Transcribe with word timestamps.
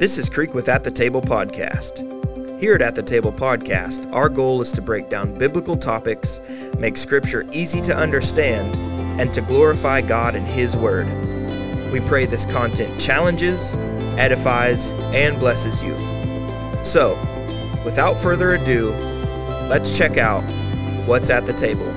This 0.00 0.16
is 0.16 0.30
Creek 0.30 0.54
with 0.54 0.70
At 0.70 0.82
the 0.82 0.90
Table 0.90 1.20
podcast. 1.20 1.98
Here 2.58 2.74
at 2.74 2.80
At 2.80 2.94
the 2.94 3.02
Table 3.02 3.30
podcast, 3.30 4.10
our 4.14 4.30
goal 4.30 4.62
is 4.62 4.72
to 4.72 4.80
break 4.80 5.10
down 5.10 5.34
biblical 5.34 5.76
topics, 5.76 6.40
make 6.78 6.96
scripture 6.96 7.44
easy 7.52 7.82
to 7.82 7.94
understand, 7.94 8.74
and 9.20 9.34
to 9.34 9.42
glorify 9.42 10.00
God 10.00 10.36
and 10.36 10.46
His 10.46 10.74
Word. 10.74 11.06
We 11.92 12.00
pray 12.00 12.24
this 12.24 12.46
content 12.46 12.98
challenges, 12.98 13.74
edifies, 14.16 14.90
and 15.12 15.38
blesses 15.38 15.84
you. 15.84 15.94
So, 16.82 17.18
without 17.84 18.14
further 18.14 18.54
ado, 18.54 18.92
let's 19.68 19.98
check 19.98 20.16
out 20.16 20.40
what's 21.04 21.28
at 21.28 21.44
the 21.44 21.52
table. 21.52 21.94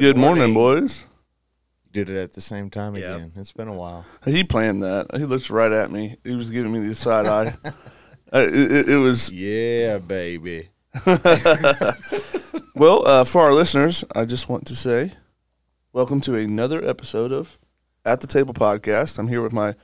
Good, 0.00 0.16
morning, 0.16 0.54
boys. 0.54 1.06
Did 1.92 2.08
it 2.08 2.16
at 2.16 2.32
the 2.32 2.40
same 2.40 2.70
time 2.70 2.96
Yep. 2.96 3.04
again. 3.16 3.32
It's 3.36 3.52
been 3.52 3.68
a 3.68 3.74
while. 3.74 4.06
He 4.24 4.44
planned 4.44 4.82
that. 4.82 5.08
He 5.14 5.26
looks 5.26 5.50
right 5.50 5.70
at 5.70 5.90
me. 5.90 6.16
He 6.24 6.34
was 6.34 6.48
giving 6.48 6.72
me 6.72 6.78
the 6.80 6.94
side 6.94 7.26
eye. 7.26 7.54
Uh, 8.32 8.46
it, 8.46 8.54
it, 8.70 8.88
it 8.90 8.96
was 8.96 9.32
Yeah, 9.32 9.98
baby. 9.98 10.68
well 12.76 13.04
uh, 13.04 13.24
for 13.24 13.42
our 13.42 13.52
listeners. 13.52 14.04
I 14.14 14.24
just 14.24 14.48
want 14.48 14.68
to 14.68 14.76
say, 14.76 15.14
welcome 15.92 16.20
to 16.20 16.36
another 16.36 16.80
episode 16.88 17.32
of 17.32 17.58
At 18.04 18.20
the 18.20 18.28
Table 18.28 18.54
podcast. 18.54 19.18
I'm 19.18 19.26
here 19.26 19.42
with 19.42 19.52
my 19.52 19.74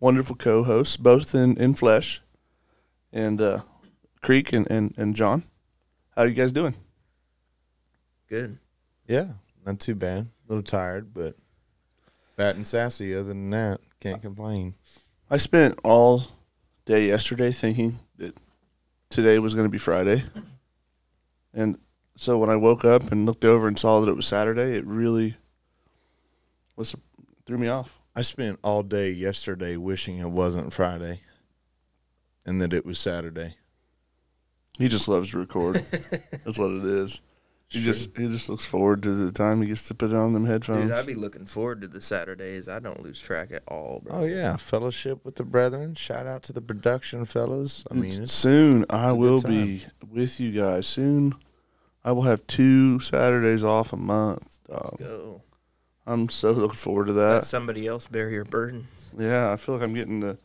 wonderful 0.00 0.36
co-hosts, 0.36 0.98
both 0.98 1.34
in, 1.34 1.56
in 1.56 1.72
flesh, 1.72 2.20
and 3.10 3.40
uh, 3.40 3.60
Creek 4.20 4.52
and, 4.52 4.70
and 4.70 4.92
and 4.98 5.16
John. 5.16 5.44
How 6.14 6.24
are 6.24 6.26
you 6.28 6.34
guys 6.34 6.52
doing? 6.52 6.74
Good. 8.28 8.58
Yeah, 9.08 9.28
not 9.64 9.80
too 9.80 9.94
bad. 9.94 10.26
A 10.26 10.48
little 10.48 10.62
tired, 10.62 11.14
but 11.14 11.36
fat 12.36 12.56
and 12.56 12.66
sassy. 12.66 13.14
Other 13.14 13.28
than 13.28 13.50
that, 13.50 13.80
can't 14.00 14.22
complain. 14.22 14.74
I 15.30 15.38
spent 15.38 15.78
all 15.82 16.24
day 16.84 17.06
yesterday 17.08 17.50
thinking 17.50 17.98
that 18.18 18.36
today 19.10 19.38
was 19.38 19.54
going 19.54 19.66
to 19.66 19.72
be 19.72 19.78
Friday. 19.78 20.24
And 21.52 21.78
so 22.16 22.36
when 22.36 22.50
I 22.50 22.56
woke 22.56 22.84
up 22.84 23.10
and 23.10 23.26
looked 23.26 23.44
over 23.44 23.66
and 23.66 23.78
saw 23.78 24.00
that 24.00 24.10
it 24.10 24.16
was 24.16 24.26
Saturday, 24.26 24.76
it 24.76 24.84
really 24.84 25.36
was 26.76 26.94
threw 27.46 27.58
me 27.58 27.68
off. 27.68 28.00
I 28.16 28.22
spent 28.22 28.58
all 28.62 28.82
day 28.82 29.10
yesterday 29.10 29.76
wishing 29.76 30.18
it 30.18 30.30
wasn't 30.30 30.72
Friday 30.72 31.20
and 32.46 32.60
that 32.60 32.72
it 32.72 32.86
was 32.86 32.98
Saturday. 32.98 33.56
He 34.78 34.88
just 34.88 35.08
loves 35.08 35.30
to 35.30 35.38
record. 35.38 35.76
That's 36.44 36.58
what 36.58 36.70
it 36.70 36.84
is. 36.84 37.20
He 37.74 37.84
just 37.84 38.16
he 38.16 38.28
just 38.28 38.48
looks 38.48 38.64
forward 38.66 39.02
to 39.02 39.10
the 39.10 39.32
time 39.32 39.60
he 39.62 39.68
gets 39.68 39.88
to 39.88 39.94
put 39.94 40.12
on 40.12 40.32
them 40.32 40.46
headphones. 40.46 40.88
Dude, 40.88 40.92
I'd 40.92 41.06
be 41.06 41.14
looking 41.14 41.44
forward 41.46 41.80
to 41.80 41.88
the 41.88 42.00
Saturdays. 42.00 42.68
I 42.68 42.78
don't 42.78 43.02
lose 43.02 43.20
track 43.20 43.50
at 43.50 43.62
all, 43.66 44.00
bro. 44.04 44.20
Oh 44.20 44.24
yeah, 44.24 44.56
fellowship 44.56 45.24
with 45.24 45.36
the 45.36 45.44
brethren. 45.44 45.94
Shout 45.94 46.26
out 46.26 46.42
to 46.44 46.52
the 46.52 46.62
production 46.62 47.24
fellas. 47.24 47.84
I 47.90 47.94
mean, 47.94 48.22
it's, 48.22 48.32
soon 48.32 48.84
I 48.88 49.04
it's 49.06 49.12
a 49.12 49.16
good 49.16 49.18
will 49.18 49.40
time. 49.40 49.50
be 49.52 49.84
with 50.10 50.40
you 50.40 50.52
guys. 50.52 50.86
Soon 50.86 51.34
I 52.04 52.12
will 52.12 52.22
have 52.22 52.46
two 52.46 53.00
Saturdays 53.00 53.64
off 53.64 53.92
a 53.92 53.96
month. 53.96 54.58
dog. 54.68 54.98
Go. 54.98 55.42
I'm 56.06 56.28
so 56.28 56.52
looking 56.52 56.76
forward 56.76 57.06
to 57.06 57.12
Let 57.12 57.34
that. 57.36 57.44
somebody 57.46 57.86
else 57.86 58.06
bear 58.08 58.28
your 58.28 58.44
burdens. 58.44 59.10
Yeah, 59.18 59.50
I 59.50 59.56
feel 59.56 59.76
like 59.76 59.84
I'm 59.84 59.94
getting 59.94 60.20
the, 60.20 60.38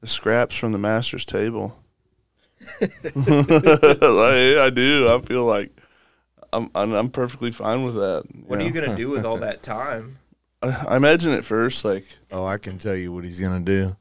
the 0.00 0.06
scraps 0.06 0.54
from 0.56 0.72
the 0.72 0.78
master's 0.78 1.24
table. 1.24 1.76
like, 2.80 2.92
I 3.16 4.70
do. 4.72 5.08
I 5.12 5.20
feel 5.26 5.44
like 5.44 5.79
I'm 6.52 6.70
I'm, 6.74 6.92
I'm 6.92 7.10
perfectly 7.10 7.50
fine 7.50 7.84
with 7.84 7.94
that. 7.96 8.24
What 8.46 8.60
are 8.60 8.64
you 8.64 8.70
gonna 8.72 8.96
do 8.96 9.08
with 9.08 9.24
all 9.24 9.36
that 9.48 9.62
time? 9.62 10.18
I, 10.62 10.68
I 10.88 10.96
imagine 10.96 11.32
at 11.32 11.44
first, 11.44 11.84
like, 11.84 12.04
oh, 12.30 12.44
I 12.44 12.58
can 12.58 12.78
tell 12.78 12.94
you 12.96 13.12
what 13.12 13.24
he's 13.24 13.40
gonna 13.40 13.60
do. 13.64 13.96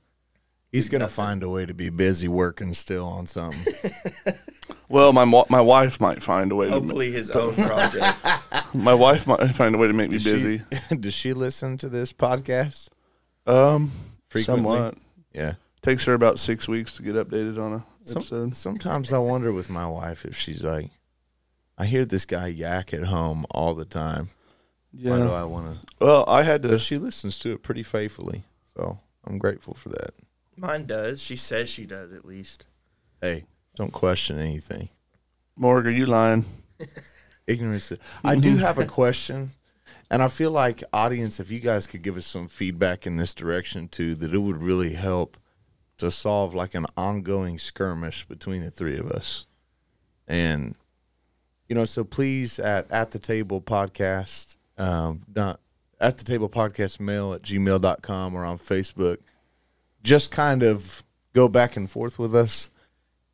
He's 0.71 0.87
gonna 0.89 1.05
Nothing. 1.05 1.15
find 1.15 1.43
a 1.43 1.49
way 1.49 1.65
to 1.65 1.73
be 1.73 1.89
busy 1.89 2.27
working 2.27 2.73
still 2.73 3.05
on 3.07 3.25
something. 3.27 3.73
well, 4.89 5.13
my 5.13 5.25
my 5.49 5.61
wife 5.61 5.99
might 5.99 6.21
find 6.21 6.51
a 6.51 6.55
way. 6.55 6.65
To 6.67 6.73
Hopefully, 6.73 7.11
his 7.11 7.31
own 7.31 7.55
project. 7.55 8.17
my 8.75 8.93
wife 8.93 9.25
might 9.25 9.43
find 9.55 9.73
a 9.73 9.77
way 9.77 9.87
to 9.87 9.93
make 9.93 10.09
me 10.09 10.17
Does 10.17 10.23
she- 10.23 10.31
busy. 10.31 10.61
Does 10.99 11.13
she 11.13 11.33
listen 11.33 11.77
to 11.79 11.89
this 11.89 12.13
podcast? 12.13 12.89
Um, 13.47 13.91
Frequently? 14.29 14.43
somewhat. 14.63 14.95
Yeah. 15.33 15.53
Takes 15.81 16.05
her 16.05 16.13
about 16.13 16.37
six 16.39 16.67
weeks 16.67 16.95
to 16.97 17.03
get 17.03 17.15
updated 17.15 17.57
on 17.59 17.73
a 17.73 17.85
Some- 18.03 18.17
episode. 18.19 18.55
Sometimes 18.55 19.11
I 19.13 19.17
wonder 19.17 19.51
with 19.51 19.69
my 19.71 19.87
wife 19.87 20.23
if 20.25 20.35
she's 20.37 20.63
like, 20.63 20.91
I 21.79 21.85
hear 21.85 22.03
this 22.03 22.25
guy 22.25 22.47
yak 22.47 22.93
at 22.93 23.05
home 23.05 23.45
all 23.51 23.73
the 23.73 23.85
time. 23.85 24.29
Why 24.91 25.17
do 25.17 25.31
I 25.31 25.45
want 25.45 25.81
to? 25.81 25.87
Well, 26.05 26.25
I 26.27 26.43
had 26.43 26.61
to. 26.63 26.77
She 26.77 26.97
listens 26.97 27.39
to 27.39 27.53
it 27.53 27.63
pretty 27.63 27.83
faithfully, 27.83 28.43
so 28.75 28.99
I'm 29.25 29.37
grateful 29.37 29.75
for 29.75 29.87
that. 29.89 30.13
Mine 30.57 30.85
does. 30.85 31.21
She 31.21 31.37
says 31.37 31.69
she 31.69 31.85
does 31.85 32.11
at 32.11 32.25
least. 32.25 32.65
Hey, 33.21 33.45
don't 33.75 33.93
question 33.93 34.39
anything. 34.39 34.89
Morg, 35.55 35.87
are 35.87 35.91
you 35.91 36.05
lying? 36.05 36.43
Ignorance. 37.47 37.93
I 38.25 38.35
do 38.35 38.55
mm-hmm. 38.55 38.59
have 38.59 38.77
a 38.77 38.85
question, 38.85 39.51
and 40.11 40.21
I 40.21 40.27
feel 40.27 40.51
like 40.51 40.83
audience, 40.91 41.39
if 41.39 41.49
you 41.49 41.59
guys 41.59 41.87
could 41.87 42.01
give 42.01 42.17
us 42.17 42.25
some 42.25 42.49
feedback 42.49 43.07
in 43.07 43.15
this 43.15 43.33
direction 43.33 43.87
too, 43.87 44.15
that 44.15 44.33
it 44.33 44.39
would 44.39 44.61
really 44.61 44.93
help 44.93 45.37
to 45.97 46.11
solve 46.11 46.53
like 46.53 46.75
an 46.75 46.85
ongoing 46.97 47.57
skirmish 47.57 48.25
between 48.25 48.63
the 48.63 48.71
three 48.71 48.97
of 48.97 49.09
us. 49.11 49.45
And 50.27 50.75
you 51.69 51.75
know, 51.75 51.85
so 51.85 52.03
please 52.03 52.59
at 52.59 52.89
at 52.91 53.11
the 53.11 53.19
table 53.19 53.61
podcast, 53.61 54.57
um, 54.77 55.21
not 55.33 55.59
at 56.01 56.17
the 56.17 56.23
table 56.25 56.49
podcast 56.49 56.99
mail 56.99 57.33
at 57.33 57.43
gmail.com 57.43 58.35
or 58.35 58.43
on 58.43 58.57
Facebook. 58.57 59.17
Just 60.03 60.31
kind 60.31 60.63
of 60.63 61.03
go 61.33 61.47
back 61.47 61.75
and 61.77 61.89
forth 61.89 62.17
with 62.19 62.35
us. 62.35 62.69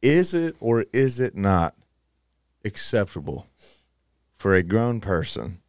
Is 0.01 0.33
it 0.33 0.55
or 0.59 0.85
is 0.93 1.19
it 1.19 1.35
not 1.35 1.75
acceptable 2.63 3.47
for 4.37 4.53
a 4.53 4.63
grown 4.63 4.99
person 4.99 5.59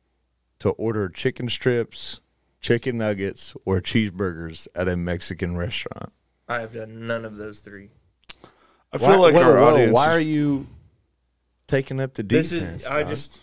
to 0.58 0.70
order 0.70 1.08
chicken 1.08 1.48
strips, 1.48 2.20
chicken 2.60 2.98
nuggets, 2.98 3.54
or 3.64 3.80
cheeseburgers 3.80 4.66
at 4.74 4.88
a 4.88 4.96
Mexican 4.96 5.56
restaurant? 5.56 6.12
I 6.48 6.60
have 6.60 6.74
done 6.74 7.06
none 7.06 7.24
of 7.24 7.36
those 7.36 7.60
three. 7.60 7.90
I 8.92 8.98
feel 8.98 9.20
like 9.20 9.34
our 9.34 9.58
audience. 9.58 9.92
why 9.92 10.10
is- 10.12 10.16
are 10.16 10.20
you 10.20 10.66
taking 11.66 12.00
up 12.00 12.14
the 12.14 12.22
This 12.22 12.50
defense? 12.50 12.82
is. 12.82 12.88
I 12.88 13.00
dog? 13.00 13.08
just. 13.10 13.42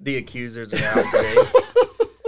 The 0.00 0.18
accusers 0.18 0.74
are 0.74 0.84
out 0.84 1.04
today. 1.10 1.36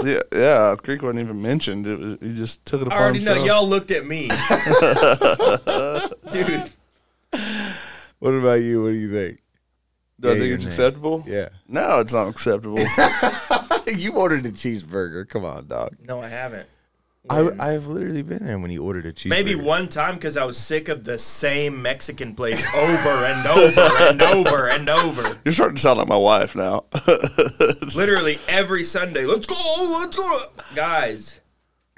yeah, 0.15 0.21
yeah. 0.33 0.75
Creek 0.83 1.03
wasn't 1.03 1.21
even 1.21 1.43
mentioned. 1.43 1.87
It 1.87 1.99
was. 1.99 2.17
He 2.23 2.35
just 2.35 2.65
took 2.65 2.81
it 2.81 2.87
apart. 2.87 3.01
I 3.01 3.05
upon 3.05 3.11
already 3.11 3.25
know 3.25 3.35
himself. 3.35 3.61
y'all 3.61 3.69
looked 3.69 3.91
at 3.91 4.07
me, 4.07 4.29
dude. 6.33 6.71
What 8.19 8.31
about 8.35 8.61
you? 8.63 8.83
What 8.83 8.93
do 8.93 8.99
you 8.99 9.13
think? 9.13 9.41
Do 10.21 10.29
I 10.29 10.33
Yeah, 10.33 10.39
think 10.39 10.47
your 10.49 10.55
it's 10.57 10.65
name. 10.65 10.73
acceptable? 10.73 11.23
Yeah, 11.27 11.49
No, 11.69 12.01
it's 12.01 12.13
not 12.15 12.29
acceptable. 12.29 12.79
you 13.87 14.17
ordered 14.17 14.45
a 14.47 14.51
cheeseburger. 14.51 15.29
Come 15.29 15.45
on, 15.45 15.69
dog. 15.69 15.97
No, 16.03 16.21
I 16.21 16.29
haven't. 16.29 16.69
I? 17.31 17.51
I've 17.59 17.87
literally 17.87 18.23
been 18.23 18.45
there 18.45 18.59
when 18.59 18.71
you 18.71 18.83
ordered 18.83 19.07
a 19.07 19.13
cheeseburger. 19.13 19.29
Maybe 19.29 19.55
one 19.55 19.89
time 19.89 20.15
because 20.15 20.37
I 20.37 20.45
was 20.45 20.57
sick 20.57 20.89
of 20.89 21.05
the 21.05 21.19
same 21.19 21.81
Mexican 21.83 22.35
place 22.35 22.65
over 22.75 23.09
and 23.09 23.47
over 23.47 23.91
and 24.03 24.23
over 24.23 24.69
and 24.69 24.89
over. 24.89 25.39
You're 25.45 25.53
starting 25.53 25.77
to 25.77 25.83
sound 25.83 25.99
like 25.99 26.09
my 26.09 26.17
wife 26.17 26.57
now. 26.57 26.85
Literally 27.97 28.39
every 28.49 28.85
Sunday. 28.85 29.25
Let's 29.25 29.47
go. 29.47 29.99
Let's 30.01 30.17
go. 30.17 30.39
Guys, 30.75 31.41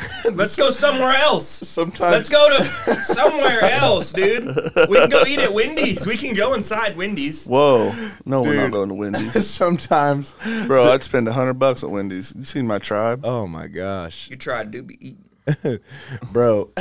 let's 0.32 0.56
go 0.56 0.70
somewhere 0.70 1.14
else. 1.14 1.46
Sometimes 1.46 2.12
Let's 2.12 2.28
go 2.28 2.56
to 2.56 2.64
somewhere 3.02 3.62
else, 3.64 4.12
dude. 4.12 4.44
We 4.44 4.96
can 4.96 5.10
go 5.10 5.22
eat 5.26 5.40
at 5.40 5.52
Wendy's. 5.52 6.06
We 6.06 6.16
can 6.16 6.34
go 6.34 6.54
inside 6.54 6.96
Wendy's. 6.96 7.46
Whoa, 7.46 7.92
no, 8.24 8.42
we're 8.42 8.56
not 8.62 8.72
going 8.72 8.88
to 8.88 8.94
Wendy's, 8.94 9.46
Sometimes, 9.50 10.34
bro. 10.66 10.90
I'd 10.92 11.02
spend 11.02 11.28
a 11.28 11.32
hundred 11.32 11.54
bucks 11.54 11.82
at 11.84 11.90
Wendy's. 11.90 12.34
You 12.36 12.44
seen 12.44 12.66
my 12.66 12.78
tribe? 12.78 13.20
oh 13.24 13.46
my 13.46 13.66
gosh, 13.66 14.28
You 14.30 14.36
tried 14.36 14.72
to 14.72 14.82
be 14.82 14.94
eating. 15.00 15.24
bro. 16.32 16.70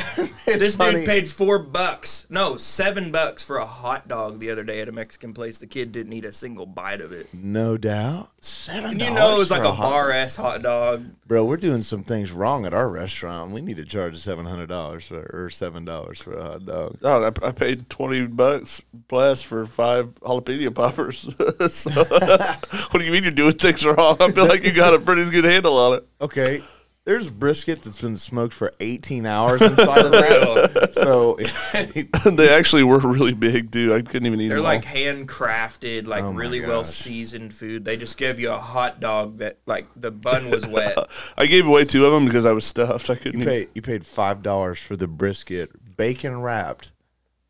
This 0.50 0.76
funny. 0.76 1.02
dude 1.02 1.06
paid 1.06 1.28
four 1.28 1.60
bucks, 1.60 2.26
no, 2.28 2.58
seven 2.58 3.12
bucks 3.12 3.44
for 3.44 3.58
a 3.58 3.66
hot 3.68 4.08
dog 4.08 4.40
the 4.40 4.50
other 4.50 4.64
day 4.64 4.80
at 4.80 4.90
a 4.90 4.92
Mexican 4.92 5.32
place. 5.32 5.60
The 5.60 5.68
kid 5.68 5.92
didn't 5.92 6.12
eat 6.12 6.26
a 6.26 6.32
single 6.32 6.66
bite 6.66 7.02
of 7.02 7.12
it. 7.12 7.28
No 7.32 7.78
doubt. 7.78 8.30
Seven. 8.44 8.94
And 8.94 9.02
you 9.02 9.12
know 9.12 9.36
it 9.36 9.38
was 9.38 9.52
like 9.52 9.62
for 9.62 9.68
a 9.68 9.72
hot- 9.72 9.90
bar 9.92 10.12
ass 10.12 10.36
hot 10.36 10.64
dog. 10.64 11.06
Bro, 11.28 11.46
we're 11.46 11.58
doing 11.58 11.84
some 11.84 12.04
things 12.04 12.32
wrong 12.32 12.66
at 12.66 12.74
our 12.74 12.90
restaurant. 12.90 13.52
We 13.52 13.62
need 13.62 13.78
to 13.78 13.86
charge 13.86 14.18
seven 14.18 14.48
hundred 14.48 14.70
dollars 14.70 15.12
or 15.12 15.52
seven 15.52 15.86
dollars 15.86 16.20
for 16.20 16.34
a 16.34 16.44
hot 16.44 16.66
dog. 16.66 16.98
Oh, 17.04 17.24
I, 17.24 17.48
I 17.48 17.52
paid 17.52 17.88
twenty 17.88 18.26
bucks 18.26 18.84
plus 19.08 19.44
for 19.44 19.68
five 19.68 20.16
jalapeno 20.16 20.74
poppers. 20.74 21.20
so, 21.72 21.92
what 21.92 22.94
do 22.94 23.06
you 23.06 23.12
mean 23.12 23.22
you're 23.24 23.32
doing 23.32 23.52
things 23.52 23.86
wrong? 23.86 24.18
I 24.20 24.32
feel 24.32 24.48
like 24.48 24.64
you 24.64 24.72
got 24.72 24.96
a 24.96 25.00
pretty 25.00 25.30
good 25.30 25.46
handle 25.46 25.78
on 25.78 25.94
it. 26.00 26.08
Okay, 26.22 26.62
there's 27.10 27.32
brisket 27.32 27.82
that's 27.82 28.00
been 28.00 28.16
smoked 28.18 28.54
for 28.54 28.72
18 28.80 29.26
hours 29.26 29.64
inside 29.64 30.06
of 30.06 30.12
that. 30.12 30.90
So 31.00 31.38
they 32.30 32.50
actually 32.50 32.84
were 32.84 33.00
really 33.00 33.34
big, 33.34 33.72
dude. 33.72 33.94
I 33.94 34.04
couldn't 34.04 34.28
even 34.28 34.40
eat 34.40 34.50
them. 34.50 34.58
They're 34.58 34.62
like 34.62 34.86
all. 34.86 34.94
handcrafted, 34.94 36.06
like 36.06 36.24
Oh 36.24 36.32
really 36.32 36.62
well 36.62 36.84
seasoned 36.84 37.54
food. 37.54 37.84
They 37.86 37.98
just 37.98 38.18
give 38.18 38.40
you 38.40 38.52
a 38.52 38.58
hot 38.58 39.00
dog 39.00 39.38
that 39.38 39.58
like 39.66 39.88
the 39.96 40.12
bun 40.12 40.52
was 40.52 40.68
wet. 40.68 40.98
I 41.38 41.48
gave 41.48 41.66
away 41.66 41.86
two 41.86 42.06
of 42.06 42.14
them 42.14 42.26
because 42.26 42.46
I 42.46 42.52
was 42.52 42.66
stuffed. 42.66 43.10
I 43.10 43.16
couldn't. 43.16 43.40
you 43.40 43.46
Eat. 43.46 43.50
paid 43.50 43.70
you 43.76 43.82
paid 43.82 44.06
five 44.06 44.44
dollars 44.44 44.80
for 44.80 44.96
the 44.96 45.08
brisket, 45.08 45.98
bacon 45.98 46.42
wrapped, 46.42 46.92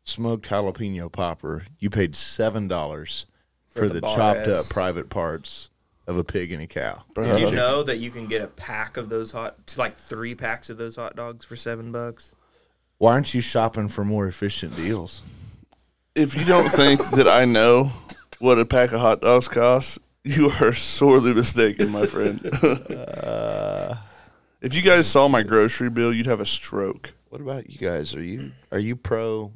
smoked 0.04 0.48
jalapeno 0.48 1.10
popper. 1.12 1.66
You 1.78 1.90
paid 1.90 2.16
seven 2.16 2.68
dollars 2.68 3.26
for, 3.66 3.88
the 3.88 4.00
the, 4.00 4.00
chopped 4.00 4.48
up 4.48 4.68
private 4.68 5.10
parts 5.10 5.69
of 6.10 6.18
a 6.18 6.24
pig 6.24 6.52
and 6.52 6.60
a 6.60 6.66
cow. 6.66 7.04
Did 7.14 7.38
you 7.38 7.52
know 7.52 7.82
that 7.84 7.98
you 7.98 8.10
can 8.10 8.26
get 8.26 8.42
a 8.42 8.48
pack 8.48 8.96
of 8.96 9.08
those 9.08 9.30
hot, 9.30 9.56
like 9.78 9.96
three 9.96 10.34
packs 10.34 10.68
of 10.68 10.76
those 10.76 10.96
hot 10.96 11.16
dogs 11.16 11.44
for 11.44 11.56
seven 11.56 11.92
bucks? 11.92 12.34
Why 12.98 13.12
aren't 13.12 13.32
you 13.32 13.40
shopping 13.40 13.88
for 13.88 14.04
more 14.04 14.26
efficient 14.26 14.76
deals? 14.76 15.22
If 16.14 16.36
you 16.36 16.44
don't 16.44 16.68
think 16.68 17.02
that 17.10 17.28
I 17.28 17.44
know 17.44 17.92
what 18.40 18.58
a 18.58 18.66
pack 18.66 18.92
of 18.92 19.00
hot 19.00 19.22
dogs 19.22 19.48
costs, 19.48 19.98
you 20.24 20.50
are 20.60 20.72
sorely 20.72 21.32
mistaken, 21.32 21.90
my 21.90 22.04
friend. 22.06 22.40
if 24.60 24.74
you 24.74 24.82
guys 24.82 25.08
saw 25.08 25.28
my 25.28 25.42
grocery 25.42 25.88
bill, 25.88 26.12
you'd 26.12 26.26
have 26.26 26.40
a 26.40 26.46
stroke. 26.46 27.14
What 27.28 27.40
about 27.40 27.70
you 27.70 27.78
guys? 27.78 28.14
Are 28.16 28.22
you 28.22 28.50
are 28.72 28.78
you 28.78 28.96
pro 28.96 29.52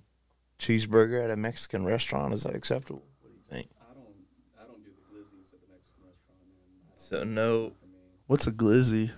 cheeseburger 0.60 1.22
at 1.22 1.30
a 1.30 1.36
Mexican 1.36 1.84
restaurant? 1.84 2.32
Is 2.32 2.44
that 2.44 2.54
acceptable? 2.54 3.02
What 3.20 3.30
do 3.30 3.36
you 3.36 3.42
think? 3.50 3.68
So 7.04 7.22
no, 7.22 7.72
What's 8.28 8.46
a 8.46 8.52
glizzy? 8.52 9.12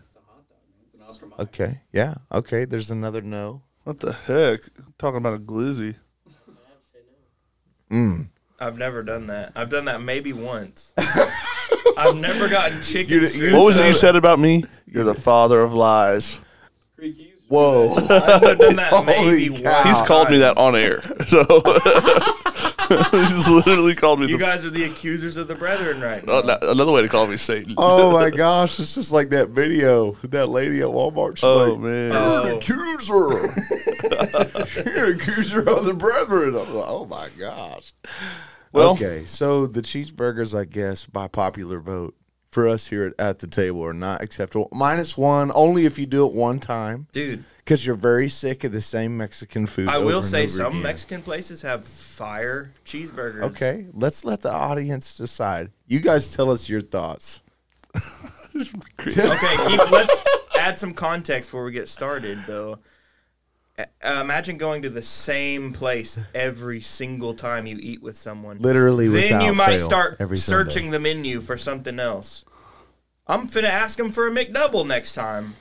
Okay, 1.39 1.83
yeah, 1.93 2.15
okay. 2.33 2.65
There's 2.65 2.91
another 2.91 3.23
no. 3.23 3.63
What 3.85 4.01
the 4.01 4.13
heck? 4.13 4.59
talking 4.99 5.19
about 5.19 5.35
a 5.35 5.39
glizzy. 5.39 5.95
Mm. 7.93 8.31
I've 8.59 8.77
never 8.77 9.05
done 9.05 9.29
that. 9.29 9.53
I've 9.55 9.71
done 9.71 9.85
that 9.85 10.01
maybe 10.03 10.33
once. 10.33 10.93
I've 11.97 12.17
never 12.17 12.49
gotten 12.49 12.83
chicken 12.83 13.15
You- 13.15 13.21
you- 13.21 13.27
strips. 13.27 13.55
What 13.55 13.65
was 13.67 13.79
it 13.79 13.87
you 13.87 13.93
said 13.93 14.17
about 14.17 14.41
me? 14.41 14.65
You're 14.87 15.05
the 15.05 15.15
father 15.15 15.61
of 15.61 15.73
lies. 15.73 16.41
Whoa! 17.49 17.95
I've 17.95 18.59
done 18.59 18.75
that 18.77 19.05
maybe 19.07 19.47
Holy 19.47 19.51
once. 19.51 19.83
He's 19.89 20.03
called 20.09 20.31
me 20.31 20.39
that 20.39 20.59
on 20.59 20.75
air. 20.75 21.01
So 21.29 21.45
he's 23.11 23.49
literally 23.49 23.95
called 23.95 24.21
me 24.21 24.27
You 24.29 24.39
the, 24.39 24.45
guys 24.45 24.65
are 24.65 24.71
the 24.71 24.85
accusers 24.85 25.37
of 25.37 25.47
the 25.49 25.55
brethren 25.55 26.01
right 26.01 26.23
oh, 26.29 26.41
now. 26.41 26.55
oh, 26.55 26.59
no, 26.63 26.71
another 26.73 26.93
way 26.93 27.03
to 27.03 27.09
call 27.09 27.27
me 27.27 27.37
Satan. 27.37 27.75
oh 27.79 28.11
my 28.13 28.31
gosh! 28.37 28.79
It's 28.81 28.95
just 28.95 29.13
like 29.13 29.29
that 29.31 29.51
video. 29.51 30.13
with 30.23 30.31
That 30.31 30.47
lady 30.49 30.81
at 30.81 30.87
Walmart. 30.89 31.37
She's 31.37 31.45
Oh, 31.45 31.73
like, 31.75 31.81
man. 31.81 32.13
You're 32.13 32.43
an 32.43 32.53
oh. 32.53 32.59
accuser. 32.59 33.29
You're 34.91 35.13
an 35.13 35.21
accuser 35.21 35.61
of 35.69 35.85
the 35.85 35.95
brethren. 35.95 36.57
I'm 36.57 36.75
like, 36.75 36.89
oh 36.89 37.05
my 37.07 37.29
gosh. 37.39 37.93
Well- 38.73 38.91
okay, 38.93 39.25
so 39.27 39.67
the 39.67 39.83
cheeseburgers, 39.83 40.59
I 40.59 40.65
guess, 40.65 41.05
by 41.07 41.29
popular 41.29 41.81
vote 41.81 42.15
for 42.57 42.67
us 42.67 42.87
here 42.87 43.09
at, 43.09 43.15
at 43.19 43.39
the 43.41 43.47
table 43.47 43.85
are 43.85 43.93
not 43.93 44.23
acceptable. 44.23 44.71
Minus 44.73 45.15
one, 45.15 45.53
only 45.55 45.85
if 45.85 45.99
you 45.99 46.07
do 46.07 46.25
it 46.27 46.33
one 46.33 46.59
time, 46.59 47.07
Dude, 47.13 47.45
because 47.59 47.85
you're 47.85 47.97
very 47.97 48.31
sick 48.31 48.65
of 48.65 48.73
the 48.73 48.81
same 48.81 49.15
Mexican 49.15 49.67
food. 49.67 49.89
I 49.89 49.99
will 49.99 50.23
say 50.23 50.47
some 50.47 50.73
again. 50.73 50.83
Mexican 50.83 51.21
places 51.21 51.61
have 51.61 51.85
fire 51.85 52.73
cheeseburgers. 52.87 53.43
Okay, 53.43 53.89
let's 53.93 54.25
let 54.25 54.41
the 54.41 54.51
audience 54.51 55.19
decide. 55.19 55.71
You 55.87 56.01
guys 56.01 56.35
tell 56.35 56.51
us 56.51 56.67
your 56.67 56.81
thoughts. 56.81 57.43
Okay, 59.07 59.57
keep, 59.69 59.91
let's 59.91 60.23
add 60.59 60.79
some 60.79 60.95
context 60.95 61.51
before 61.51 61.65
we 61.65 61.73
get 61.73 61.89
started, 61.89 62.39
though. 62.47 62.79
Uh, 63.79 63.85
imagine 64.23 64.57
going 64.57 64.81
to 64.83 64.89
the 64.91 65.03
same 65.03 65.73
place 65.73 66.19
every 66.35 66.81
single 66.81 67.35
time 67.35 67.67
you 67.67 67.77
eat 67.81 68.03
with 68.03 68.17
someone. 68.17 68.57
Literally, 68.59 69.07
then 69.09 69.23
without 69.23 69.45
you 69.45 69.53
might 69.55 69.79
fail, 69.79 69.87
start 69.87 70.17
every 70.19 70.39
Sunday. 70.39 70.71
searching 70.71 70.91
the 70.93 70.99
menu 71.01 71.41
for 71.43 71.57
something 71.59 72.01
else. 72.01 72.45
I'm 73.27 73.49
finna 73.49 73.65
ask 73.69 73.99
him 73.99 74.11
for 74.11 74.27
a 74.27 74.31
McDouble 74.31 74.87
next 74.87 75.15
time. 75.15 75.55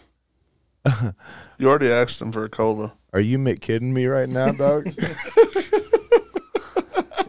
You 1.57 1.69
already 1.69 1.89
asked 1.89 2.21
him 2.21 2.33
for 2.33 2.43
a 2.43 2.49
cola. 2.49 2.93
Are 3.13 3.21
you 3.21 3.37
Mick 3.37 3.61
kidding 3.61 3.93
me 3.93 4.07
right 4.07 4.27
now, 4.27 4.51
dog? 4.51 4.89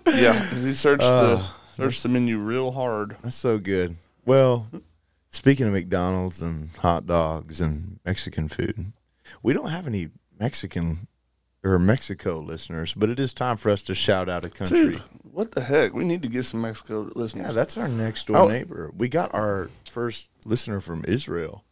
Yeah, 0.06 0.44
he 0.54 0.72
searched 0.72 1.02
Uh, 1.02 1.36
the 1.36 1.46
searched 1.74 2.02
the 2.02 2.08
menu 2.08 2.38
real 2.38 2.72
hard. 2.72 3.16
That's 3.22 3.36
so 3.36 3.58
good. 3.58 3.96
Well, 4.24 4.66
speaking 5.30 5.66
of 5.66 5.72
McDonald's 5.74 6.40
and 6.40 6.70
hot 6.78 7.06
dogs 7.06 7.60
and 7.60 8.00
Mexican 8.04 8.48
food, 8.48 8.92
we 9.42 9.52
don't 9.52 9.68
have 9.68 9.86
any 9.86 10.08
Mexican 10.38 11.08
or 11.64 11.78
Mexico 11.78 12.38
listeners, 12.38 12.94
but 12.94 13.08
it 13.10 13.18
is 13.18 13.34
time 13.34 13.56
for 13.56 13.70
us 13.70 13.82
to 13.84 13.94
shout 13.94 14.28
out 14.28 14.44
a 14.44 14.48
country. 14.50 14.92
Dude, 14.92 15.02
what 15.22 15.52
the 15.52 15.62
heck? 15.62 15.92
We 15.94 16.04
need 16.04 16.22
to 16.22 16.28
get 16.28 16.44
some 16.44 16.60
Mexico 16.60 17.10
listeners. 17.14 17.46
Yeah, 17.48 17.52
that's 17.52 17.76
our 17.76 17.88
next 17.88 18.26
door 18.28 18.36
Oh. 18.36 18.48
neighbor. 18.48 18.90
We 18.96 19.08
got 19.08 19.34
our 19.34 19.68
first 19.90 20.30
listener 20.44 20.80
from 20.80 21.04
Israel. 21.08 21.64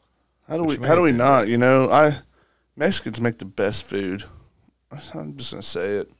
how 0.49 0.57
do 0.59 0.65
we? 0.65 0.77
How 0.77 0.95
do 0.95 1.01
we 1.03 1.13
not? 1.13 1.49
You 1.49 1.57
know, 1.59 1.91
I 1.91 2.19
Mexicans 2.77 3.21
make 3.21 3.39
the 3.39 3.45
best 3.45 3.85
food. 3.87 4.25
I'm 5.15 5.37
just 5.37 5.53
gonna 5.53 5.63
say 5.63 5.97
it. 5.99 6.11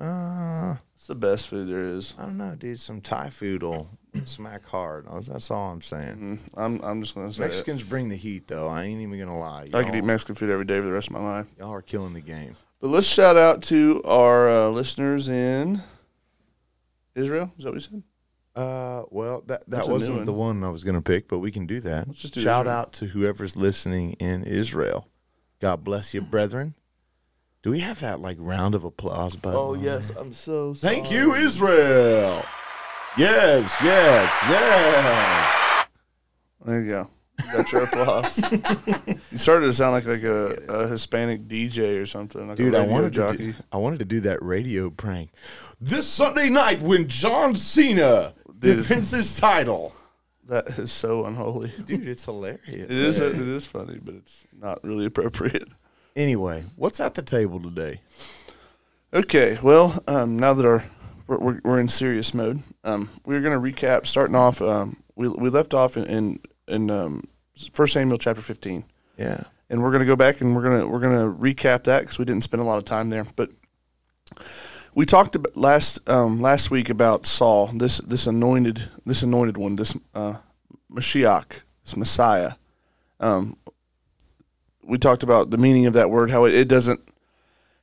Uh, 0.00 0.76
It's 0.94 1.06
the 1.06 1.14
best 1.14 1.48
food 1.48 1.68
there 1.68 1.84
is. 1.84 2.14
I 2.18 2.22
don't 2.22 2.36
know, 2.38 2.54
dude. 2.56 2.80
Some 2.80 3.00
Thai 3.00 3.30
food 3.30 3.62
will 3.62 3.90
smack 4.24 4.66
hard. 4.66 5.06
That's- 5.06 5.50
all 5.50 5.72
I'm 5.72 5.80
saying. 5.80 6.16
Mm, 6.16 6.38
I'm 6.56 6.80
I'm 6.82 7.02
just 7.02 7.14
gonna 7.14 7.32
say 7.32 7.42
Mexicans 7.44 7.82
bring 7.82 8.08
the 8.08 8.16
heat, 8.16 8.46
though. 8.48 8.68
I 8.68 8.84
ain't 8.84 9.00
even 9.00 9.18
gonna 9.18 9.38
lie. 9.38 9.64
it. 9.64 9.74
I 9.74 9.82
could 9.84 9.94
eat 9.94 10.04
Mexican 10.04 10.34
food 10.34 10.50
every 10.50 10.64
day 10.64 10.78
for 10.80 10.86
the 10.86 10.92
rest 10.92 11.08
of 11.08 11.14
my 11.14 11.20
life. 11.20 11.46
Y'all 11.58 11.72
are 11.72 11.82
killing 11.82 12.12
the 12.14 12.20
game. 12.20 12.56
But 12.80 12.88
let's 12.88 13.06
shout 13.06 13.36
out 13.36 13.62
to 13.64 14.02
our 14.04 14.48
uh, 14.48 14.68
listeners 14.68 15.28
in 15.28 15.80
Israel. 17.14 17.52
Is 17.58 17.64
that 17.64 17.70
what 17.70 17.74
you 17.74 17.80
said? 17.80 18.02
Uh, 18.56 19.04
well, 19.10 19.40
that 19.46 19.60
that 19.62 19.70
That's 19.70 19.88
wasn't 19.88 20.18
one. 20.18 20.24
the 20.26 20.32
one 20.32 20.62
I 20.64 20.68
was 20.70 20.84
gonna 20.84 21.02
pick, 21.02 21.26
but 21.28 21.40
we 21.40 21.50
can 21.50 21.66
do 21.66 21.80
that. 21.80 22.06
Let's 22.06 22.20
just 22.20 22.34
do 22.34 22.40
Shout 22.40 22.66
Israel. 22.66 22.76
out 22.80 22.92
to 22.94 23.06
whoever's 23.06 23.56
listening 23.56 24.12
in 24.14 24.44
Israel. 24.44 25.08
God 25.60 25.82
bless 25.82 26.14
you, 26.14 26.20
brethren. 26.20 26.74
Do 27.62 27.70
we 27.70 27.80
have 27.80 28.00
that 28.00 28.20
like 28.20 28.36
round 28.38 28.74
of 28.74 28.84
applause 28.84 29.34
button? 29.34 29.58
Oh 29.58 29.74
yes? 29.74 30.10
I'm 30.10 30.32
so. 30.34 30.74
Thank 30.74 31.10
you, 31.10 31.34
Israel. 31.34 32.44
Yes, 33.16 33.76
yes, 33.82 34.32
yes. 34.48 35.86
There 36.64 36.80
you 36.82 36.90
go. 36.90 37.08
You 37.46 37.52
got 37.52 37.72
your 37.72 37.82
applause. 37.84 38.38
you 39.30 39.38
started 39.38 39.66
to 39.66 39.72
sound 39.72 39.92
like 39.92 40.06
like 40.06 40.22
a, 40.22 40.54
a 40.68 40.88
Hispanic 40.88 41.46
DJ 41.46 42.00
or 42.00 42.06
something. 42.06 42.48
Like 42.48 42.56
Dude, 42.56 42.74
a 42.74 42.78
I 42.78 42.80
radio 42.80 42.92
wanted 42.92 43.12
jockey. 43.12 43.36
to 43.36 43.52
do, 43.52 43.54
I 43.72 43.76
wanted 43.76 43.98
to 44.00 44.04
do 44.04 44.20
that 44.20 44.42
radio 44.42 44.90
prank. 44.90 45.30
This 45.80 46.06
Sunday 46.08 46.48
night 46.48 46.82
when 46.82 47.06
John 47.06 47.54
Cena 47.54 48.34
Dude. 48.58 48.76
defends 48.78 49.10
his 49.10 49.36
title. 49.38 49.92
That 50.48 50.66
is 50.78 50.90
so 50.92 51.24
unholy. 51.24 51.72
Dude, 51.86 52.06
it's 52.08 52.24
hilarious. 52.24 52.60
It 52.66 52.90
is. 52.90 53.20
It 53.20 53.36
is 53.36 53.66
funny, 53.66 53.98
but 54.02 54.14
it's 54.14 54.46
not 54.58 54.82
really 54.82 55.06
appropriate. 55.06 55.68
Anyway, 56.16 56.64
what's 56.76 57.00
at 57.00 57.14
the 57.14 57.22
table 57.22 57.60
today? 57.60 58.00
Okay, 59.12 59.58
well, 59.62 60.02
um, 60.06 60.38
now 60.38 60.52
that 60.54 60.66
our 60.66 60.84
we're, 61.26 61.38
we're, 61.38 61.60
we're 61.64 61.80
in 61.80 61.88
serious 61.88 62.34
mode, 62.34 62.60
um, 62.84 63.08
we're 63.24 63.40
going 63.40 63.58
to 63.60 63.72
recap. 63.72 64.06
Starting 64.06 64.36
off, 64.36 64.60
um, 64.62 64.96
we 65.16 65.28
we 65.28 65.48
left 65.50 65.74
off 65.74 65.96
in 65.96 66.04
in, 66.04 66.40
in 66.68 66.90
um, 66.90 67.24
First 67.72 67.92
Samuel 67.94 68.18
chapter 68.18 68.42
fifteen, 68.42 68.84
Yeah. 69.16 69.44
and 69.70 69.82
we're 69.82 69.90
going 69.90 70.00
to 70.00 70.06
go 70.06 70.16
back 70.16 70.40
and 70.40 70.54
we're 70.54 70.62
gonna 70.62 70.86
we're 70.86 71.00
gonna 71.00 71.32
recap 71.32 71.84
that 71.84 72.00
because 72.00 72.18
we 72.18 72.24
didn't 72.24 72.44
spend 72.44 72.62
a 72.62 72.66
lot 72.66 72.78
of 72.78 72.84
time 72.84 73.10
there. 73.10 73.26
But 73.36 73.50
we 74.94 75.04
talked 75.04 75.34
about 75.36 75.56
last 75.56 76.08
um, 76.08 76.40
last 76.40 76.70
week 76.70 76.88
about 76.90 77.26
Saul, 77.26 77.68
this 77.68 77.98
this 77.98 78.26
anointed 78.26 78.88
this 79.06 79.22
anointed 79.22 79.56
one, 79.56 79.76
this 79.76 79.96
uh, 80.14 80.34
Mashiach, 80.92 81.62
this 81.84 81.96
Messiah. 81.96 82.52
Um, 83.20 83.56
we 84.86 84.98
talked 84.98 85.22
about 85.22 85.50
the 85.50 85.56
meaning 85.58 85.86
of 85.86 85.94
that 85.94 86.10
word, 86.10 86.30
how 86.30 86.44
it, 86.44 86.54
it 86.54 86.68
doesn't 86.68 87.00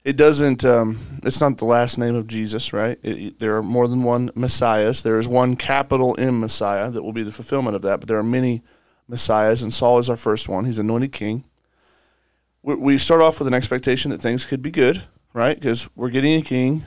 it 0.03 0.17
doesn't 0.17 0.65
um, 0.65 0.97
it's 1.23 1.39
not 1.41 1.57
the 1.57 1.65
last 1.65 1.97
name 1.97 2.15
of 2.15 2.27
jesus 2.27 2.73
right? 2.73 2.97
It, 3.03 3.17
it- 3.19 3.39
there 3.39 3.55
are 3.57 3.63
more 3.63 3.87
than 3.87 4.03
one 4.03 4.31
messiahs. 4.35 5.03
There 5.03 5.19
is 5.19 5.27
one 5.27 5.55
capital 5.55 6.15
m 6.17 6.39
messiah 6.39 6.89
that 6.91 7.03
will 7.03 7.13
be 7.13 7.23
the 7.23 7.31
fulfillment 7.31 7.75
of 7.75 7.81
that 7.83 7.99
but 7.99 8.07
there 8.09 8.17
are 8.17 8.23
many 8.23 8.61
messiahs 9.07 9.61
and 9.61 9.73
saul 9.73 9.97
is 9.99 10.09
our 10.09 10.15
first 10.17 10.47
one. 10.49 10.65
He's 10.65 10.79
anointed 10.79 11.11
king. 11.11 11.43
We, 12.63 12.75
we 12.75 12.97
start 12.97 13.21
off 13.21 13.39
with 13.39 13.47
an 13.47 13.53
expectation 13.53 14.11
that 14.11 14.21
things 14.21 14.45
could 14.45 14.61
be 14.61 14.71
good 14.71 15.03
right? 15.33 15.55
Because 15.57 15.87
we're 15.95 16.09
getting 16.09 16.39
a 16.39 16.43
king. 16.43 16.83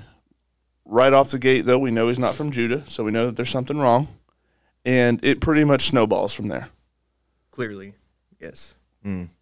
Right 0.86 1.12
off 1.14 1.30
the 1.30 1.38
gate 1.38 1.62
though 1.64 1.78
we 1.78 1.90
know 1.90 2.08
he's 2.08 2.18
not 2.18 2.34
from 2.34 2.50
judah 2.50 2.82
so 2.86 3.04
we 3.04 3.10
know 3.10 3.26
that 3.26 3.36
there's 3.36 3.48
something 3.50 3.78
wrong. 3.78 4.08
And 4.84 5.24
it 5.24 5.40
pretty 5.40 5.64
much 5.64 5.86
snowballs 5.86 6.34
from 6.34 6.48
there. 6.48 6.68
Clearly, 7.50 7.94
yes. 8.38 8.74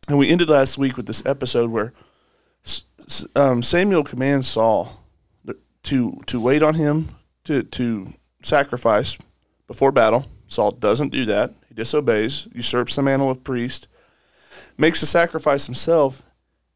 and 0.07 0.19
we 0.19 0.29
ended 0.29 0.49
last 0.49 0.79
week 0.79 0.97
with 0.97 1.07
this 1.07 1.25
episode 1.27 1.71
where 1.71 1.87
S- 1.87 1.93
S- 1.93 1.93
um, 3.37 3.63
Samuel 3.63 4.05
commands 4.05 4.49
Saul 4.49 5.03
to 5.85 6.21
to 6.27 6.41
wait 6.41 6.63
on 6.63 6.75
him 6.75 7.09
to 7.45 7.63
to 7.63 8.09
sacrifice 8.43 9.19
before 9.67 9.93
battle. 9.93 10.27
Saul 10.47 10.73
doesn't 10.73 11.11
do 11.11 11.25
that. 11.27 11.51
He 11.69 11.75
disobeys, 11.75 12.47
usurps 12.53 12.97
the 12.97 13.03
mantle 13.03 13.31
of 13.31 13.43
priest. 13.43 13.89
makes 14.77 15.01
the 15.01 15.07
sacrifice 15.07 15.67
himself, 15.67 16.23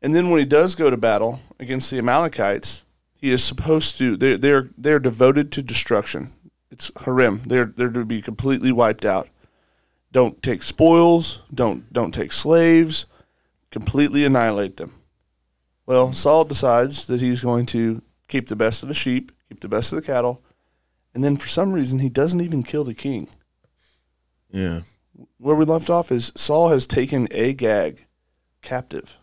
and 0.03 0.15
then 0.15 0.31
when 0.31 0.39
he 0.39 0.47
does 0.47 0.75
go 0.75 0.91
to 0.91 0.97
battle 0.97 1.41
against 1.59 1.91
the 1.91 1.99
Amalekites, 1.99 2.85
he 3.15 3.31
is 3.31 3.45
supposed 3.45 3.99
to. 3.99 4.17
They're 4.17 4.39
they're 4.39 4.71
they're 4.77 4.99
devoted 4.99 5.53
to 5.53 5.63
destruction. 5.63 6.33
It's 6.71 6.91
herem. 6.93 7.43
They're 7.45 7.67
they're 7.67 7.91
to 7.91 8.05
be 8.05 8.23
completely 8.23 8.73
wiped 8.73 9.05
out. 9.05 9.29
Don't 10.13 10.43
take 10.43 10.63
spoils. 10.63 11.43
Don't 11.55 11.93
don't 11.93 12.13
take 12.13 12.33
slaves. 12.33 13.07
Completely 13.71 14.25
annihilate 14.25 14.79
them. 14.79 14.93
Well, 15.87 16.13
Saul 16.13 16.45
decides 16.45 17.07
that 17.07 17.21
he's 17.21 17.43
going 17.43 17.67
to 17.67 18.03
keep 18.29 18.49
the 18.49 18.57
best 18.57 18.83
of 18.83 18.89
the 18.89 18.95
sheep, 18.95 19.31
keep 19.49 19.61
the 19.61 19.69
best 19.69 19.93
of 19.93 20.01
the 20.01 20.07
cattle, 20.07 20.43
and 21.15 21.23
then 21.23 21.37
for 21.37 21.49
some 21.49 21.73
reason 21.73 22.01
he 22.01 22.09
doesn't 22.09 22.41
even 22.41 22.63
kill 22.63 22.85
the 22.85 22.95
king. 22.95 23.29
Yeah. 24.51 24.81
Where 25.39 25.57
we 25.57 25.65
left 25.65 25.89
off 25.89 26.11
is 26.13 26.33
Saul 26.37 26.69
has 26.71 26.87
taken 26.87 27.29
Agag 27.33 28.07
captive. 28.63 29.19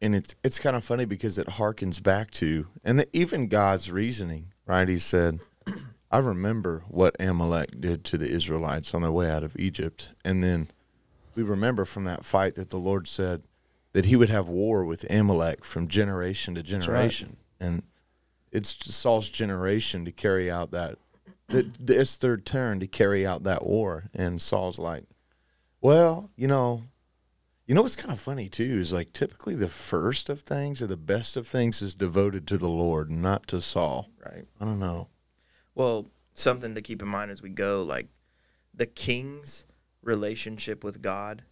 and 0.00 0.14
it's 0.14 0.34
it's 0.44 0.58
kind 0.58 0.76
of 0.76 0.84
funny 0.84 1.04
because 1.04 1.38
it 1.38 1.46
harkens 1.46 2.02
back 2.02 2.30
to 2.32 2.66
and 2.84 2.98
the, 3.00 3.08
even 3.16 3.48
God's 3.48 3.90
reasoning, 3.90 4.52
right? 4.66 4.88
He 4.88 4.98
said, 4.98 5.40
"I 6.10 6.18
remember 6.18 6.82
what 6.88 7.16
Amalek 7.20 7.80
did 7.80 8.04
to 8.06 8.18
the 8.18 8.28
Israelites 8.30 8.92
on 8.92 9.02
their 9.02 9.12
way 9.12 9.30
out 9.30 9.44
of 9.44 9.56
Egypt," 9.58 10.10
and 10.24 10.42
then 10.42 10.68
we 11.34 11.42
remember 11.42 11.84
from 11.84 12.04
that 12.04 12.24
fight 12.24 12.56
that 12.56 12.70
the 12.70 12.76
Lord 12.78 13.06
said 13.08 13.42
that 13.96 14.04
He 14.04 14.14
would 14.14 14.28
have 14.28 14.46
war 14.46 14.84
with 14.84 15.10
Amalek 15.10 15.64
from 15.64 15.88
generation 15.88 16.54
to 16.54 16.62
generation, 16.62 17.38
and 17.58 17.82
it's 18.52 18.94
Saul's 18.94 19.30
generation 19.30 20.04
to 20.04 20.12
carry 20.12 20.50
out 20.50 20.70
that. 20.72 20.98
that 21.46 21.70
It's 21.88 22.18
their 22.18 22.36
turn 22.36 22.78
to 22.80 22.86
carry 22.86 23.26
out 23.26 23.44
that 23.44 23.64
war, 23.64 24.10
and 24.12 24.42
Saul's 24.42 24.78
like, 24.78 25.04
"Well, 25.80 26.28
you 26.36 26.46
know, 26.46 26.82
you 27.66 27.74
know 27.74 27.80
what's 27.80 27.96
kind 27.96 28.12
of 28.12 28.20
funny 28.20 28.50
too 28.50 28.78
is 28.78 28.92
like 28.92 29.14
typically 29.14 29.54
the 29.54 29.66
first 29.66 30.28
of 30.28 30.42
things 30.42 30.82
or 30.82 30.86
the 30.86 30.98
best 30.98 31.34
of 31.34 31.46
things 31.46 31.80
is 31.80 31.94
devoted 31.94 32.46
to 32.48 32.58
the 32.58 32.68
Lord, 32.68 33.10
not 33.10 33.46
to 33.46 33.62
Saul. 33.62 34.10
Right. 34.22 34.44
I 34.60 34.66
don't 34.66 34.78
know. 34.78 35.08
Well, 35.74 36.08
something 36.34 36.74
to 36.74 36.82
keep 36.82 37.00
in 37.00 37.08
mind 37.08 37.30
as 37.30 37.40
we 37.40 37.48
go, 37.48 37.82
like 37.82 38.08
the 38.74 38.84
king's 38.84 39.66
relationship 40.02 40.84
with 40.84 41.00
God 41.00 41.44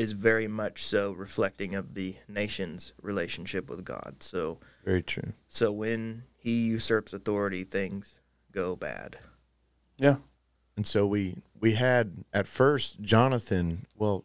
is 0.00 0.12
very 0.12 0.48
much 0.48 0.82
so 0.82 1.12
reflecting 1.12 1.74
of 1.74 1.92
the 1.92 2.16
nation's 2.26 2.94
relationship 3.02 3.68
with 3.68 3.84
God. 3.84 4.16
So 4.20 4.58
Very 4.82 5.02
true. 5.02 5.34
so 5.46 5.70
when 5.70 6.22
he 6.38 6.68
usurps 6.68 7.12
authority, 7.12 7.64
things 7.64 8.20
go 8.50 8.74
bad. 8.76 9.18
Yeah. 9.98 10.16
And 10.74 10.86
so 10.86 11.06
we 11.06 11.42
we 11.60 11.74
had 11.74 12.24
at 12.32 12.48
first 12.48 13.02
Jonathan, 13.02 13.84
well, 13.94 14.24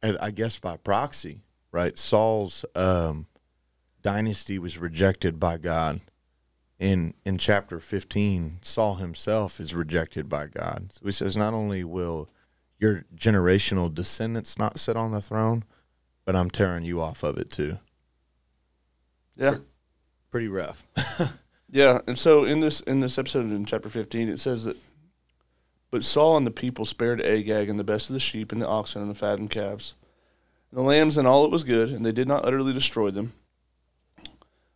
and 0.00 0.16
I 0.20 0.30
guess 0.30 0.60
by 0.60 0.76
proxy, 0.76 1.40
right? 1.72 1.98
Saul's 1.98 2.64
um, 2.76 3.26
dynasty 4.02 4.60
was 4.60 4.78
rejected 4.78 5.40
by 5.40 5.58
God. 5.58 6.00
In 6.78 7.14
in 7.24 7.38
chapter 7.38 7.80
fifteen, 7.80 8.58
Saul 8.62 8.96
himself 8.96 9.58
is 9.58 9.74
rejected 9.74 10.28
by 10.28 10.46
God. 10.46 10.92
So 10.92 11.00
he 11.06 11.12
says, 11.12 11.36
not 11.36 11.54
only 11.54 11.82
will 11.82 12.28
your 12.82 13.04
generational 13.16 13.92
descendants 13.92 14.58
not 14.58 14.78
sit 14.78 14.96
on 14.96 15.12
the 15.12 15.22
throne, 15.22 15.64
but 16.26 16.36
I'm 16.36 16.50
tearing 16.50 16.84
you 16.84 17.00
off 17.00 17.22
of 17.22 17.38
it 17.38 17.50
too. 17.50 17.78
Yeah. 19.36 19.56
Pretty 20.30 20.48
rough. 20.48 20.86
Yeah, 21.74 22.02
and 22.06 22.18
so 22.18 22.44
in 22.44 22.60
this 22.60 22.80
in 22.80 23.00
this 23.00 23.18
episode 23.18 23.46
in 23.46 23.64
chapter 23.64 23.88
fifteen, 23.88 24.28
it 24.28 24.38
says 24.38 24.66
that, 24.66 24.76
but 25.90 26.02
Saul 26.02 26.36
and 26.36 26.46
the 26.46 26.50
people 26.50 26.84
spared 26.84 27.22
Agag 27.22 27.70
and 27.70 27.78
the 27.78 27.84
best 27.84 28.10
of 28.10 28.12
the 28.12 28.20
sheep 28.20 28.52
and 28.52 28.60
the 28.60 28.68
oxen 28.68 29.00
and 29.00 29.10
the 29.10 29.14
fattened 29.14 29.50
calves, 29.50 29.94
and 30.70 30.78
the 30.78 30.82
lambs 30.82 31.16
and 31.16 31.26
all 31.26 31.42
that 31.44 31.48
was 31.48 31.64
good, 31.64 31.88
and 31.88 32.04
they 32.04 32.12
did 32.12 32.28
not 32.28 32.44
utterly 32.44 32.74
destroy 32.74 33.10
them. 33.10 33.32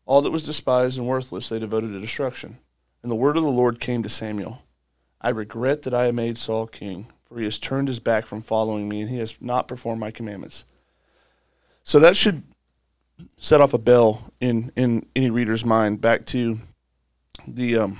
All 0.06 0.22
that 0.22 0.30
was 0.30 0.46
despised 0.46 0.96
and 0.96 1.06
worthless 1.06 1.50
they 1.50 1.58
devoted 1.58 1.88
to 1.88 2.00
destruction. 2.00 2.56
And 3.02 3.12
the 3.12 3.16
word 3.16 3.36
of 3.36 3.42
the 3.42 3.50
Lord 3.50 3.78
came 3.78 4.02
to 4.02 4.08
Samuel: 4.08 4.62
I 5.20 5.28
regret 5.28 5.82
that 5.82 5.92
I 5.92 6.06
have 6.06 6.14
made 6.14 6.38
Saul 6.38 6.66
king, 6.66 7.12
for 7.28 7.38
he 7.38 7.45
has 7.45 7.59
turned 7.59 7.88
his 7.88 8.00
back 8.00 8.26
from 8.26 8.42
following 8.42 8.88
me, 8.88 9.02
and 9.02 9.11
he 9.11 9.18
has 9.18 9.37
not 9.40 9.68
performed 9.68 10.00
my 10.00 10.11
commandments. 10.11 10.64
So 11.83 11.99
that 12.00 12.16
should 12.16 12.42
set 13.38 13.61
off 13.61 13.75
a 13.75 13.78
bell 13.78 14.33
in 14.40 14.73
in 14.76 15.06
any 15.14 15.30
reader's 15.30 15.64
mind 15.64 16.00
back 16.00 16.26
to 16.26 16.59
the 17.47 17.76
um 17.76 17.99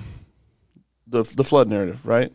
the 1.06 1.23
the 1.23 1.45
flood 1.45 1.68
narrative, 1.68 2.04
right? 2.06 2.33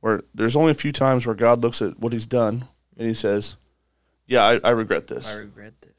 Where 0.00 0.22
there's 0.34 0.56
only 0.56 0.70
a 0.70 0.74
few 0.74 0.92
times 0.92 1.26
where 1.26 1.34
God 1.34 1.62
looks 1.62 1.80
at 1.82 1.98
what 1.98 2.12
he's 2.12 2.26
done 2.26 2.68
and 2.96 3.08
he 3.08 3.14
says, 3.14 3.56
"Yeah, 4.26 4.44
I, 4.44 4.60
I 4.64 4.70
regret 4.70 5.06
this." 5.06 5.26
I 5.28 5.34
regret 5.34 5.74
this. 5.80 5.90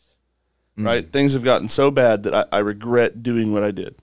Right? 0.78 1.08
Things 1.08 1.34
have 1.34 1.44
gotten 1.44 1.70
so 1.70 1.90
bad 1.90 2.24
that 2.24 2.36
I, 2.36 2.46
I 2.52 2.58
regret 2.58 3.24
doing 3.24 3.54
what 3.54 3.64
I 3.64 3.72
did. 3.72 3.96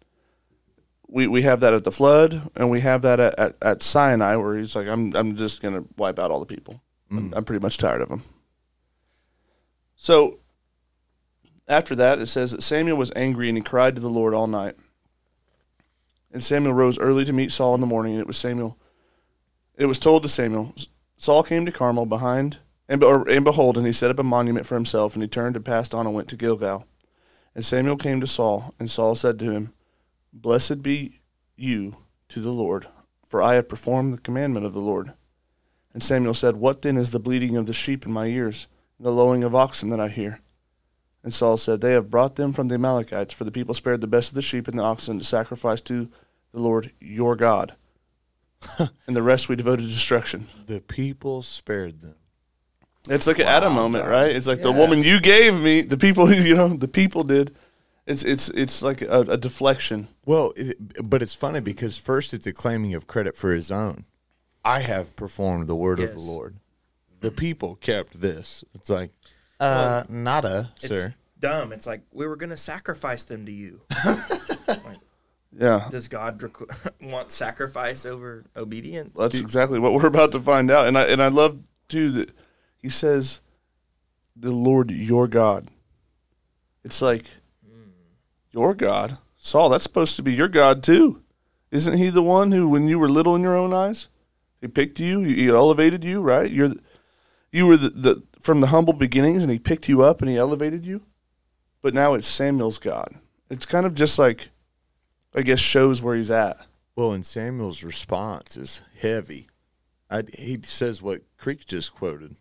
We 1.12 1.26
we 1.26 1.42
have 1.42 1.60
that 1.60 1.74
at 1.74 1.84
the 1.84 1.92
flood, 1.92 2.50
and 2.56 2.70
we 2.70 2.80
have 2.80 3.02
that 3.02 3.20
at, 3.20 3.38
at, 3.38 3.56
at 3.60 3.82
Sinai, 3.82 4.36
where 4.36 4.56
he's 4.56 4.74
like, 4.74 4.88
"I'm 4.88 5.14
I'm 5.14 5.36
just 5.36 5.60
gonna 5.60 5.84
wipe 5.98 6.18
out 6.18 6.30
all 6.30 6.40
the 6.40 6.46
people. 6.46 6.80
I'm, 7.10 7.30
mm. 7.30 7.36
I'm 7.36 7.44
pretty 7.44 7.62
much 7.62 7.76
tired 7.76 8.00
of 8.00 8.08
them." 8.08 8.22
So 9.94 10.40
after 11.68 11.94
that, 11.94 12.18
it 12.18 12.26
says 12.26 12.52
that 12.52 12.62
Samuel 12.62 12.96
was 12.96 13.12
angry 13.14 13.48
and 13.48 13.56
he 13.56 13.62
cried 13.62 13.94
to 13.94 14.00
the 14.00 14.08
Lord 14.08 14.34
all 14.34 14.46
night. 14.46 14.76
And 16.32 16.42
Samuel 16.42 16.72
rose 16.72 16.98
early 16.98 17.24
to 17.26 17.32
meet 17.32 17.52
Saul 17.52 17.74
in 17.74 17.80
the 17.80 17.86
morning, 17.86 18.14
and 18.14 18.20
it 18.20 18.26
was 18.26 18.38
Samuel. 18.38 18.78
It 19.76 19.86
was 19.86 19.98
told 19.98 20.22
to 20.22 20.28
Samuel, 20.28 20.74
Saul 21.18 21.42
came 21.42 21.66
to 21.66 21.72
Carmel 21.72 22.06
behind, 22.06 22.58
and, 22.88 23.04
or, 23.04 23.28
and 23.28 23.44
behold, 23.44 23.76
and 23.76 23.86
he 23.86 23.92
set 23.92 24.10
up 24.10 24.18
a 24.18 24.22
monument 24.22 24.66
for 24.66 24.74
himself, 24.74 25.14
and 25.14 25.22
he 25.22 25.28
turned 25.28 25.56
and 25.56 25.64
passed 25.64 25.94
on 25.94 26.06
and 26.06 26.14
went 26.14 26.28
to 26.28 26.36
Gilgal. 26.36 26.86
And 27.54 27.64
Samuel 27.64 27.96
came 27.96 28.20
to 28.20 28.26
Saul, 28.26 28.74
and 28.78 28.90
Saul 28.90 29.14
said 29.14 29.38
to 29.38 29.50
him, 29.50 29.72
Blessed 30.32 30.82
be 30.82 31.20
you 31.56 31.98
to 32.28 32.40
the 32.40 32.52
Lord, 32.52 32.86
for 33.26 33.42
I 33.42 33.54
have 33.54 33.68
performed 33.68 34.14
the 34.14 34.20
commandment 34.20 34.66
of 34.66 34.72
the 34.72 34.80
Lord. 34.80 35.12
And 35.92 36.02
Samuel 36.02 36.34
said, 36.34 36.56
What 36.56 36.82
then 36.82 36.96
is 36.96 37.10
the 37.10 37.20
bleating 37.20 37.56
of 37.56 37.66
the 37.66 37.72
sheep 37.72 38.06
in 38.06 38.12
my 38.12 38.26
ears, 38.26 38.66
and 38.98 39.06
the 39.06 39.12
lowing 39.12 39.44
of 39.44 39.54
oxen 39.54 39.90
that 39.90 40.00
I 40.00 40.08
hear? 40.08 40.40
And 41.22 41.32
Saul 41.32 41.56
said, 41.56 41.80
They 41.80 41.92
have 41.92 42.10
brought 42.10 42.36
them 42.36 42.52
from 42.52 42.68
the 42.68 42.76
Amalekites, 42.76 43.34
for 43.34 43.44
the 43.44 43.50
people 43.50 43.74
spared 43.74 44.00
the 44.00 44.06
best 44.06 44.30
of 44.30 44.34
the 44.34 44.42
sheep 44.42 44.66
and 44.68 44.78
the 44.78 44.82
oxen 44.82 45.18
to 45.18 45.24
sacrifice 45.24 45.80
to 45.82 46.10
the 46.52 46.60
Lord 46.60 46.92
your 47.00 47.36
God. 47.36 47.74
and 49.06 49.16
the 49.16 49.22
rest 49.22 49.48
we 49.48 49.56
devoted 49.56 49.82
to 49.82 49.88
destruction. 49.88 50.46
the 50.66 50.80
people 50.80 51.42
spared 51.42 52.00
them. 52.00 52.14
It's 53.08 53.26
like 53.26 53.40
an 53.40 53.46
Adam 53.46 53.72
moment, 53.72 54.06
right? 54.06 54.30
It's 54.30 54.46
like 54.46 54.62
the 54.62 54.70
woman 54.70 55.02
you 55.02 55.20
gave 55.20 55.60
me, 55.60 55.82
the 55.82 55.96
people, 55.96 56.32
you 56.32 56.54
know, 56.54 56.68
the 56.68 56.88
people 56.88 57.24
did. 57.24 57.54
It's 58.06 58.24
it's 58.24 58.48
it's 58.50 58.82
like 58.82 59.00
a, 59.02 59.20
a 59.20 59.36
deflection. 59.36 60.08
Well, 60.24 60.52
it, 60.56 60.76
but 61.08 61.22
it's 61.22 61.34
funny 61.34 61.60
because 61.60 61.96
first 61.98 62.34
it's 62.34 62.46
a 62.46 62.52
claiming 62.52 62.94
of 62.94 63.06
credit 63.06 63.36
for 63.36 63.52
his 63.54 63.70
own. 63.70 64.04
I 64.64 64.80
have 64.80 65.14
performed 65.16 65.66
the 65.68 65.76
word 65.76 66.00
of 66.00 66.12
the 66.12 66.20
Lord. 66.20 66.56
The 67.20 67.30
people 67.30 67.76
kept 67.76 68.20
this. 68.20 68.64
It's 68.74 68.90
like, 68.90 69.12
uh, 69.60 70.02
nada, 70.08 70.72
It's 70.76 70.88
sir. 70.88 71.14
dumb. 71.38 71.72
It's 71.72 71.86
like 71.86 72.02
we 72.12 72.26
were 72.26 72.34
gonna 72.36 72.56
sacrifice 72.56 73.22
them 73.24 73.46
to 73.46 73.52
you. 73.52 73.82
Yeah, 75.54 75.88
Does 75.90 76.08
God 76.08 76.38
requ- 76.40 76.90
want 77.12 77.30
sacrifice 77.30 78.06
over 78.06 78.46
obedience? 78.56 79.14
that's 79.18 79.38
exactly 79.38 79.78
what 79.78 79.92
we're 79.92 80.06
about 80.06 80.32
to 80.32 80.40
find 80.40 80.70
out. 80.70 80.86
And 80.86 80.96
I 80.96 81.02
and 81.02 81.22
I 81.22 81.28
love 81.28 81.58
too 81.88 82.10
that 82.12 82.30
he 82.78 82.88
says, 82.88 83.42
"The 84.34 84.50
Lord 84.50 84.90
your 84.90 85.28
God." 85.28 85.68
It's 86.84 87.02
like 87.02 87.26
your 88.52 88.74
God, 88.74 89.18
Saul. 89.38 89.68
That's 89.68 89.84
supposed 89.84 90.16
to 90.16 90.22
be 90.22 90.32
your 90.32 90.48
God 90.48 90.82
too, 90.82 91.22
isn't 91.70 91.96
he? 91.98 92.10
The 92.10 92.22
one 92.22 92.52
who, 92.52 92.68
when 92.68 92.88
you 92.88 92.98
were 92.98 93.08
little 93.08 93.34
in 93.34 93.42
your 93.42 93.56
own 93.56 93.72
eyes, 93.72 94.08
he 94.60 94.68
picked 94.68 95.00
you, 95.00 95.20
he 95.20 95.48
elevated 95.48 96.04
you, 96.04 96.20
right? 96.20 96.50
You're, 96.50 96.68
the, 96.68 96.80
you 97.50 97.66
were 97.66 97.76
the, 97.76 97.90
the 97.90 98.22
from 98.40 98.60
the 98.60 98.68
humble 98.68 98.92
beginnings, 98.92 99.42
and 99.42 99.52
he 99.52 99.58
picked 99.58 99.88
you 99.88 100.02
up 100.02 100.20
and 100.20 100.30
he 100.30 100.36
elevated 100.36 100.84
you. 100.84 101.02
But 101.80 101.94
now 101.94 102.14
it's 102.14 102.26
Samuel's 102.26 102.78
God. 102.78 103.14
It's 103.50 103.66
kind 103.66 103.86
of 103.86 103.94
just 103.94 104.18
like, 104.18 104.50
I 105.34 105.42
guess, 105.42 105.60
shows 105.60 106.00
where 106.00 106.16
he's 106.16 106.30
at. 106.30 106.58
Well, 106.94 107.12
and 107.12 107.24
Samuel's 107.24 107.82
response 107.82 108.56
is 108.56 108.82
heavy. 109.00 109.48
I, 110.10 110.24
he 110.32 110.60
says 110.62 111.02
what 111.02 111.22
Creek 111.38 111.66
just 111.66 111.94
quoted. 111.94 112.36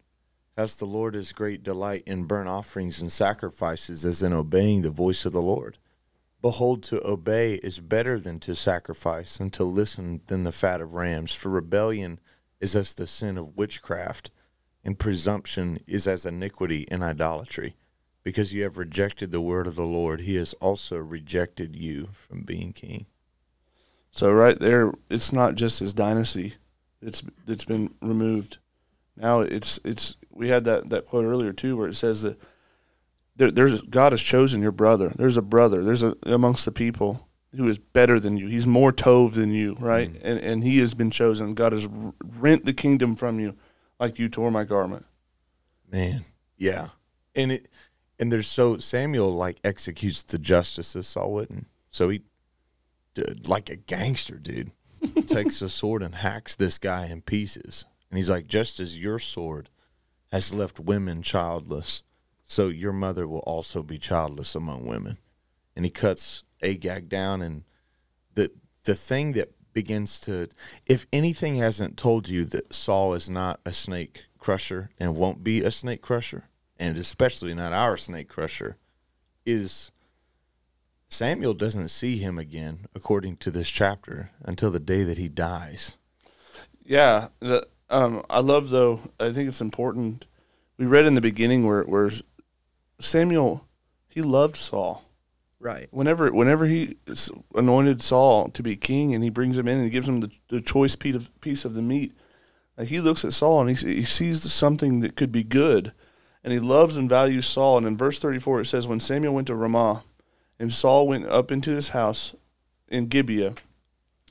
Has 0.58 0.76
the 0.76 0.86
Lord 0.86 1.16
has 1.16 1.32
great 1.32 1.64
delight 1.64 2.04
in 2.06 2.26
burnt 2.26 2.50
offerings 2.50 3.02
and 3.02 3.12
sacrifices 3.12 4.04
as 4.04 4.22
in 4.22 4.34
obeying 4.34 4.82
the 4.82 4.90
voice 4.90 5.26
of 5.26 5.32
the 5.32 5.42
Lord. 5.42 5.78
Behold, 6.42 6.82
to 6.84 7.06
obey 7.08 7.56
is 7.56 7.80
better 7.80 8.20
than 8.20 8.40
to 8.40 8.56
sacrifice, 8.56 9.40
and 9.40 9.54
to 9.54 9.64
listen 9.64 10.22
than 10.28 10.44
the 10.44 10.52
fat 10.52 10.82
of 10.82 10.94
rams. 10.94 11.34
For 11.34 11.50
rebellion 11.50 12.20
is 12.60 12.76
as 12.76 12.94
the 12.94 13.08
sin 13.08 13.38
of 13.38 13.56
witchcraft, 13.56 14.32
and 14.84 14.98
presumption 14.98 15.80
is 15.86 16.08
as 16.08 16.26
iniquity 16.26 16.88
and 16.90 17.04
idolatry. 17.04 17.76
Because 18.24 18.54
you 18.54 18.64
have 18.64 18.78
rejected 18.78 19.32
the 19.32 19.42
word 19.42 19.68
of 19.68 19.76
the 19.76 19.86
Lord, 19.86 20.22
he 20.22 20.36
has 20.36 20.54
also 20.54 20.98
rejected 20.98 21.76
you 21.76 22.10
from 22.14 22.44
being 22.44 22.74
king. 22.74 23.06
So 24.12 24.32
right 24.32 24.60
there, 24.60 24.92
it's 25.10 25.32
not 25.32 25.56
just 25.56 25.80
his 25.80 25.94
dynasty 25.94 26.56
that's 27.02 27.24
that's 27.46 27.66
been 27.66 27.94
removed. 28.02 28.60
Now 29.16 29.42
it's 29.42 29.80
it's 29.84 30.18
we 30.30 30.50
had 30.50 30.66
that 30.66 30.90
that 30.90 31.06
quote 31.06 31.26
earlier 31.26 31.54
too, 31.54 31.78
where 31.78 31.88
it 31.88 31.96
says 31.96 32.22
that 32.22 32.40
there, 33.36 33.52
there's 33.52 33.82
God 33.82 34.12
has 34.12 34.22
chosen 34.22 34.62
your 34.62 34.72
brother. 34.72 35.12
There's 35.16 35.38
a 35.38 35.42
brother. 35.42 35.84
There's 35.84 36.04
a 36.04 36.16
amongst 36.24 36.66
the 36.66 36.72
people 36.72 37.28
who 37.56 37.68
is 37.68 37.78
better 37.78 38.20
than 38.20 38.38
you. 38.38 38.48
He's 38.48 38.68
more 38.68 38.92
tov 38.92 39.34
than 39.34 39.52
you, 39.52 39.76
right? 39.80 40.10
Mm. 40.10 40.20
And 40.24 40.40
and 40.40 40.64
he 40.64 40.80
has 40.80 40.94
been 40.94 41.12
chosen. 41.12 41.54
God 41.54 41.74
has 41.74 41.88
rent 42.24 42.66
the 42.66 42.74
kingdom 42.74 43.16
from 43.16 43.40
you, 43.40 43.56
like 44.00 44.20
you 44.20 44.30
tore 44.30 44.52
my 44.52 44.64
garment. 44.64 45.06
Man, 45.92 46.26
yeah, 46.58 46.90
and 47.36 47.52
it 47.52 47.68
and 48.20 48.32
there's 48.32 48.48
so 48.48 48.78
Samuel 48.78 49.32
like 49.32 49.60
executes 49.64 50.24
the 50.24 50.38
justice 50.38 50.96
of 50.96 51.06
Saul 51.06 51.34
wouldn't. 51.34 51.68
So 51.90 52.10
he, 52.10 52.22
dude, 53.16 53.48
like 53.48 53.70
a 53.70 53.76
gangster, 53.76 54.36
dude, 54.36 54.72
takes 55.28 55.62
a 55.62 55.70
sword 55.70 56.04
and 56.04 56.16
hacks 56.16 56.56
this 56.56 56.78
guy 56.78 57.08
in 57.08 57.22
pieces, 57.22 57.86
and 58.10 58.18
he's 58.18 58.30
like, 58.30 58.48
just 58.48 58.80
as 58.80 58.98
your 58.98 59.20
sword 59.20 59.70
has 60.32 60.54
left 60.54 60.80
women 60.80 61.22
childless, 61.22 62.04
so 62.52 62.68
your 62.68 62.92
mother 62.92 63.30
will 63.30 63.40
also 63.40 63.82
be 63.82 63.98
childless 63.98 64.56
among 64.56 64.86
women. 64.86 65.18
And 65.74 65.86
he 65.86 65.90
cuts 65.90 66.44
Agag 66.62 67.08
down, 67.08 67.42
and 67.42 67.64
the 68.34 68.52
the 68.84 68.94
thing 68.94 69.32
that 69.34 69.54
begins 69.72 70.20
to, 70.22 70.50
if 70.86 71.06
anything 71.14 71.56
hasn't 71.56 71.96
told 71.96 72.28
you 72.28 72.44
that 72.44 72.74
Saul 72.74 73.14
is 73.14 73.30
not 73.30 73.62
a 73.66 73.72
snake 73.72 74.26
crusher 74.38 74.90
and 75.00 75.16
won't 75.16 75.46
be 75.46 75.62
a 75.62 75.72
snake 75.72 76.02
crusher, 76.02 76.50
and 76.78 76.98
especially 76.98 77.54
not 77.54 77.72
our 77.72 77.96
snake 77.96 78.28
crusher, 78.28 78.76
is 79.46 79.94
Samuel 81.08 81.54
doesn't 81.54 81.88
see 81.88 82.18
him 82.18 82.38
again, 82.38 82.80
according 82.94 83.38
to 83.38 83.52
this 83.52 83.70
chapter, 83.70 84.32
until 84.42 84.72
the 84.72 84.80
day 84.82 85.04
that 85.04 85.18
he 85.18 85.30
dies. 85.30 85.96
Yeah, 86.84 87.30
the, 87.40 87.70
um, 87.90 88.26
I 88.30 88.42
love 88.42 88.72
though. 88.72 89.00
I 89.22 89.32
think 89.32 89.48
it's 89.48 89.62
important. 89.62 90.26
We 90.78 90.88
read 90.88 91.06
in 91.06 91.14
the 91.14 91.22
beginning 91.22 91.68
where 91.68 91.84
where 91.84 92.10
Samuel 93.02 93.68
he 94.08 94.22
loved 94.22 94.58
Saul. 94.58 95.04
Right. 95.60 95.88
Whenever 95.92 96.32
whenever 96.32 96.66
he 96.66 96.98
anointed 97.54 98.02
Saul 98.02 98.50
to 98.50 98.64
be 98.64 98.76
king, 98.76 99.14
and 99.14 99.24
he 99.24 99.30
brings 99.30 99.58
him 99.58 99.68
in 99.68 99.78
and 99.78 99.86
he 99.86 99.92
gives 99.92 100.08
him 100.08 100.22
the, 100.22 100.32
the 100.50 100.62
choice 100.62 100.96
piece 100.96 101.16
of, 101.16 101.42
piece 101.42 101.66
of 101.66 101.76
the 101.76 101.82
meat, 101.82 102.14
like 102.78 102.88
he 102.88 103.00
looks 103.00 103.24
at 103.24 103.34
Saul 103.34 103.62
and 103.62 103.78
he, 103.78 103.96
he 103.96 104.04
sees 104.04 104.52
something 104.52 105.02
that 105.02 105.16
could 105.16 105.32
be 105.32 105.44
good, 105.44 105.94
and 106.44 106.52
he 106.52 106.60
loves 106.60 106.98
and 106.98 107.08
values 107.08 107.46
Saul. 107.46 107.78
And 107.78 107.86
in 107.86 107.96
verse 107.96 108.18
thirty 108.18 108.40
four 108.40 108.60
it 108.60 108.66
says, 108.66 108.88
when 108.88 109.00
Samuel 109.00 109.36
went 109.36 109.48
to 109.48 109.56
Ramah, 109.56 110.04
and 110.60 110.74
Saul 110.74 111.08
went 111.08 111.28
up 111.28 111.52
into 111.52 111.72
his 111.72 111.90
house 111.90 112.34
in 112.88 113.06
Gibeah, 113.08 113.54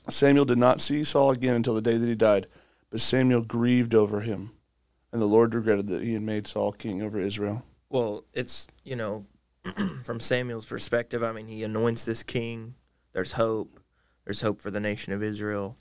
Samuel 0.09 0.45
did 0.45 0.57
not 0.57 0.81
see 0.81 1.03
Saul 1.03 1.31
again 1.31 1.55
until 1.55 1.75
the 1.75 1.81
day 1.81 1.97
that 1.97 2.07
he 2.07 2.15
died. 2.15 2.47
But 2.89 2.99
Samuel 2.99 3.43
grieved 3.43 3.95
over 3.95 4.19
him, 4.19 4.51
and 5.13 5.21
the 5.21 5.25
Lord 5.25 5.55
regretted 5.55 5.87
that 5.87 6.03
he 6.03 6.11
had 6.11 6.23
made 6.23 6.45
Saul 6.45 6.73
king 6.73 7.01
over 7.01 7.21
Israel. 7.21 7.63
Well, 7.91 8.23
it's, 8.33 8.67
you 8.83 8.95
know, 8.95 9.25
from 10.03 10.19
Samuel's 10.19 10.65
perspective, 10.65 11.21
I 11.23 11.31
mean, 11.33 11.47
he 11.47 11.63
anoints 11.63 12.05
this 12.05 12.23
king. 12.23 12.75
There's 13.13 13.33
hope. 13.33 13.79
There's 14.25 14.41
hope 14.41 14.61
for 14.61 14.71
the 14.71 14.79
nation 14.79 15.11
of 15.13 15.21
Israel. 15.21 15.77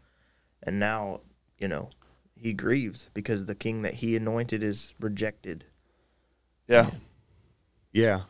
And 0.63 0.81
now, 0.81 1.21
you 1.59 1.69
know, 1.69 1.91
he 2.37 2.53
grieves 2.53 3.11
because 3.15 3.45
the 3.45 3.55
king 3.55 3.83
that 3.83 3.95
he 3.95 4.17
anointed 4.17 4.63
is 4.63 4.95
rejected. 4.99 5.65
Yeah, 6.67 6.91
Yeah. 7.93 8.23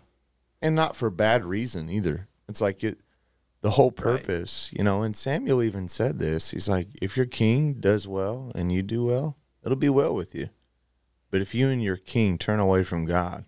And 0.62 0.74
not 0.74 0.94
for 0.96 1.08
bad 1.10 1.44
reason 1.44 1.88
either. 1.88 2.28
It's 2.48 2.60
like 2.60 2.84
it 2.84 3.00
the 3.62 3.70
whole 3.72 3.90
Right. 3.90 3.96
purpose, 4.24 4.70
you 4.72 4.82
know, 4.84 5.02
and 5.02 5.14
Samuel 5.14 5.62
even 5.62 5.88
said 5.88 6.18
this. 6.18 6.50
He's 6.50 6.68
like, 6.68 6.88
if 7.00 7.16
your 7.16 7.26
king 7.26 7.74
does 7.74 8.06
well 8.08 8.52
and 8.54 8.72
you 8.72 8.82
do 8.82 9.04
well, 9.04 9.36
it'll 9.64 9.76
be 9.76 9.88
well 9.90 10.14
with 10.14 10.34
you. 10.34 10.48
But 11.30 11.40
if 11.42 11.54
you 11.54 11.68
and 11.68 11.82
your 11.82 11.96
king 11.96 12.36
turn 12.38 12.58
away 12.60 12.82
from 12.82 13.04
God, 13.04 13.44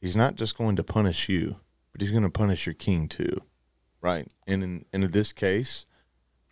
he's 0.00 0.16
not 0.16 0.34
just 0.34 0.56
going 0.56 0.76
to 0.76 0.84
punish 0.84 1.28
you, 1.28 1.56
but 1.92 2.00
he's 2.00 2.10
going 2.10 2.22
to 2.22 2.30
punish 2.30 2.66
your 2.66 2.74
king 2.74 3.08
too. 3.08 3.40
Right? 4.00 4.28
And 4.46 4.62
in, 4.62 4.84
and 4.92 5.04
in 5.04 5.10
this 5.10 5.32
case, 5.32 5.84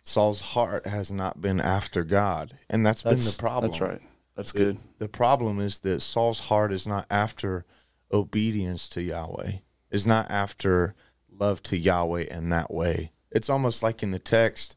Saul's 0.03 0.41
heart 0.41 0.87
has 0.87 1.11
not 1.11 1.41
been 1.41 1.59
after 1.59 2.03
God. 2.03 2.53
And 2.69 2.85
that's 2.85 3.03
been 3.03 3.19
the 3.19 3.35
problem. 3.37 3.71
That's 3.71 3.81
right. 3.81 4.01
That's 4.35 4.51
good. 4.51 4.77
The 4.99 5.09
problem 5.09 5.59
is 5.59 5.79
that 5.79 6.01
Saul's 6.01 6.47
heart 6.47 6.71
is 6.71 6.85
not 6.85 7.07
after 7.09 7.65
obedience 8.11 8.87
to 8.89 9.01
Yahweh, 9.01 9.53
is 9.91 10.05
not 10.05 10.29
after 10.29 10.95
love 11.29 11.63
to 11.63 11.77
Yahweh 11.77 12.25
in 12.29 12.49
that 12.49 12.71
way. 12.71 13.11
It's 13.31 13.49
almost 13.49 13.83
like 13.83 14.03
in 14.03 14.11
the 14.11 14.19
text, 14.19 14.75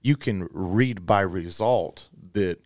you 0.00 0.16
can 0.16 0.48
read 0.52 1.06
by 1.06 1.20
result 1.20 2.08
that 2.32 2.60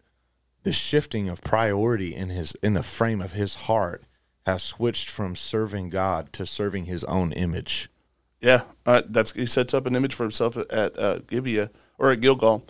the 0.62 0.72
shifting 0.72 1.28
of 1.28 1.42
priority 1.42 2.14
in 2.14 2.28
his 2.28 2.54
in 2.62 2.74
the 2.74 2.82
frame 2.82 3.20
of 3.20 3.32
his 3.32 3.54
heart 3.54 4.04
has 4.46 4.62
switched 4.62 5.08
from 5.08 5.36
serving 5.36 5.90
God 5.90 6.32
to 6.34 6.46
serving 6.46 6.84
his 6.84 7.04
own 7.04 7.32
image. 7.32 7.88
Yeah, 8.40 8.62
uh, 8.84 9.02
that's 9.08 9.32
he 9.32 9.46
sets 9.46 9.72
up 9.72 9.86
an 9.86 9.96
image 9.96 10.14
for 10.14 10.24
himself 10.24 10.56
at, 10.56 10.70
at 10.70 10.98
uh, 10.98 11.18
Gibeah 11.26 11.70
or 11.98 12.10
at 12.10 12.20
Gilgal. 12.20 12.64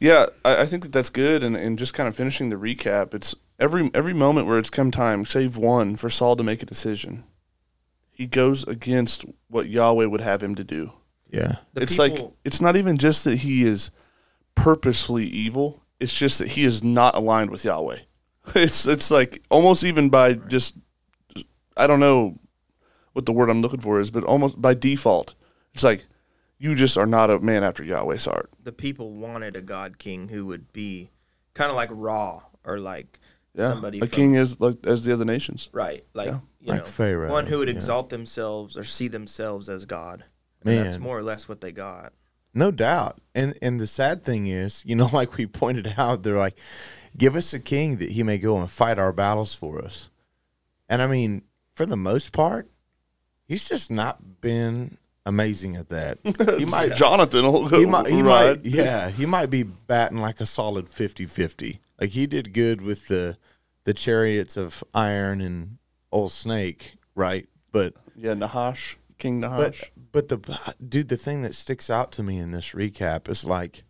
Yeah, 0.00 0.26
I, 0.44 0.62
I 0.62 0.66
think 0.66 0.82
that 0.82 0.92
that's 0.92 1.10
good. 1.10 1.42
And, 1.42 1.56
and 1.56 1.78
just 1.78 1.94
kind 1.94 2.08
of 2.08 2.16
finishing 2.16 2.48
the 2.48 2.56
recap, 2.56 3.12
it's 3.12 3.34
every 3.58 3.90
every 3.92 4.14
moment 4.14 4.46
where 4.46 4.58
it's 4.58 4.70
come 4.70 4.90
time, 4.90 5.24
save 5.24 5.56
one, 5.56 5.96
for 5.96 6.08
Saul 6.08 6.36
to 6.36 6.42
make 6.42 6.62
a 6.62 6.66
decision. 6.66 7.24
He 8.10 8.26
goes 8.26 8.66
against 8.66 9.24
what 9.48 9.68
Yahweh 9.68 10.06
would 10.06 10.20
have 10.20 10.42
him 10.42 10.54
to 10.54 10.64
do. 10.64 10.92
Yeah. 11.30 11.56
The 11.74 11.82
it's 11.82 11.98
like 11.98 12.18
it's 12.44 12.60
not 12.60 12.76
even 12.76 12.96
just 12.96 13.24
that 13.24 13.38
he 13.38 13.66
is 13.66 13.90
purposely 14.54 15.26
evil. 15.26 15.82
It's 16.00 16.16
just 16.16 16.38
that 16.38 16.48
he 16.48 16.64
is 16.64 16.82
not 16.82 17.14
aligned 17.14 17.50
with 17.50 17.64
Yahweh. 17.64 17.98
It's 18.54 18.86
it's 18.86 19.10
like 19.10 19.42
almost 19.50 19.84
even 19.84 20.10
by 20.10 20.34
just 20.34 20.76
I 21.76 21.86
don't 21.86 22.00
know 22.00 22.38
what 23.12 23.26
the 23.26 23.32
word 23.32 23.50
I'm 23.50 23.62
looking 23.62 23.80
for 23.80 24.00
is, 24.00 24.10
but 24.10 24.24
almost 24.24 24.60
by 24.60 24.74
default, 24.74 25.34
it's 25.72 25.84
like 25.84 26.06
you 26.58 26.74
just 26.74 26.96
are 26.96 27.06
not 27.06 27.30
a 27.30 27.38
man 27.38 27.62
after 27.64 27.82
Yahweh's 27.84 28.24
heart. 28.26 28.50
the 28.62 28.72
people 28.72 29.12
wanted 29.12 29.56
a 29.56 29.60
god 29.62 29.98
king 29.98 30.28
who 30.28 30.46
would 30.46 30.72
be 30.72 31.10
kind 31.52 31.70
of 31.70 31.76
like 31.76 31.90
Raw 31.92 32.42
or 32.64 32.78
like 32.78 33.18
Yeah, 33.54 33.70
somebody 33.70 33.98
a 33.98 34.06
from, 34.06 34.08
king 34.10 34.34
is 34.34 34.60
like 34.60 34.84
as 34.86 35.04
the 35.04 35.12
other 35.12 35.24
nations. 35.24 35.68
right, 35.72 36.04
like 36.14 36.28
Yeah. 36.28 36.40
you 36.60 36.68
Like 36.72 36.80
know, 36.80 36.86
Pharaoh, 36.86 37.30
one 37.30 37.46
who 37.46 37.58
would 37.58 37.68
yeah. 37.68 37.74
exalt 37.74 38.08
themselves 38.10 38.76
or 38.76 38.84
see 38.84 39.08
themselves 39.08 39.68
as 39.68 39.84
God. 39.84 40.24
And 40.64 40.78
that's 40.78 40.98
more 40.98 41.18
or 41.18 41.22
less 41.22 41.46
what 41.48 41.60
they 41.60 41.72
got. 41.72 42.12
No 42.54 42.70
doubt. 42.70 43.20
And 43.34 43.58
and 43.60 43.78
the 43.80 43.86
sad 43.86 44.24
thing 44.24 44.46
is, 44.46 44.82
you 44.86 44.96
know, 44.96 45.08
like 45.12 45.36
we 45.36 45.46
pointed 45.46 45.94
out, 45.98 46.22
they're 46.22 46.38
like, 46.38 46.56
give 47.16 47.36
us 47.36 47.52
a 47.52 47.60
king 47.60 47.96
that 47.98 48.12
he 48.12 48.22
may 48.22 48.38
go 48.38 48.58
and 48.58 48.70
fight 48.70 48.98
our 48.98 49.12
battles 49.12 49.52
for 49.54 49.84
us. 49.84 50.08
And 50.88 51.02
I 51.02 51.06
mean, 51.06 51.42
for 51.74 51.86
the 51.86 51.96
most 51.96 52.32
part, 52.32 52.70
he's 53.46 53.68
just 53.68 53.90
not 53.90 54.40
been 54.40 54.96
amazing 55.26 55.76
at 55.76 55.88
that. 55.88 56.18
He 56.58 56.64
might 56.64 56.94
Jonathan 56.94 57.44
will 57.44 57.68
he 57.68 57.86
might 57.86 58.06
he 58.06 58.22
might 58.22 58.64
yeah, 58.64 59.10
he 59.10 59.26
might 59.26 59.50
be 59.50 59.62
batting 59.62 60.18
like 60.18 60.40
a 60.40 60.46
solid 60.46 60.86
50-50. 60.86 61.78
Like 62.00 62.10
he 62.10 62.26
did 62.26 62.52
good 62.52 62.80
with 62.80 63.08
the 63.08 63.36
the 63.84 63.94
chariots 63.94 64.56
of 64.56 64.82
iron 64.94 65.40
and 65.40 65.78
old 66.10 66.32
snake, 66.32 66.94
right? 67.14 67.48
But 67.72 67.94
yeah, 68.16 68.34
Nahash, 68.34 68.96
King 69.18 69.40
but 69.40 69.50
Nahash. 69.50 69.90
but 70.12 70.28
the 70.28 70.74
dude, 70.86 71.08
the 71.08 71.16
thing 71.16 71.42
that 71.42 71.54
sticks 71.54 71.90
out 71.90 72.12
to 72.12 72.22
me 72.22 72.38
in 72.38 72.50
this 72.52 72.70
recap 72.70 73.28
is 73.28 73.44
like, 73.44 73.84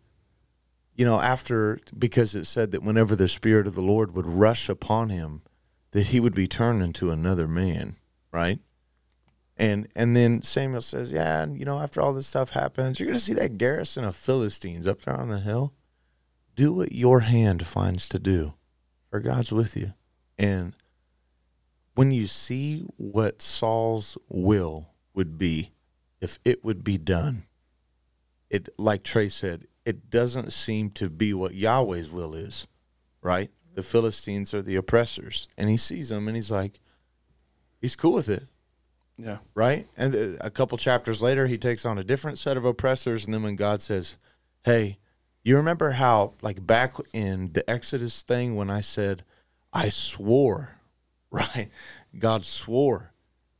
you 0.95 1.05
know, 1.05 1.19
after 1.19 1.79
because 1.97 2.35
it 2.35 2.45
said 2.45 2.71
that 2.71 2.83
whenever 2.83 3.15
the 3.15 3.27
spirit 3.27 3.67
of 3.67 3.75
the 3.75 3.81
Lord 3.81 4.15
would 4.15 4.27
rush 4.27 4.69
upon 4.69 5.09
him, 5.09 5.41
that 5.95 6.07
he 6.07 6.19
would 6.19 6.35
be 6.35 6.45
turned 6.45 6.83
into 6.83 7.09
another 7.09 7.47
man, 7.47 7.95
right? 8.29 8.59
And 9.55 9.87
and 9.95 10.13
then 10.13 10.41
Samuel 10.41 10.81
says, 10.81 11.13
yeah, 11.13 11.41
and 11.41 11.57
you 11.57 11.63
know, 11.63 11.79
after 11.79 12.01
all 12.01 12.11
this 12.11 12.27
stuff 12.27 12.49
happens, 12.49 12.99
you're 12.99 13.07
gonna 13.07 13.17
see 13.17 13.33
that 13.35 13.57
garrison 13.57 14.03
of 14.03 14.13
Philistines 14.13 14.85
up 14.85 15.03
there 15.03 15.15
on 15.15 15.29
the 15.29 15.39
hill. 15.39 15.73
Do 16.53 16.73
what 16.73 16.91
your 16.91 17.21
hand 17.21 17.65
finds 17.65 18.09
to 18.09 18.19
do, 18.19 18.55
for 19.09 19.21
God's 19.21 19.53
with 19.53 19.77
you. 19.77 19.93
And 20.37 20.75
when 21.93 22.11
you 22.11 22.27
see 22.27 22.85
what 22.97 23.41
Saul's 23.41 24.17
will 24.27 24.89
would 25.13 25.37
be 25.37 25.71
if 26.19 26.39
it 26.43 26.61
would 26.61 26.83
be 26.83 26.97
done, 26.97 27.43
it 28.49 28.67
like 28.77 29.03
Trey 29.03 29.29
said, 29.29 29.65
it 29.85 30.09
doesn't 30.09 30.51
seem 30.51 30.89
to 30.89 31.09
be 31.09 31.33
what 31.33 31.55
Yahweh's 31.55 32.11
will 32.11 32.35
is, 32.35 32.67
right? 33.21 33.49
The 33.75 33.83
Philistines 33.83 34.53
are 34.53 34.61
the 34.61 34.75
oppressors, 34.75 35.47
and 35.57 35.69
he 35.69 35.77
sees 35.77 36.09
them 36.09 36.27
and 36.27 36.35
he's 36.35 36.51
like, 36.51 36.79
he's 37.81 37.95
cool 37.95 38.13
with 38.13 38.29
it, 38.29 38.47
yeah, 39.17 39.37
right? 39.53 39.87
And 39.95 40.37
a 40.41 40.49
couple 40.49 40.77
chapters 40.77 41.21
later, 41.21 41.47
he 41.47 41.57
takes 41.57 41.85
on 41.85 41.97
a 41.97 42.03
different 42.03 42.37
set 42.37 42.57
of 42.57 42.65
oppressors, 42.65 43.25
and 43.25 43.33
then 43.33 43.43
when 43.43 43.55
God 43.55 43.81
says, 43.81 44.17
"Hey, 44.63 44.97
you 45.43 45.55
remember 45.55 45.91
how 45.91 46.33
like 46.41 46.65
back 46.65 46.95
in 47.13 47.53
the 47.53 47.67
Exodus 47.69 48.21
thing 48.23 48.55
when 48.55 48.69
I 48.69 48.81
said 48.81 49.23
I 49.71 49.89
swore, 49.89 50.79
right? 51.31 51.69
God 52.17 52.45
swore 52.45 53.13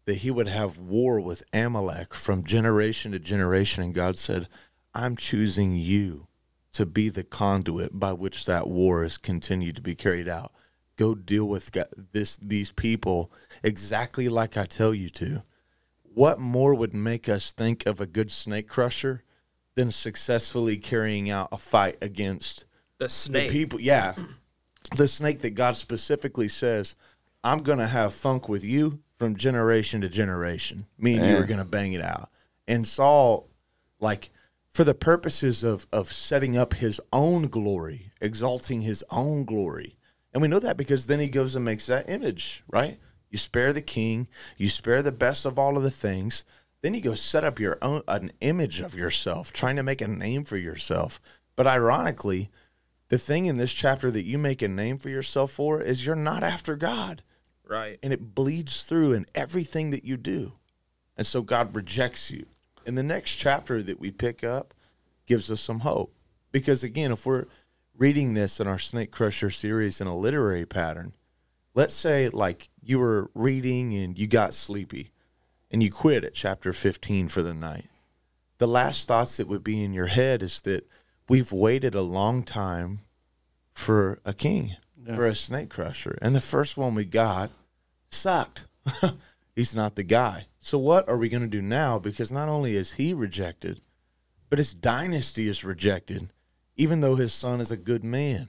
that 0.06 0.18
he 0.18 0.32
would 0.32 0.48
have 0.48 0.78
war 0.78 1.20
with 1.20 1.44
Amalek 1.54 2.14
from 2.14 2.44
generation 2.44 3.12
to 3.14 3.20
generation. 3.20 3.82
And 3.82 3.94
God 3.94 4.18
said, 4.18 4.48
"I'm 4.94 5.16
choosing 5.16 5.76
you 5.76 6.28
to 6.76 6.86
be 6.86 7.10
the 7.10 7.24
conduit 7.24 8.00
by 8.00 8.14
which 8.14 8.46
that 8.46 8.68
war 8.68 9.04
is 9.04 9.18
continued 9.18 9.76
to 9.76 9.82
be 9.82 9.96
carried 9.96 10.28
out." 10.30 10.52
go 10.98 11.14
deal 11.14 11.46
with 11.46 11.72
this 12.14 12.38
these 12.38 12.72
people 12.72 13.30
exactly 13.64 14.30
like 14.30 14.56
I 14.56 14.66
tell 14.66 14.94
you 14.94 15.10
to. 15.10 15.44
What 16.04 16.40
more 16.40 16.74
would 16.74 16.94
make 16.94 17.28
us 17.28 17.52
think 17.52 17.86
of 17.86 18.00
a 18.00 18.06
good 18.08 18.32
snake 18.32 18.70
crusher 18.70 19.24
than 19.76 19.92
successfully 19.92 20.78
carrying 20.78 21.30
out 21.30 21.50
a 21.52 21.58
fight 21.58 21.98
against 22.02 22.66
The 22.98 23.10
snake? 23.10 23.34
the 23.34 23.50
snake. 23.50 23.52
people? 23.52 23.82
Yeah, 23.82 24.16
the 24.96 25.10
snake 25.10 25.42
that 25.42 25.52
God 25.56 25.76
specifically 25.76 26.48
says, 26.48 26.96
"I'm 27.44 27.60
going 27.60 27.80
to 27.80 27.88
have 27.88 28.14
funk 28.14 28.48
with 28.48 28.64
you 28.64 29.02
from 29.20 29.36
generation 29.36 30.00
to 30.02 30.08
generation. 30.08 30.86
Me 30.98 31.18
and 31.18 31.26
you 31.26 31.36
are 31.36 31.46
going 31.46 31.60
to 31.60 31.66
bang 31.66 31.92
it 31.92 32.02
out." 32.02 32.30
And 32.70 32.88
Saul, 32.88 33.50
like, 34.00 34.30
for 34.76 34.84
the 34.84 34.94
purposes 34.94 35.64
of 35.64 35.88
of 35.94 36.12
setting 36.12 36.58
up 36.58 36.74
his 36.74 37.00
own 37.14 37.48
glory, 37.48 38.12
exalting 38.20 38.82
his 38.82 39.06
own 39.10 39.46
glory, 39.46 39.98
and 40.34 40.42
we 40.42 40.50
know 40.50 40.60
that 40.60 40.76
because 40.76 41.08
then 41.08 41.22
he 41.22 41.30
goes 41.30 41.56
and 41.56 41.64
makes 41.64 41.86
that 41.86 42.10
image, 42.10 42.62
right? 42.68 43.00
You 43.30 43.38
spare 43.38 43.72
the 43.72 43.82
king, 43.82 44.28
you 44.58 44.68
spare 44.68 45.02
the 45.02 45.14
best 45.14 45.46
of 45.46 45.58
all 45.58 45.78
of 45.78 45.84
the 45.84 45.90
things. 45.90 46.44
Then 46.82 46.94
you 46.94 47.00
go 47.00 47.16
set 47.16 47.46
up 47.46 47.58
your 47.58 47.78
own 47.82 48.02
an 48.10 48.34
image 48.42 48.82
of 48.82 48.96
yourself, 48.96 49.54
trying 49.54 49.78
to 49.78 49.84
make 49.84 50.02
a 50.02 50.10
name 50.10 50.44
for 50.44 50.58
yourself. 50.58 51.22
But 51.56 51.68
ironically, 51.68 52.50
the 53.08 53.18
thing 53.18 53.46
in 53.46 53.56
this 53.56 53.72
chapter 53.72 54.12
that 54.12 54.26
you 54.26 54.38
make 54.38 54.62
a 54.62 54.68
name 54.68 54.98
for 54.98 55.08
yourself 55.08 55.52
for 55.52 55.82
is 55.82 56.06
you're 56.06 56.18
not 56.18 56.44
after 56.44 56.76
God. 56.76 57.24
Right. 57.66 57.98
And 58.04 58.12
it 58.12 58.36
bleeds 58.36 58.84
through 58.84 59.14
in 59.14 59.26
everything 59.34 59.92
that 59.92 60.04
you 60.04 60.18
do. 60.18 60.56
And 61.16 61.26
so 61.26 61.44
God 61.44 61.74
rejects 61.74 62.30
you. 62.30 62.46
And 62.86 62.98
the 62.98 63.04
next 63.04 63.36
chapter 63.36 63.82
that 63.84 64.00
we 64.00 64.12
pick 64.12 64.44
up 64.44 64.74
gives 65.26 65.50
us 65.50 65.62
some 65.62 65.80
hope. 65.80 66.14
Because 66.52 66.84
again, 66.84 67.12
if 67.12 67.26
we're 67.26 67.46
reading 67.98 68.34
this 68.34 68.60
in 68.60 68.68
our 68.68 68.80
Snake 68.80 69.12
Crusher 69.12 69.50
series 69.50 70.00
in 70.00 70.08
a 70.08 70.16
literary 70.16 70.66
pattern, 70.66 71.14
let's 71.74 71.96
say 71.96 72.30
like 72.30 72.70
you 72.82 73.00
were 73.00 73.30
reading 73.34 73.94
and 73.96 74.18
you 74.18 74.28
got 74.28 74.54
sleepy 74.54 75.12
and 75.72 75.82
you 75.82 75.92
quit 75.92 76.24
at 76.24 76.34
chapter 76.34 76.72
15 76.72 77.28
for 77.28 77.42
the 77.42 77.54
night. 77.54 77.90
The 78.58 78.68
last 78.68 79.08
thoughts 79.08 79.38
that 79.38 79.48
would 79.48 79.64
be 79.64 79.84
in 79.84 79.94
your 79.94 80.08
head 80.08 80.42
is 80.42 80.62
that 80.62 80.88
we've 81.28 81.52
waited 81.52 81.96
a 81.96 82.02
long 82.02 82.44
time 82.44 83.00
for 83.74 84.20
a 84.24 84.34
king, 84.34 84.78
for 85.16 85.28
a 85.28 85.36
snake 85.36 85.70
crusher. 85.70 86.18
And 86.22 86.34
the 86.34 86.40
first 86.40 86.78
one 86.78 86.96
we 86.96 87.04
got 87.04 87.52
sucked. 88.10 88.66
He's 89.56 89.76
not 89.76 89.96
the 89.96 90.04
guy. 90.04 90.48
So 90.66 90.80
what 90.80 91.08
are 91.08 91.18
we 91.20 91.30
going 91.30 91.44
to 91.44 91.48
do 91.48 91.62
now? 91.62 92.00
Because 92.00 92.32
not 92.32 92.50
only 92.50 92.76
is 92.76 92.94
he 92.94 93.14
rejected, 93.14 93.82
but 94.50 94.58
his 94.58 94.74
dynasty 94.74 95.48
is 95.48 95.64
rejected, 95.64 96.32
even 96.76 97.02
though 97.02 97.18
his 97.18 97.34
son 97.34 97.62
is 97.62 97.70
a 97.70 97.78
good 97.78 98.04
man. 98.04 98.48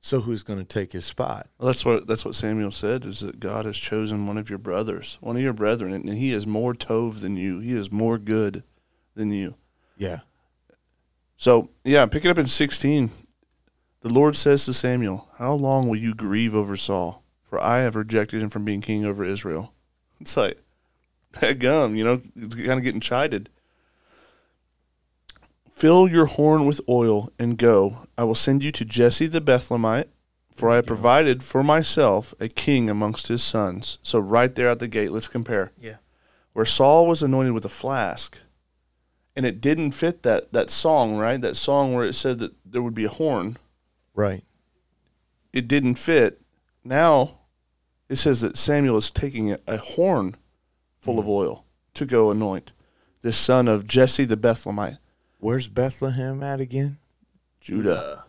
So 0.00 0.22
who's 0.22 0.42
going 0.42 0.60
to 0.60 0.64
take 0.64 0.92
his 0.92 1.04
spot? 1.04 1.46
Well, 1.58 1.66
that's 1.66 1.84
what 1.84 2.06
that's 2.06 2.24
what 2.24 2.34
Samuel 2.34 2.70
said 2.70 3.04
is 3.04 3.20
that 3.20 3.38
God 3.38 3.66
has 3.66 3.76
chosen 3.76 4.26
one 4.26 4.38
of 4.38 4.48
your 4.48 4.58
brothers, 4.58 5.18
one 5.20 5.36
of 5.36 5.42
your 5.42 5.52
brethren, 5.52 5.92
and 5.92 6.08
he 6.08 6.32
is 6.32 6.46
more 6.46 6.72
tov 6.72 7.20
than 7.20 7.36
you. 7.36 7.60
He 7.60 7.76
is 7.76 7.92
more 7.92 8.16
good 8.16 8.62
than 9.14 9.30
you. 9.30 9.56
Yeah. 9.98 10.20
So 11.36 11.68
yeah, 11.84 12.06
pick 12.06 12.24
it 12.24 12.30
up 12.30 12.38
in 12.38 12.46
sixteen. 12.46 13.10
The 14.00 14.08
Lord 14.08 14.36
says 14.36 14.64
to 14.64 14.72
Samuel, 14.72 15.28
"How 15.36 15.52
long 15.52 15.86
will 15.86 15.98
you 15.98 16.14
grieve 16.14 16.54
over 16.54 16.76
Saul? 16.76 17.22
For 17.42 17.60
I 17.60 17.80
have 17.80 17.94
rejected 17.94 18.42
him 18.42 18.48
from 18.48 18.64
being 18.64 18.80
king 18.80 19.04
over 19.04 19.22
Israel." 19.22 19.74
It's 20.20 20.36
like 20.36 20.58
that 21.40 21.58
gum, 21.58 21.94
you 21.94 22.04
know, 22.04 22.18
kind 22.36 22.78
of 22.78 22.82
getting 22.82 23.00
chided. 23.00 23.50
Fill 25.70 26.08
your 26.08 26.26
horn 26.26 26.66
with 26.66 26.80
oil 26.88 27.30
and 27.38 27.56
go. 27.56 28.08
I 28.16 28.24
will 28.24 28.34
send 28.34 28.62
you 28.62 28.72
to 28.72 28.84
Jesse 28.84 29.26
the 29.26 29.40
Bethlehemite, 29.40 30.08
for 30.50 30.70
I 30.70 30.76
have 30.76 30.86
provided 30.86 31.44
for 31.44 31.62
myself 31.62 32.34
a 32.40 32.48
king 32.48 32.90
amongst 32.90 33.28
his 33.28 33.42
sons. 33.42 33.98
So 34.02 34.18
right 34.18 34.52
there 34.52 34.70
at 34.70 34.80
the 34.80 34.88
gate, 34.88 35.12
let's 35.12 35.28
compare. 35.28 35.70
Yeah. 35.80 35.98
Where 36.52 36.64
Saul 36.64 37.06
was 37.06 37.22
anointed 37.22 37.52
with 37.52 37.64
a 37.64 37.68
flask, 37.68 38.40
and 39.36 39.46
it 39.46 39.60
didn't 39.60 39.92
fit 39.92 40.24
that 40.24 40.52
that 40.52 40.68
song, 40.68 41.16
right? 41.16 41.40
That 41.40 41.54
song 41.54 41.94
where 41.94 42.04
it 42.04 42.14
said 42.14 42.40
that 42.40 42.54
there 42.64 42.82
would 42.82 42.94
be 42.94 43.04
a 43.04 43.08
horn. 43.08 43.56
Right. 44.16 44.42
It 45.52 45.68
didn't 45.68 45.94
fit. 45.94 46.40
Now 46.82 47.38
it 48.08 48.16
says 48.16 48.40
that 48.40 48.56
Samuel 48.56 48.96
is 48.96 49.12
taking 49.12 49.52
a, 49.52 49.58
a 49.68 49.76
horn 49.76 50.34
full 51.00 51.18
of 51.18 51.28
oil 51.28 51.64
to 51.94 52.06
go 52.06 52.30
anoint 52.30 52.72
this 53.22 53.36
son 53.36 53.68
of 53.68 53.86
Jesse 53.86 54.24
the 54.24 54.36
Bethlehemite, 54.36 54.98
Where's 55.40 55.68
Bethlehem 55.68 56.42
at 56.42 56.60
again? 56.60 56.98
Judah. 57.60 58.24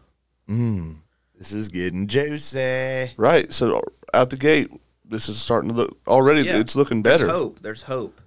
Mm. 0.47 0.97
This 1.35 1.51
is 1.51 1.67
getting 1.67 2.07
juicy. 2.07 3.13
Right. 3.17 3.51
So 3.51 3.81
out 4.13 4.29
the 4.29 4.37
gate, 4.37 4.69
this 5.03 5.27
is 5.27 5.39
starting 5.39 5.69
to 5.69 5.75
look 5.75 5.97
already. 6.07 6.43
Yeah. 6.43 6.59
It's 6.59 6.75
looking 6.75 7.01
better. 7.01 7.25
There's 7.25 7.37
hope. 7.37 7.59
There's 7.61 7.81
hope. 7.83 8.21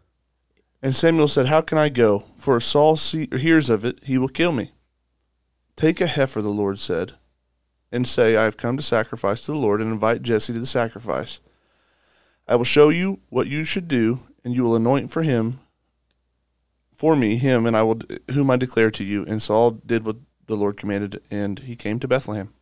And 0.82 0.94
Samuel 0.94 1.28
said, 1.28 1.46
"How 1.46 1.60
can 1.60 1.78
I 1.78 1.90
go? 1.90 2.24
For 2.36 2.56
if 2.56 2.64
Saul 2.64 2.96
see, 2.96 3.28
or 3.30 3.38
hears 3.38 3.70
of 3.70 3.84
it, 3.84 4.00
he 4.02 4.18
will 4.18 4.28
kill 4.28 4.50
me." 4.50 4.72
Take 5.76 6.00
a 6.00 6.08
heifer, 6.08 6.42
the 6.42 6.48
Lord 6.48 6.80
said, 6.80 7.12
and 7.92 8.06
say, 8.06 8.36
"I 8.36 8.44
have 8.44 8.56
come 8.56 8.76
to 8.76 8.82
sacrifice 8.82 9.42
to 9.42 9.52
the 9.52 9.58
Lord," 9.58 9.80
and 9.80 9.92
invite 9.92 10.22
Jesse 10.22 10.52
to 10.52 10.58
the 10.58 10.66
sacrifice. 10.66 11.40
I 12.48 12.56
will 12.56 12.64
show 12.64 12.88
you 12.88 13.20
what 13.28 13.46
you 13.46 13.62
should 13.62 13.86
do, 13.86 14.26
and 14.44 14.54
you 14.54 14.64
will 14.64 14.76
anoint 14.76 15.10
for 15.10 15.22
him, 15.22 15.60
for 16.96 17.16
me, 17.16 17.36
him, 17.36 17.66
and 17.66 17.76
I 17.76 17.82
will, 17.82 18.00
whom 18.30 18.50
I 18.50 18.56
declare 18.56 18.90
to 18.92 19.04
you. 19.04 19.24
And 19.24 19.42
Saul 19.42 19.72
did 19.72 20.04
what 20.04 20.16
the 20.46 20.56
Lord 20.56 20.76
commanded, 20.76 21.20
and 21.30 21.58
he 21.60 21.76
came 21.76 21.98
to 22.00 22.08
Bethlehem. 22.08 22.52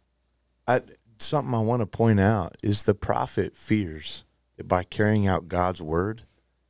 I, 0.66 0.82
something 1.18 1.54
I 1.54 1.60
want 1.60 1.80
to 1.80 1.86
point 1.86 2.20
out 2.20 2.56
is 2.62 2.82
the 2.82 2.94
prophet 2.94 3.56
fears 3.56 4.24
that 4.56 4.68
by 4.68 4.84
carrying 4.84 5.26
out 5.26 5.48
God's 5.48 5.82
word, 5.82 6.22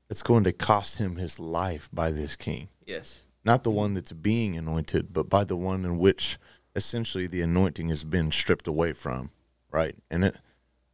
it's 0.09 0.23
going 0.23 0.45
to 0.45 0.53
cost 0.53 0.99
him 0.99 1.17
his 1.17 1.39
life 1.39 1.89
by 1.93 2.11
this 2.11 2.37
king. 2.37 2.69
Yes. 2.87 3.23
Not 3.45 3.63
the 3.63 3.71
one 3.71 3.95
that's 3.95 4.13
being 4.13 4.57
anointed, 4.57 5.13
but 5.13 5.29
by 5.29 5.45
the 5.45 5.57
one 5.57 5.85
in 5.85 5.99
which 5.99 6.39
essentially 6.75 7.27
the 7.27 7.43
anointing 7.43 7.89
has 7.89 8.05
been 8.05 8.31
stripped 8.33 8.67
away 8.67 8.93
from. 8.93 9.31
Right. 9.71 9.95
And 10.11 10.25
it, 10.25 10.37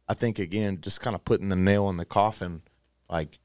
I 0.07 0.13
think, 0.13 0.37
again, 0.37 0.79
just 0.81 1.01
kind 1.01 1.15
of 1.15 1.25
putting 1.25 1.49
the 1.49 1.55
nail 1.55 1.89
in 1.89 1.97
the 1.97 2.05
coffin 2.05 2.61
like, 3.09 3.39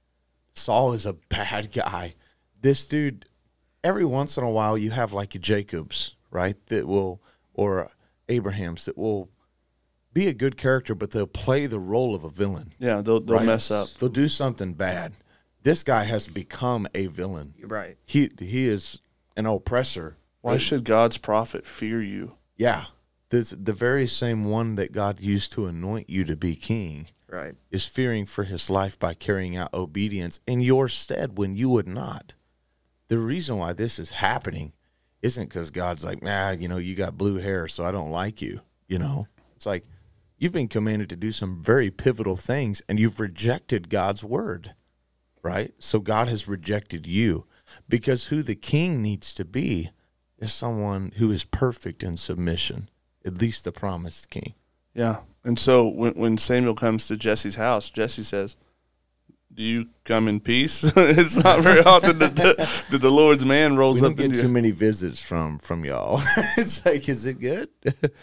Saul 0.55 0.93
is 0.93 1.07
a 1.07 1.15
bad 1.15 1.73
guy. 1.73 2.15
This 2.61 2.87
dude, 2.87 3.27
every 3.83 4.05
once 4.05 4.37
in 4.37 4.45
a 4.45 4.51
while, 4.51 4.77
you 4.79 4.91
have 4.91 5.13
like 5.13 5.35
a 5.35 5.39
Jacobs, 5.39 6.17
right? 6.31 6.57
That 6.67 6.87
will, 6.87 7.21
or 7.55 7.91
Abraham's 8.29 8.85
that 8.85 8.97
will 8.97 9.29
be 10.13 10.29
a 10.29 10.35
good 10.35 10.57
character, 10.57 10.95
but 10.95 11.11
they'll 11.11 11.27
play 11.27 11.67
the 11.67 11.81
role 11.81 12.15
of 12.15 12.25
a 12.25 12.31
villain. 12.31 12.73
Yeah, 12.79 13.01
they'll 13.01 13.21
they'll 13.21 13.39
right? 13.39 13.47
mess 13.47 13.71
up. 13.71 13.89
They'll 13.89 14.09
do 14.09 14.29
something 14.29 14.75
bad. 14.75 15.13
This 15.63 15.83
guy 15.83 16.05
has 16.05 16.29
become 16.29 16.89
a 16.95 17.07
villain. 17.07 17.55
Right. 17.63 17.97
He 18.05 18.31
he 18.39 18.67
is 18.67 18.99
an 19.37 19.47
oppressor. 19.47 20.17
Why 20.41 20.57
should 20.57 20.85
God's 20.85 21.19
prophet 21.19 21.67
fear 21.67 22.03
you? 22.03 22.37
Yeah. 22.57 22.87
The, 23.29 23.57
the 23.59 23.73
very 23.73 24.07
same 24.07 24.45
one 24.45 24.75
that 24.75 24.93
God 24.93 25.21
used 25.21 25.53
to 25.53 25.67
anoint 25.67 26.11
you 26.11 26.25
to 26.25 26.37
be 26.37 26.57
king 26.57 27.07
Right. 27.33 27.55
is 27.71 27.87
fearing 27.87 28.27
for 28.27 28.45
his 28.45 28.69
life 28.69 28.99
by 28.99 29.15
carrying 29.15 29.57
out 29.57 29.73
obedience 29.73 30.41
in 30.47 30.61
your 30.61 30.87
stead 30.87 31.39
when 31.39 31.57
you 31.57 31.71
would 31.71 31.89
not. 31.89 32.35
The 33.09 33.19
reason 33.19 33.57
why 33.57 33.73
this 33.73 33.99
is 33.99 34.11
happening 34.11 34.75
isn't 35.23 35.49
because 35.49 35.71
God's 35.71 36.05
like, 36.05 36.23
nah, 36.23 36.51
you 36.51 36.69
know, 36.69 36.77
you 36.77 36.95
got 36.95 37.17
blue 37.17 37.39
hair, 37.39 37.67
so 37.69 37.87
I 37.87 37.91
don't 37.91 38.11
like 38.11 38.43
you. 38.43 38.61
You 38.87 38.99
know, 38.99 39.29
it's 39.57 39.65
like 39.65 39.87
you've 40.37 40.53
been 40.53 40.69
commanded 40.69 41.09
to 41.09 41.17
do 41.17 41.33
some 41.33 41.63
very 41.63 41.91
pivotal 41.91 42.37
things 42.37 42.83
and 42.87 43.01
you've 43.01 43.19
rejected 43.19 43.89
God's 43.89 44.23
word, 44.23 44.75
right? 45.43 45.73
So 45.79 46.01
God 46.01 46.29
has 46.29 46.47
rejected 46.47 47.07
you 47.07 47.47
because 47.89 48.27
who 48.27 48.43
the 48.43 48.57
king 48.57 49.01
needs 49.01 49.33
to 49.35 49.47
be 49.47 49.91
is 50.39 50.53
someone 50.53 51.13
who 51.17 51.31
is 51.31 51.45
perfect 51.45 52.03
in 52.03 52.19
submission, 52.19 52.91
at 53.25 53.39
least 53.39 53.65
the 53.65 53.73
promised 53.73 54.29
king. 54.29 54.53
Yeah. 54.95 55.21
And 55.45 55.59
so 55.59 55.89
when 55.89 56.15
when 56.15 56.39
Samuel 56.39 56.75
comes 56.75 57.09
to 57.09 57.17
Jesse's 57.17 57.57
house, 57.57 57.91
Jesse 57.91 58.23
says, 58.23 58.57
"Do 59.53 59.63
you 59.63 59.89
come 60.05 60.29
in 60.29 60.41
peace?" 60.41 60.85
it's 60.97 61.43
not 61.43 61.61
very 61.61 61.81
often 61.85 62.19
that 62.19 62.37
the, 62.37 62.85
that 62.91 62.99
the 62.99 63.11
Lord's 63.11 63.45
man 63.45 63.73
We 63.73 63.79
rolls 63.79 64.01
don't 64.01 64.13
up 64.13 64.17
get 64.17 64.35
too 64.35 64.49
many 64.49 64.71
visits 64.71 65.21
from 65.21 65.59
from 65.59 65.85
y'all. 65.85 66.23
it's 66.57 66.85
like, 66.87 67.09
is 67.09 67.27
it 67.27 67.41
good? 67.41 67.69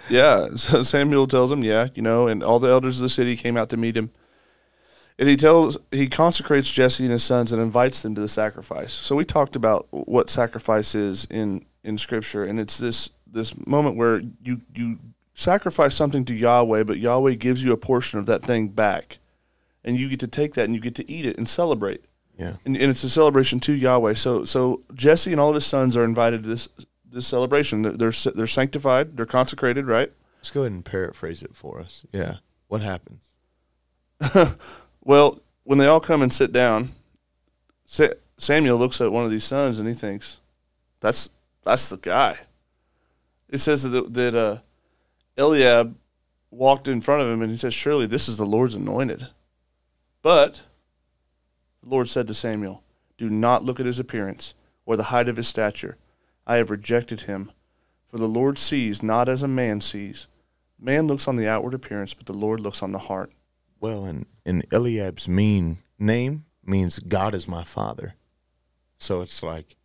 Yeah. 0.10 0.56
So 0.56 0.82
Samuel 0.82 1.28
tells 1.28 1.52
him, 1.52 1.64
"Yeah, 1.64 1.88
you 1.94 2.02
know," 2.02 2.28
and 2.28 2.42
all 2.42 2.60
the 2.60 2.70
elders 2.70 3.00
of 3.00 3.04
the 3.04 3.10
city 3.10 3.36
came 3.36 3.58
out 3.58 3.70
to 3.70 3.78
meet 3.78 3.98
him. 3.98 4.12
And 5.18 5.28
he 5.28 5.36
tells 5.36 5.78
he 5.92 6.08
consecrates 6.08 6.72
Jesse 6.72 7.04
and 7.04 7.12
his 7.12 7.24
sons 7.24 7.52
and 7.52 7.62
invites 7.62 8.02
them 8.02 8.16
to 8.16 8.22
the 8.22 8.30
sacrifice. 8.30 8.94
So 8.94 9.18
we 9.18 9.26
talked 9.26 9.58
about 9.58 9.88
what 9.92 10.30
sacrifice 10.30 10.96
is 10.96 11.26
in 11.26 11.66
in 11.84 11.98
scripture 11.98 12.44
and 12.44 12.60
it's 12.60 12.78
this 12.78 13.10
this 13.26 13.54
moment 13.68 13.96
where 13.96 14.22
you 14.42 14.62
you 14.74 15.00
sacrifice 15.40 15.96
something 15.96 16.26
to 16.26 16.34
Yahweh, 16.34 16.84
but 16.84 16.98
Yahweh 16.98 17.36
gives 17.36 17.64
you 17.64 17.72
a 17.72 17.78
portion 17.78 18.20
of 18.20 18.26
that 18.26 18.44
thing 18.44 18.70
back. 18.70 19.20
And 19.84 19.98
you 19.98 20.10
get 20.10 20.20
to 20.20 20.28
take 20.28 20.54
that 20.56 20.66
and 20.66 20.76
you 20.76 20.82
get 20.82 20.96
to 20.96 21.10
eat 21.10 21.26
it 21.26 21.38
and 21.38 21.48
celebrate. 21.48 22.04
yeah. 22.38 22.58
And, 22.66 22.76
and 22.76 22.92
it's 22.92 23.04
a 23.06 23.10
celebration 23.10 23.62
to 23.62 23.74
Yahweh. 23.74 24.16
So 24.16 24.44
so 24.44 24.84
Jesse 24.94 25.32
and 25.32 25.40
all 25.40 25.50
of 25.50 25.56
his 25.56 25.66
sons 25.66 25.96
are 25.96 26.04
invited 26.04 26.44
to 26.44 26.50
this 26.50 26.68
this 27.10 27.26
celebration. 27.26 27.82
They're 27.82 27.94
they're, 27.94 28.34
they're 28.36 28.48
sanctified, 28.48 29.16
they're 29.16 29.26
consecrated, 29.26 29.88
right? 29.88 30.12
Let's 30.38 30.52
go 30.52 30.62
ahead 30.62 30.74
and 30.74 30.86
paraphrase 30.86 31.42
it 31.42 31.56
for 31.56 31.80
us. 31.80 32.06
Yeah. 32.12 32.36
What 32.68 32.82
happens? 32.82 33.30
well, 35.02 35.40
when 35.64 35.80
they 35.80 35.88
all 35.88 36.02
come 36.02 36.22
and 36.22 36.34
sit 36.34 36.52
down, 36.52 36.90
Sa- 37.86 38.14
Samuel 38.38 38.78
looks 38.78 39.00
at 39.00 39.12
one 39.12 39.24
of 39.24 39.32
these 39.32 39.46
sons 39.46 39.80
and 39.80 39.88
he 39.88 39.94
thinks, 39.94 40.40
"That's 41.00 41.30
that's 41.64 41.90
the 41.90 41.98
guy." 41.98 42.40
It 43.50 43.60
says 43.60 43.84
that 43.84 44.14
that 44.14 44.36
uh, 44.36 44.58
Eliab 45.40 45.98
walked 46.52 46.88
in 46.88 47.02
front 47.02 47.22
of 47.22 47.30
him 47.30 47.42
and 47.42 47.52
he 47.52 47.58
says, 47.58 47.74
"Surely 47.74 48.06
this 48.06 48.28
is 48.28 48.38
the 48.38 48.46
Lord's 48.46 48.76
anointed." 48.76 49.28
But 50.22 50.64
the 51.82 51.90
Lord 51.90 52.10
said 52.10 52.28
to 52.28 52.34
Samuel, 52.34 52.84
"Do 53.18 53.30
not 53.30 53.64
look 53.64 53.80
at 53.80 53.86
his 53.86 54.00
appearance 54.00 54.54
or 54.86 54.98
the 54.98 55.06
height 55.06 55.30
of 55.30 55.38
his 55.38 55.48
stature. 55.48 55.98
I 56.46 56.56
have 56.56 56.70
rejected 56.70 57.22
him, 57.22 57.52
for 58.06 58.18
the 58.18 58.28
Lord 58.28 58.58
sees 58.58 59.02
not 59.02 59.30
as 59.30 59.44
a 59.44 59.48
man 59.48 59.82
sees. 59.82 60.28
Man 60.78 61.08
looks 61.08 61.28
on 61.28 61.36
the 61.36 61.48
outward 61.48 61.74
appearance, 61.74 62.14
but 62.14 62.26
the 62.26 62.34
Lord 62.34 62.60
looks 62.60 62.84
on 62.84 62.92
the 62.92 63.00
heart." 63.00 63.32
Well, 63.80 64.04
and, 64.04 64.26
and 64.46 64.66
Eliab's 64.72 65.30
mean 65.30 65.78
name 65.98 66.46
means 66.66 67.00
God 67.00 67.34
is 67.34 67.48
my 67.48 67.64
father. 67.64 68.16
So 68.98 69.22
it's 69.22 69.42
like, 69.42 69.78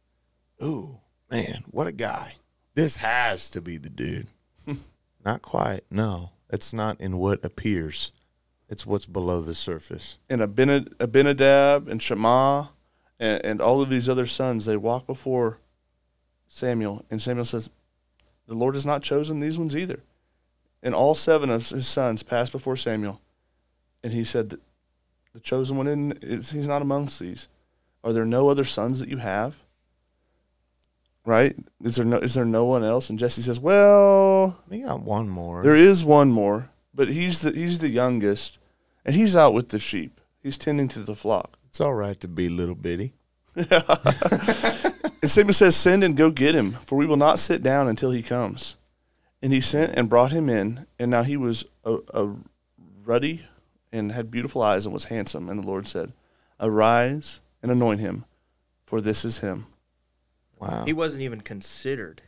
ooh, 0.62 1.00
man, 1.30 1.64
what 1.70 1.86
a 1.86 1.92
guy. 1.92 2.36
This 2.74 2.96
has 2.96 3.48
to 3.50 3.60
be 3.60 3.76
the 3.76 3.90
dude. 3.90 4.26
Not 5.24 5.42
quite. 5.42 5.80
No, 5.90 6.30
it's 6.50 6.72
not 6.72 7.00
in 7.00 7.18
what 7.18 7.44
appears. 7.44 8.12
It's 8.68 8.86
what's 8.86 9.06
below 9.06 9.40
the 9.42 9.54
surface. 9.54 10.18
and 10.28 10.40
Abinad- 10.40 10.94
Abinadab 10.98 11.88
and 11.88 12.02
Shema 12.02 12.68
and, 13.20 13.44
and 13.44 13.60
all 13.60 13.82
of 13.82 13.90
these 13.90 14.08
other 14.08 14.26
sons, 14.26 14.64
they 14.64 14.76
walk 14.76 15.06
before 15.06 15.58
Samuel, 16.46 17.04
and 17.10 17.20
Samuel 17.20 17.44
says, 17.44 17.70
The 18.46 18.54
Lord 18.54 18.74
has 18.74 18.86
not 18.86 19.02
chosen 19.02 19.40
these 19.40 19.58
ones 19.58 19.76
either. 19.76 20.00
And 20.82 20.94
all 20.94 21.14
seven 21.14 21.50
of 21.50 21.68
his 21.68 21.86
sons 21.86 22.22
passed 22.22 22.52
before 22.52 22.76
Samuel, 22.76 23.20
and 24.02 24.12
he 24.12 24.24
said, 24.24 24.54
The 25.32 25.40
chosen 25.40 25.76
one, 25.76 25.86
in, 25.86 26.12
is, 26.22 26.50
he's 26.50 26.68
not 26.68 26.82
amongst 26.82 27.18
these. 27.18 27.48
Are 28.02 28.12
there 28.12 28.26
no 28.26 28.48
other 28.48 28.64
sons 28.64 29.00
that 29.00 29.08
you 29.08 29.16
have? 29.16 29.63
Right? 31.26 31.56
Is 31.82 31.96
there 31.96 32.04
no 32.04 32.18
is 32.18 32.34
there 32.34 32.44
no 32.44 32.64
one 32.64 32.84
else? 32.84 33.08
And 33.10 33.18
Jesse 33.18 33.42
says, 33.42 33.58
Well, 33.58 34.58
We 34.68 34.82
got 34.82 35.00
one 35.02 35.28
more. 35.28 35.62
there 35.62 35.76
is 35.76 36.04
one 36.04 36.30
more, 36.30 36.70
but 36.94 37.08
he's 37.08 37.40
the 37.40 37.52
he's 37.52 37.78
the 37.78 37.88
youngest, 37.88 38.58
and 39.04 39.14
he's 39.14 39.34
out 39.34 39.54
with 39.54 39.70
the 39.70 39.78
sheep. 39.78 40.20
He's 40.42 40.58
tending 40.58 40.88
to 40.88 40.98
the 40.98 41.14
flock. 41.14 41.58
it's 41.68 41.80
all 41.80 41.94
right 41.94 42.20
to 42.20 42.28
be 42.28 42.48
little 42.48 42.74
bitty. 42.74 43.14
And 45.24 45.30
Samuel 45.30 45.54
says, 45.54 45.74
Send 45.74 46.04
and 46.04 46.18
go 46.18 46.30
get 46.30 46.54
him, 46.54 46.72
for 46.84 46.96
we 46.98 47.06
will 47.06 47.16
not 47.16 47.38
sit 47.38 47.62
down 47.62 47.88
until 47.88 48.10
he 48.10 48.22
comes. 48.22 48.76
And 49.40 49.54
he 49.54 49.60
sent 49.62 49.94
and 49.96 50.06
brought 50.10 50.32
him 50.32 50.50
in, 50.50 50.86
and 50.98 51.10
now 51.10 51.22
he 51.22 51.38
was 51.38 51.64
a, 51.82 51.96
a 52.12 52.34
ruddy 53.02 53.46
and 53.90 54.12
had 54.12 54.30
beautiful 54.30 54.60
eyes 54.60 54.84
and 54.84 54.92
was 54.92 55.06
handsome. 55.06 55.48
And 55.48 55.62
the 55.62 55.66
Lord 55.66 55.88
said, 55.88 56.12
Arise 56.60 57.40
and 57.62 57.72
anoint 57.72 58.00
him, 58.00 58.26
for 58.84 59.00
this 59.00 59.24
is 59.24 59.38
him. 59.38 59.64
Wow. 60.64 60.84
He 60.84 60.92
wasn't 60.92 61.22
even 61.22 61.40
considered. 61.40 62.22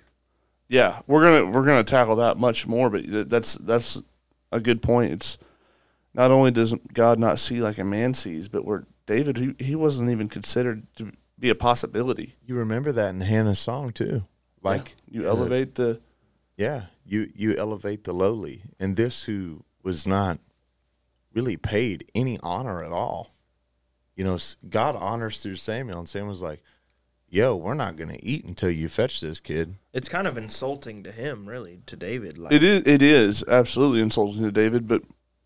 Yeah, 0.69 1.01
we're 1.07 1.23
gonna 1.23 1.51
we're 1.51 1.65
gonna 1.65 1.85
tackle 1.85 2.17
that 2.17 2.39
much 2.39 2.67
more, 2.67 2.91
but 2.91 3.05
th- 3.05 3.29
that's 3.29 3.55
that's 3.55 4.03
a 4.51 4.61
good 4.61 4.83
point. 4.83 5.13
It's 5.13 5.39
not 6.13 6.31
only 6.31 6.51
does 6.51 6.75
God 6.93 7.19
not 7.19 7.39
see 7.39 7.61
like 7.61 7.79
a 7.79 7.85
man 7.85 8.15
sees, 8.15 8.49
but 8.49 8.65
where 8.65 8.85
David 9.07 9.39
he, 9.39 9.55
he 9.59 9.77
wasn't 9.77 10.11
even 10.11 10.29
considered 10.29 10.87
to 10.97 11.13
be 11.39 11.51
a 11.51 11.55
possibility. 11.55 12.37
You 12.45 12.57
remember 12.57 12.91
that 12.93 13.11
in 13.11 13.21
Hannah's 13.21 13.59
song 13.59 13.93
too. 13.93 14.25
Like 14.63 14.97
You 15.09 15.29
elevate 15.29 15.77
the 15.77 16.01
Yeah, 16.57 16.87
you 17.05 17.31
you 17.35 17.55
elevate 17.57 18.05
the 18.05 18.13
lowly, 18.13 18.63
and 18.81 18.97
this 18.97 19.25
who 19.25 19.63
was 19.83 20.07
not 20.07 20.41
really 21.33 21.57
paid 21.57 22.11
any 22.15 22.41
honor 22.43 22.83
at 22.83 22.91
all. 22.91 23.35
You 24.17 24.25
know, 24.25 24.39
God 24.69 24.97
honors 24.97 25.41
through 25.41 25.57
Samuel, 25.57 25.99
and 25.99 26.09
Samuel's 26.09 26.43
like, 26.43 26.63
"Yo, 27.37 27.55
we're 27.55 27.75
not 27.75 27.97
gonna 27.97 28.19
eat 28.23 28.47
until 28.47 28.71
you 28.71 28.89
fetch 28.89 29.21
this 29.21 29.41
kid." 29.41 29.75
It's 29.93 30.09
kind 30.09 30.27
of 30.27 30.39
insulting 30.39 31.03
to 31.03 31.13
him, 31.13 31.47
really, 31.47 31.83
to 31.85 31.95
David. 31.95 32.39
Like, 32.39 32.51
It 32.51 32.65
is. 32.65 32.83
It 32.87 33.03
is 33.03 33.45
absolutely 33.47 34.01
insulting 34.01 34.43
to 34.43 34.51
David, 34.51 34.89
but 34.89 35.03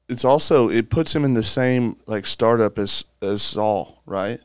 it's 0.08 0.24
also 0.24 0.68
it 0.68 0.88
puts 0.88 1.16
him 1.16 1.24
in 1.24 1.34
the 1.34 1.42
same 1.42 1.96
like 2.06 2.26
startup 2.26 2.78
as 2.78 3.04
as 3.20 3.42
Saul. 3.42 4.02
Right? 4.06 4.38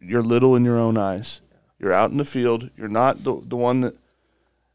You're 0.00 0.22
little 0.22 0.54
in 0.54 0.64
your 0.64 0.78
own 0.78 0.96
eyes. 0.96 1.40
You're 1.80 1.92
out 1.92 2.12
in 2.12 2.16
the 2.18 2.24
field. 2.24 2.70
You're 2.76 2.86
not 2.86 3.24
the 3.24 3.42
the 3.44 3.56
one 3.56 3.80
that. 3.80 3.96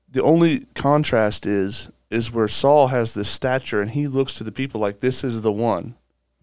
The 0.10 0.22
only 0.22 0.66
contrast 0.76 1.46
is 1.46 1.90
is 2.12 2.34
where 2.34 2.50
Saul 2.50 2.88
has 2.88 3.14
this 3.14 3.30
stature 3.30 3.82
and 3.82 3.92
he 3.92 4.08
looks 4.08 4.34
to 4.34 4.44
the 4.44 4.52
people 4.52 4.82
like 4.82 5.00
this 5.00 5.24
is 5.24 5.42
the 5.42 5.54
one. 5.54 5.96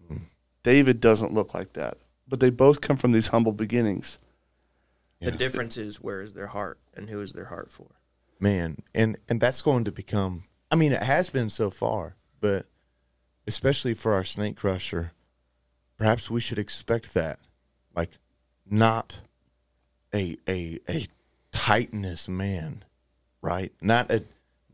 Hmm. 0.07 0.17
David 0.63 0.99
doesn't 0.99 1.33
look 1.33 1.53
like 1.53 1.73
that, 1.73 1.97
but 2.27 2.39
they 2.39 2.49
both 2.49 2.81
come 2.81 2.97
from 2.97 3.11
these 3.11 3.27
humble 3.29 3.53
beginnings. 3.53 4.17
The 5.21 5.31
difference 5.31 5.77
is 5.77 6.01
where 6.01 6.21
is 6.21 6.33
their 6.33 6.47
heart 6.47 6.79
and 6.95 7.09
who 7.09 7.21
is 7.21 7.33
their 7.33 7.45
heart 7.45 7.71
for. 7.71 7.87
Man, 8.39 8.77
and 8.93 9.17
and 9.29 9.39
that's 9.39 9.61
going 9.61 9.83
to 9.83 9.91
become. 9.91 10.43
I 10.71 10.75
mean, 10.75 10.93
it 10.93 11.03
has 11.03 11.29
been 11.29 11.49
so 11.49 11.69
far, 11.69 12.15
but 12.39 12.65
especially 13.45 13.93
for 13.93 14.13
our 14.13 14.23
snake 14.23 14.55
crusher, 14.55 15.11
perhaps 15.97 16.31
we 16.31 16.41
should 16.41 16.57
expect 16.57 17.13
that, 17.13 17.39
like, 17.95 18.11
not 18.65 19.21
a 20.13 20.37
a 20.49 20.79
a 20.89 21.07
titanous 21.51 22.27
man, 22.27 22.83
right? 23.41 23.71
Not 23.79 24.09
a 24.11 24.23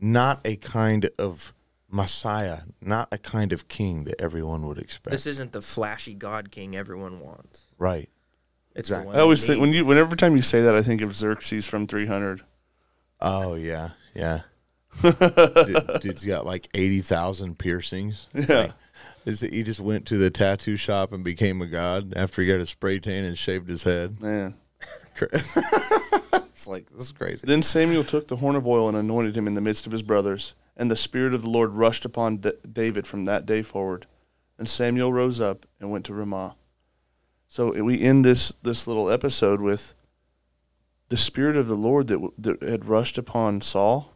not 0.00 0.40
a 0.46 0.56
kind 0.56 1.10
of 1.18 1.52
Messiah, 1.90 2.60
not 2.80 3.08
a 3.12 3.18
kind 3.18 3.52
of 3.52 3.68
king 3.68 4.04
that 4.04 4.20
everyone 4.20 4.66
would 4.66 4.78
expect. 4.78 5.12
This 5.12 5.26
isn't 5.26 5.52
the 5.52 5.62
flashy 5.62 6.14
God 6.14 6.50
King 6.50 6.76
everyone 6.76 7.20
wants. 7.20 7.66
right. 7.78 8.08
It's 8.78 8.88
Exactly. 8.90 9.04
the 9.04 9.08
one 9.08 9.16
I 9.18 9.20
always 9.22 9.46
think 9.46 9.60
when 9.60 9.72
you 9.72 9.84
whenever 9.84 10.16
time 10.16 10.36
you 10.36 10.42
say 10.42 10.62
that, 10.62 10.74
I 10.74 10.82
think 10.82 11.02
of 11.02 11.14
Xerxes 11.14 11.66
from 11.68 11.86
300. 11.86 12.42
Oh 13.20 13.54
yeah, 13.54 13.90
yeah. 14.14 14.42
Dude, 15.02 16.00
dude's 16.00 16.24
got 16.24 16.46
like 16.46 16.68
eighty 16.74 17.00
thousand 17.00 17.58
piercings. 17.58 18.28
Yeah. 18.34 18.56
like- 18.60 18.72
is 19.26 19.40
that 19.40 19.52
he 19.52 19.62
just 19.62 19.80
went 19.80 20.06
to 20.06 20.16
the 20.16 20.30
tattoo 20.30 20.76
shop 20.76 21.12
and 21.12 21.22
became 21.22 21.60
a 21.60 21.66
god 21.66 22.14
after 22.16 22.40
he 22.40 22.48
got 22.48 22.60
a 22.60 22.66
spray 22.66 22.98
tan 22.98 23.24
and 23.24 23.36
shaved 23.36 23.68
his 23.68 23.82
head? 23.82 24.20
Man. 24.22 24.54
it's 25.20 26.66
like 26.66 26.88
this 26.90 27.04
is 27.06 27.12
crazy. 27.12 27.46
Then 27.46 27.62
Samuel 27.62 28.04
took 28.04 28.28
the 28.28 28.36
horn 28.36 28.56
of 28.56 28.66
oil 28.66 28.88
and 28.88 28.96
anointed 28.96 29.36
him 29.36 29.46
in 29.46 29.54
the 29.54 29.60
midst 29.60 29.86
of 29.86 29.92
his 29.92 30.02
brothers. 30.02 30.54
And 30.76 30.90
the 30.90 30.96
Spirit 30.96 31.34
of 31.34 31.42
the 31.42 31.50
Lord 31.50 31.72
rushed 31.72 32.04
upon 32.04 32.36
D- 32.38 32.52
David 32.72 33.06
from 33.06 33.24
that 33.24 33.44
day 33.44 33.62
forward. 33.62 34.06
And 34.58 34.68
Samuel 34.68 35.12
rose 35.12 35.40
up 35.40 35.66
and 35.80 35.90
went 35.90 36.06
to 36.06 36.14
Ramah. 36.14 36.54
So 37.48 37.82
we 37.82 38.00
end 38.00 38.24
this, 38.24 38.52
this 38.62 38.86
little 38.86 39.10
episode 39.10 39.60
with 39.60 39.94
the 41.08 41.16
Spirit 41.16 41.56
of 41.56 41.66
the 41.66 41.74
Lord 41.74 42.06
that, 42.08 42.30
that 42.38 42.62
had 42.62 42.84
rushed 42.84 43.16
upon 43.16 43.62
Saul. 43.62 44.14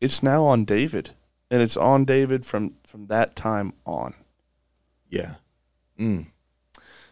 It's 0.00 0.22
now 0.22 0.44
on 0.44 0.64
David. 0.64 1.10
And 1.50 1.60
it's 1.60 1.76
on 1.76 2.04
David 2.04 2.46
from, 2.46 2.76
from 2.84 3.08
that 3.08 3.34
time 3.34 3.72
on. 3.84 4.14
Yeah. 5.08 5.34
Mm. 5.98 6.26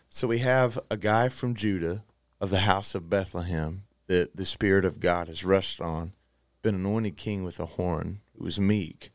So 0.08 0.28
we 0.28 0.38
have 0.38 0.78
a 0.88 0.96
guy 0.96 1.28
from 1.28 1.54
Judah 1.54 2.04
of 2.40 2.50
the 2.50 2.60
house 2.60 2.94
of 2.94 3.10
Bethlehem 3.10 3.82
that 4.06 4.36
the 4.36 4.44
Spirit 4.44 4.84
of 4.84 5.00
God 5.00 5.26
has 5.26 5.44
rushed 5.44 5.80
on, 5.80 6.12
been 6.62 6.76
anointed 6.76 7.16
king 7.16 7.42
with 7.42 7.58
a 7.58 7.66
horn, 7.66 8.20
who 8.36 8.44
was 8.44 8.60
meek, 8.60 9.10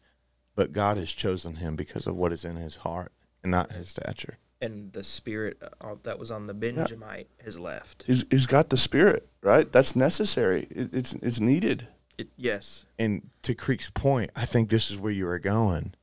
but 0.55 0.73
God 0.73 0.97
has 0.97 1.11
chosen 1.11 1.55
him 1.55 1.77
because 1.77 2.05
of 2.05 2.15
what 2.15 2.33
is 2.33 2.43
in 2.43 2.57
his 2.57 2.77
heart 2.77 3.13
and 3.41 3.51
not 3.51 3.71
his 3.71 3.89
stature. 3.89 4.37
And 4.63 4.93
the 4.93 5.03
spirit 5.03 5.61
uh, 5.81 5.95
that 6.03 6.17
was 6.17 6.31
on 6.31 6.47
the 6.47 6.53
Benjamite 6.53 7.27
has 7.43 7.59
left. 7.59 8.05
He's, 8.07 8.25
he's 8.31 8.47
got 8.47 8.69
the 8.69 8.77
Spirit, 8.77 9.27
right? 9.41 9.69
That's 9.69 9.93
necessary. 9.93 10.67
It, 10.71 10.93
it's, 10.93 11.13
it's 11.15 11.41
needed. 11.41 11.89
It, 12.17 12.29
yes, 12.37 12.85
And 12.97 13.29
to 13.41 13.55
Creek's 13.55 13.89
point, 13.89 14.31
I 14.35 14.45
think 14.45 14.69
this 14.69 14.89
is 14.89 14.97
where 14.97 15.11
you 15.11 15.27
are 15.27 15.39
going. 15.39 15.95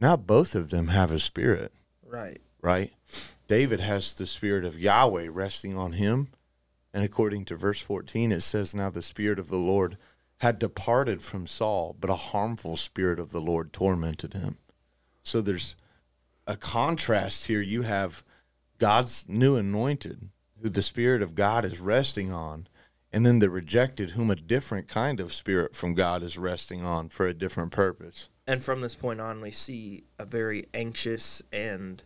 Now 0.00 0.16
both 0.16 0.54
of 0.56 0.70
them 0.70 0.88
have 0.88 1.12
a 1.12 1.18
spirit, 1.20 1.72
right. 2.04 2.40
right? 2.60 2.92
David 3.46 3.80
has 3.80 4.14
the 4.14 4.26
spirit 4.26 4.64
of 4.64 4.80
Yahweh 4.80 5.28
resting 5.30 5.76
on 5.76 5.92
him. 5.92 6.28
And 6.92 7.04
according 7.04 7.44
to 7.46 7.56
verse 7.56 7.80
14, 7.80 8.32
it 8.32 8.40
says, 8.40 8.74
Now 8.74 8.90
the 8.90 9.02
spirit 9.02 9.38
of 9.38 9.48
the 9.48 9.56
Lord 9.56 9.98
had 10.38 10.58
departed 10.58 11.22
from 11.22 11.46
Saul, 11.46 11.94
but 12.00 12.10
a 12.10 12.14
harmful 12.16 12.76
spirit 12.76 13.18
of 13.18 13.30
the 13.30 13.40
Lord 13.40 13.72
tormented 13.72 14.32
him. 14.32 14.56
So 15.22 15.40
there's 15.40 15.76
a 16.46 16.56
contrast 16.56 17.46
here. 17.46 17.60
You 17.60 17.82
have 17.82 18.22
God's 18.78 19.26
new 19.28 19.56
anointed, 19.56 20.28
who 20.60 20.68
the 20.68 20.82
spirit 20.82 21.22
of 21.22 21.34
God 21.34 21.64
is 21.64 21.80
resting 21.80 22.32
on, 22.32 22.68
and 23.12 23.24
then 23.24 23.38
the 23.38 23.50
rejected, 23.50 24.10
whom 24.10 24.30
a 24.30 24.36
different 24.36 24.88
kind 24.88 25.20
of 25.20 25.32
spirit 25.32 25.76
from 25.76 25.94
God 25.94 26.22
is 26.22 26.36
resting 26.36 26.84
on 26.84 27.08
for 27.08 27.26
a 27.26 27.34
different 27.34 27.70
purpose. 27.70 28.28
And 28.46 28.62
from 28.62 28.80
this 28.80 28.94
point 28.94 29.20
on, 29.20 29.40
we 29.40 29.50
see 29.50 30.04
a 30.18 30.24
very 30.24 30.66
anxious 30.74 31.42
and 31.52 32.02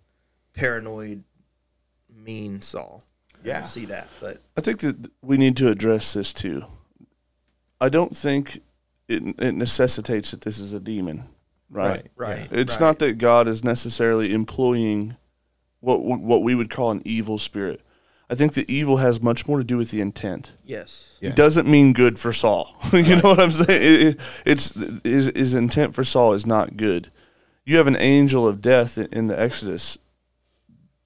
paranoid, 0.53 1.25
mean 2.15 2.61
Saul. 2.61 3.03
Yeah. 3.45 3.63
We 3.63 3.67
see 3.67 3.85
that, 3.87 4.09
but 4.21 4.43
I 4.57 4.61
think 4.61 4.81
that 4.81 5.11
we 5.23 5.37
need 5.37 5.57
to 5.59 5.69
address 5.69 6.13
this 6.13 6.33
too. 6.33 6.65
I 7.81 7.89
don't 7.89 8.17
think 8.17 8.61
it, 9.09 9.23
it 9.39 9.55
necessitates 9.55 10.33
that 10.33 10.43
this 10.43 10.59
is 10.59 10.73
a 10.73 10.81
demon, 10.81 11.29
right? 11.71 12.07
right. 12.17 12.49
It's 12.51 12.75
right. 12.75 12.87
not 12.87 12.99
that 13.01 13.19
God 13.19 13.49
is 13.49 13.65
necessarily 13.65 14.33
employing 14.33 15.17
what 15.81 16.03
what 16.03 16.43
we 16.43 16.55
would 16.55 16.71
call 16.71 16.91
an 16.91 17.03
evil 17.05 17.39
spirit. 17.39 17.81
I 18.31 18.35
think 18.35 18.53
the 18.53 18.71
evil 18.73 18.99
has 18.99 19.23
much 19.23 19.49
more 19.49 19.59
to 19.59 19.65
do 19.65 19.79
with 19.79 19.91
the 19.91 20.03
intent. 20.03 20.53
Yes. 20.63 21.17
Yeah. 21.21 21.31
It 21.31 21.37
doesn't 21.37 21.67
mean 21.67 21.95
good 21.95 22.19
for 22.19 22.33
Saul. 22.33 22.77
you 22.93 23.17
know 23.17 23.23
what 23.23 23.41
I'm 23.41 23.51
saying? 23.51 23.83
It, 23.83 24.01
it, 24.01 24.21
it's 24.45 24.75
his, 25.03 25.33
his 25.35 25.55
intent 25.55 25.95
for 25.95 26.05
Saul 26.05 26.35
is 26.35 26.45
not 26.45 26.77
good. 26.77 27.11
You 27.65 27.79
have 27.79 27.87
an 27.87 27.97
angel 27.97 28.47
of 28.47 28.61
death 28.61 28.99
in, 28.99 29.07
in 29.13 29.27
the 29.29 29.41
Exodus, 29.41 29.99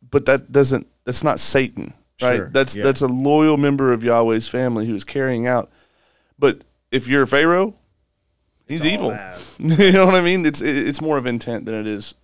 but 0.09 0.27
that 0.27 0.51
doesn't. 0.51 0.89
That's 1.05 1.25
not 1.25 1.41
Satan, 1.41 1.95
right? 2.21 2.37
Sure, 2.37 2.51
That's 2.51 2.77
yeah. 2.77 2.85
that's 2.85 3.03
a 3.03 3.09
loyal 3.09 3.57
member 3.57 3.93
of 3.93 4.05
Yahweh's 4.05 4.49
family 4.49 4.87
who 4.87 4.95
is 4.95 5.05
carrying 5.05 5.47
out. 5.47 5.71
But 6.39 6.63
if 6.93 7.09
you're 7.09 7.27
Pharaoh, 7.27 7.75
he's 8.73 8.85
evil. 8.85 9.19
you 9.59 9.93
know 9.93 10.07
what 10.07 10.15
I 10.15 10.21
mean? 10.21 10.45
It's 10.45 10.61
it, 10.61 10.77
it's 10.77 11.01
more 11.01 11.19
of 11.19 11.27
intent 11.27 11.67
than 11.67 11.75
it 11.75 11.87
is 11.87 12.15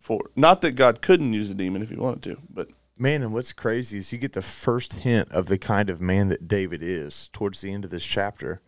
for. 0.00 0.30
Not 0.36 0.60
that 0.62 0.76
God 0.76 1.02
couldn't 1.02 1.32
use 1.32 1.50
a 1.50 1.54
demon 1.54 1.82
if 1.82 1.90
he 1.90 1.96
wanted 1.96 2.22
to, 2.24 2.38
but 2.50 2.68
Man, 3.00 3.22
and 3.22 3.32
what's 3.32 3.52
crazy 3.52 3.98
is 3.98 4.12
you 4.12 4.18
get 4.18 4.32
the 4.32 4.42
first 4.42 4.92
hint 4.92 5.30
of 5.30 5.46
the 5.46 5.56
kind 5.56 5.88
of 5.88 6.00
man 6.00 6.30
that 6.30 6.48
David 6.48 6.82
is 6.82 7.28
towards 7.28 7.60
the 7.60 7.72
end 7.72 7.84
of 7.84 7.92
this 7.92 8.04
chapter. 8.04 8.60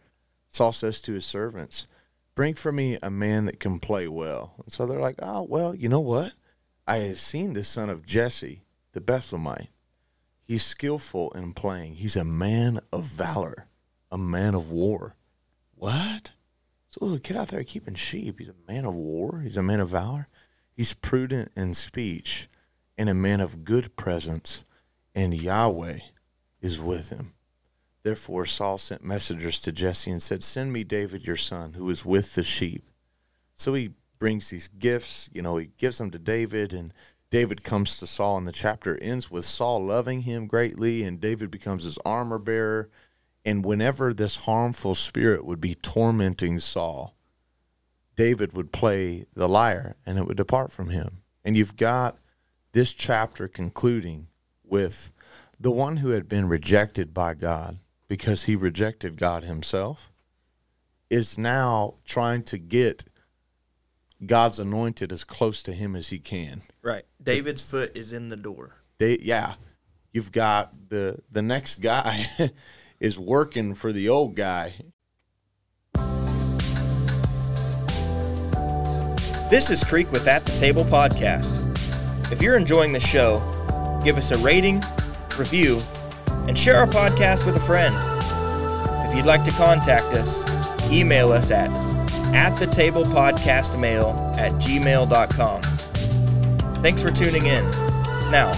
Saul 0.51 0.71
says 0.71 1.03
to 1.03 1.15
his 1.15 1.27
servants, 1.27 1.89
Bring 2.37 2.55
for 2.55 2.71
me 2.71 2.97
a 3.03 3.11
man 3.11 3.47
that 3.47 3.59
can 3.59 3.81
play 3.81 4.07
well. 4.07 4.55
And 4.63 4.73
so 4.73 4.87
they're 4.87 5.01
like, 5.01 5.17
Oh, 5.21 5.43
well, 5.43 5.75
you 5.75 5.89
know 5.89 6.01
what? 6.01 6.35
I 6.87 6.99
have 6.99 7.19
seen 7.19 7.55
the 7.55 7.65
son 7.65 7.91
of 7.91 8.07
Jesse, 8.07 8.63
the 8.93 9.01
Bethlehemite. 9.01 9.67
He's 10.45 10.63
skillful 10.63 11.33
in 11.33 11.53
playing. 11.53 11.95
He's 11.95 12.15
a 12.15 12.23
man 12.25 12.79
of 12.93 13.07
valor, 13.07 13.67
a 14.13 14.19
man 14.19 14.55
of 14.55 14.71
war. 14.71 15.17
What? 15.75 16.33
So 16.91 17.05
little 17.05 17.19
kid 17.21 17.37
out 17.37 17.49
there 17.49 17.63
keeping 17.63 17.95
sheep. 17.95 18.39
He's 18.39 18.49
a 18.49 18.73
man 18.73 18.85
of 18.85 18.95
war. 18.95 19.41
He's 19.41 19.57
a 19.57 19.63
man 19.63 19.81
of 19.81 19.91
valor. 19.91 20.27
He's 20.77 20.95
prudent 20.95 21.53
in 21.57 21.75
speech 21.75 22.49
and 23.01 23.09
a 23.09 23.15
man 23.15 23.41
of 23.41 23.65
good 23.65 23.97
presence, 23.97 24.63
and 25.15 25.33
Yahweh 25.33 26.01
is 26.61 26.79
with 26.79 27.09
him. 27.09 27.33
Therefore 28.03 28.45
Saul 28.45 28.77
sent 28.77 29.03
messengers 29.03 29.61
to 29.63 29.73
Jesse 29.73 30.11
and 30.11 30.23
said, 30.23 30.43
Send 30.43 30.73
me 30.73 30.85
David 30.85 31.27
your 31.27 31.37
son, 31.37 31.75
who 31.75 31.89
is 31.89 32.05
with 32.05 32.35
the 32.35 32.45
sheep. 32.45 32.91
So 33.57 33.73
he 33.73 33.93
brings 34.19 34.51
these 34.51 34.69
gifts, 34.69 35.31
you 35.33 35.41
know, 35.41 35.57
he 35.57 35.71
gives 35.79 35.97
them 35.97 36.11
to 36.11 36.19
David, 36.19 36.75
and 36.75 36.93
David 37.31 37.65
comes 37.65 37.97
to 37.99 38.07
Saul, 38.07 38.37
and 38.37 38.47
the 38.47 38.53
chapter 38.53 38.99
ends 39.01 39.31
with 39.31 39.47
Saul 39.47 39.83
loving 39.83 40.23
him 40.23 40.47
greatly, 40.47 41.03
and 41.03 41.21
David 41.21 41.51
becomes 41.51 41.85
his 41.85 41.99
armor 42.05 42.39
bearer. 42.39 42.91
And 43.45 43.65
whenever 43.65 44.13
this 44.13 44.45
harmful 44.45 44.95
spirit 44.95 45.45
would 45.45 45.61
be 45.61 45.75
tormenting 45.75 46.59
Saul, 46.59 47.15
David 48.17 48.53
would 48.53 48.73
play 48.73 49.25
the 49.35 49.49
lyre 49.49 49.97
and 50.05 50.19
it 50.19 50.27
would 50.27 50.37
depart 50.37 50.73
from 50.73 50.91
him. 50.91 51.23
And 51.45 51.57
you've 51.57 51.77
got 51.77 52.19
this 52.73 52.93
chapter 52.93 53.49
concluding 53.49 54.29
with 54.63 55.13
the 55.59 55.71
one 55.71 55.99
who 55.99 56.11
had 56.11 56.29
been 56.29 56.49
rejected 56.49 57.15
by 57.15 57.35
God 57.35 57.79
because 58.09 58.45
he 58.45 58.57
rejected 58.57 59.19
God 59.19 59.45
himself 59.45 60.11
is 61.09 61.37
now 61.37 61.95
trying 62.05 62.43
to 62.45 62.59
get 62.59 63.05
God's 64.25 64.59
anointed 64.59 65.13
as 65.13 65.25
close 65.25 65.63
to 65.65 65.73
him 65.73 65.97
as 65.97 66.09
he 66.09 66.19
can. 66.19 66.63
Right. 66.83 67.05
David's 67.23 67.63
foot 67.63 67.97
is 67.97 68.13
in 68.13 68.29
the 68.29 68.37
door. 68.37 68.77
They 68.99 69.19
yeah, 69.21 69.55
you've 70.13 70.33
got 70.33 70.91
the 70.91 71.21
the 71.31 71.43
next 71.43 71.77
guy 71.81 72.29
is 73.01 73.19
working 73.19 73.75
for 73.75 73.93
the 73.93 74.09
old 74.09 74.37
guy. 74.37 74.75
This 79.51 79.71
is 79.71 79.83
Creek 79.83 80.13
with 80.13 80.29
At 80.29 80.47
the 80.47 80.53
Table 80.53 80.85
podcast. 80.85 81.67
If 82.31 82.41
you're 82.41 82.57
enjoying 82.57 82.93
the 82.93 83.01
show, 83.01 83.41
give 84.05 84.17
us 84.17 84.31
a 84.31 84.39
rating, 84.39 84.85
review, 85.37 85.83
and 86.47 86.57
share 86.57 86.77
our 86.77 86.87
podcast 86.87 87.47
with 87.47 87.57
a 87.57 87.61
friend. 87.61 87.97
If 89.09 89.17
you'd 89.17 89.27
like 89.27 89.43
to 89.45 89.51
contact 89.53 90.15
us, 90.15 90.45
email 90.91 91.33
us 91.33 91.51
at 91.51 91.71
at 92.33 92.57
the 92.61 92.67
table 92.67 93.03
podcast 93.03 93.77
mail 93.77 94.11
at 94.37 94.53
gmail.com. 94.53 95.63
Thanks 96.81 97.03
for 97.03 97.11
tuning 97.11 97.47
in. 97.47 97.65
Now, 98.31 98.53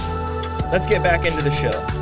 let's 0.70 0.87
get 0.87 1.02
back 1.02 1.24
into 1.24 1.40
the 1.40 1.50
show. 1.50 2.01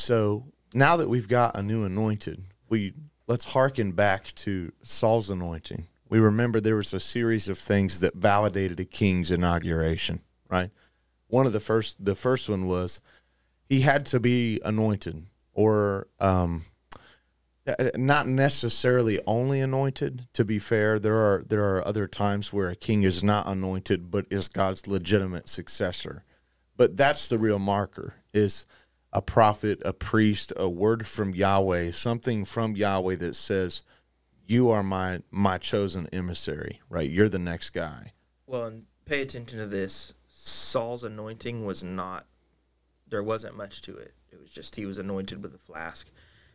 So 0.00 0.46
now 0.72 0.96
that 0.96 1.08
we've 1.08 1.28
got 1.28 1.56
a 1.56 1.62
new 1.62 1.84
anointed, 1.84 2.42
we 2.68 2.94
let's 3.26 3.52
hearken 3.52 3.92
back 3.92 4.34
to 4.36 4.72
Saul's 4.82 5.30
anointing. 5.30 5.86
We 6.08 6.18
remember 6.18 6.60
there 6.60 6.76
was 6.76 6.92
a 6.92 7.00
series 7.00 7.48
of 7.48 7.58
things 7.58 8.00
that 8.00 8.14
validated 8.14 8.80
a 8.80 8.84
king's 8.84 9.30
inauguration, 9.30 10.20
right? 10.48 10.70
One 11.28 11.46
of 11.46 11.52
the 11.52 11.60
first 11.60 12.04
the 12.04 12.14
first 12.14 12.48
one 12.48 12.66
was 12.66 13.00
he 13.68 13.82
had 13.82 14.06
to 14.06 14.18
be 14.18 14.60
anointed 14.64 15.26
or 15.52 16.08
um 16.18 16.64
not 17.94 18.26
necessarily 18.26 19.20
only 19.26 19.60
anointed 19.60 20.26
to 20.32 20.44
be 20.44 20.58
fair 20.58 20.98
there 20.98 21.14
are 21.14 21.44
there 21.46 21.62
are 21.62 21.86
other 21.86 22.08
times 22.08 22.52
where 22.52 22.68
a 22.68 22.74
king 22.74 23.04
is 23.04 23.22
not 23.22 23.46
anointed 23.46 24.10
but 24.10 24.26
is 24.30 24.48
God's 24.48 24.88
legitimate 24.88 25.48
successor 25.48 26.24
but 26.76 26.96
that's 26.96 27.28
the 27.28 27.38
real 27.38 27.58
marker 27.60 28.14
is 28.32 28.64
a 29.12 29.22
prophet 29.22 29.80
a 29.84 29.92
priest 29.92 30.52
a 30.56 30.68
word 30.68 31.06
from 31.06 31.34
Yahweh 31.34 31.90
something 31.90 32.44
from 32.44 32.76
Yahweh 32.76 33.16
that 33.16 33.34
says 33.34 33.82
you 34.46 34.70
are 34.70 34.82
my 34.82 35.20
my 35.30 35.58
chosen 35.58 36.08
emissary 36.12 36.80
right 36.88 37.10
you're 37.10 37.28
the 37.28 37.38
next 37.38 37.70
guy 37.70 38.12
Well, 38.46 38.64
and 38.64 38.86
pay 39.04 39.22
attention 39.22 39.58
to 39.58 39.66
this. 39.66 40.14
Saul's 40.28 41.02
anointing 41.04 41.66
was 41.66 41.82
not, 41.84 42.26
there 43.08 43.22
wasn't 43.22 43.56
much 43.56 43.82
to 43.82 43.96
it. 43.96 44.14
It 44.32 44.40
was 44.40 44.50
just 44.50 44.76
he 44.76 44.86
was 44.86 44.98
anointed 44.98 45.42
with 45.42 45.54
a 45.54 45.58
flask. 45.58 46.08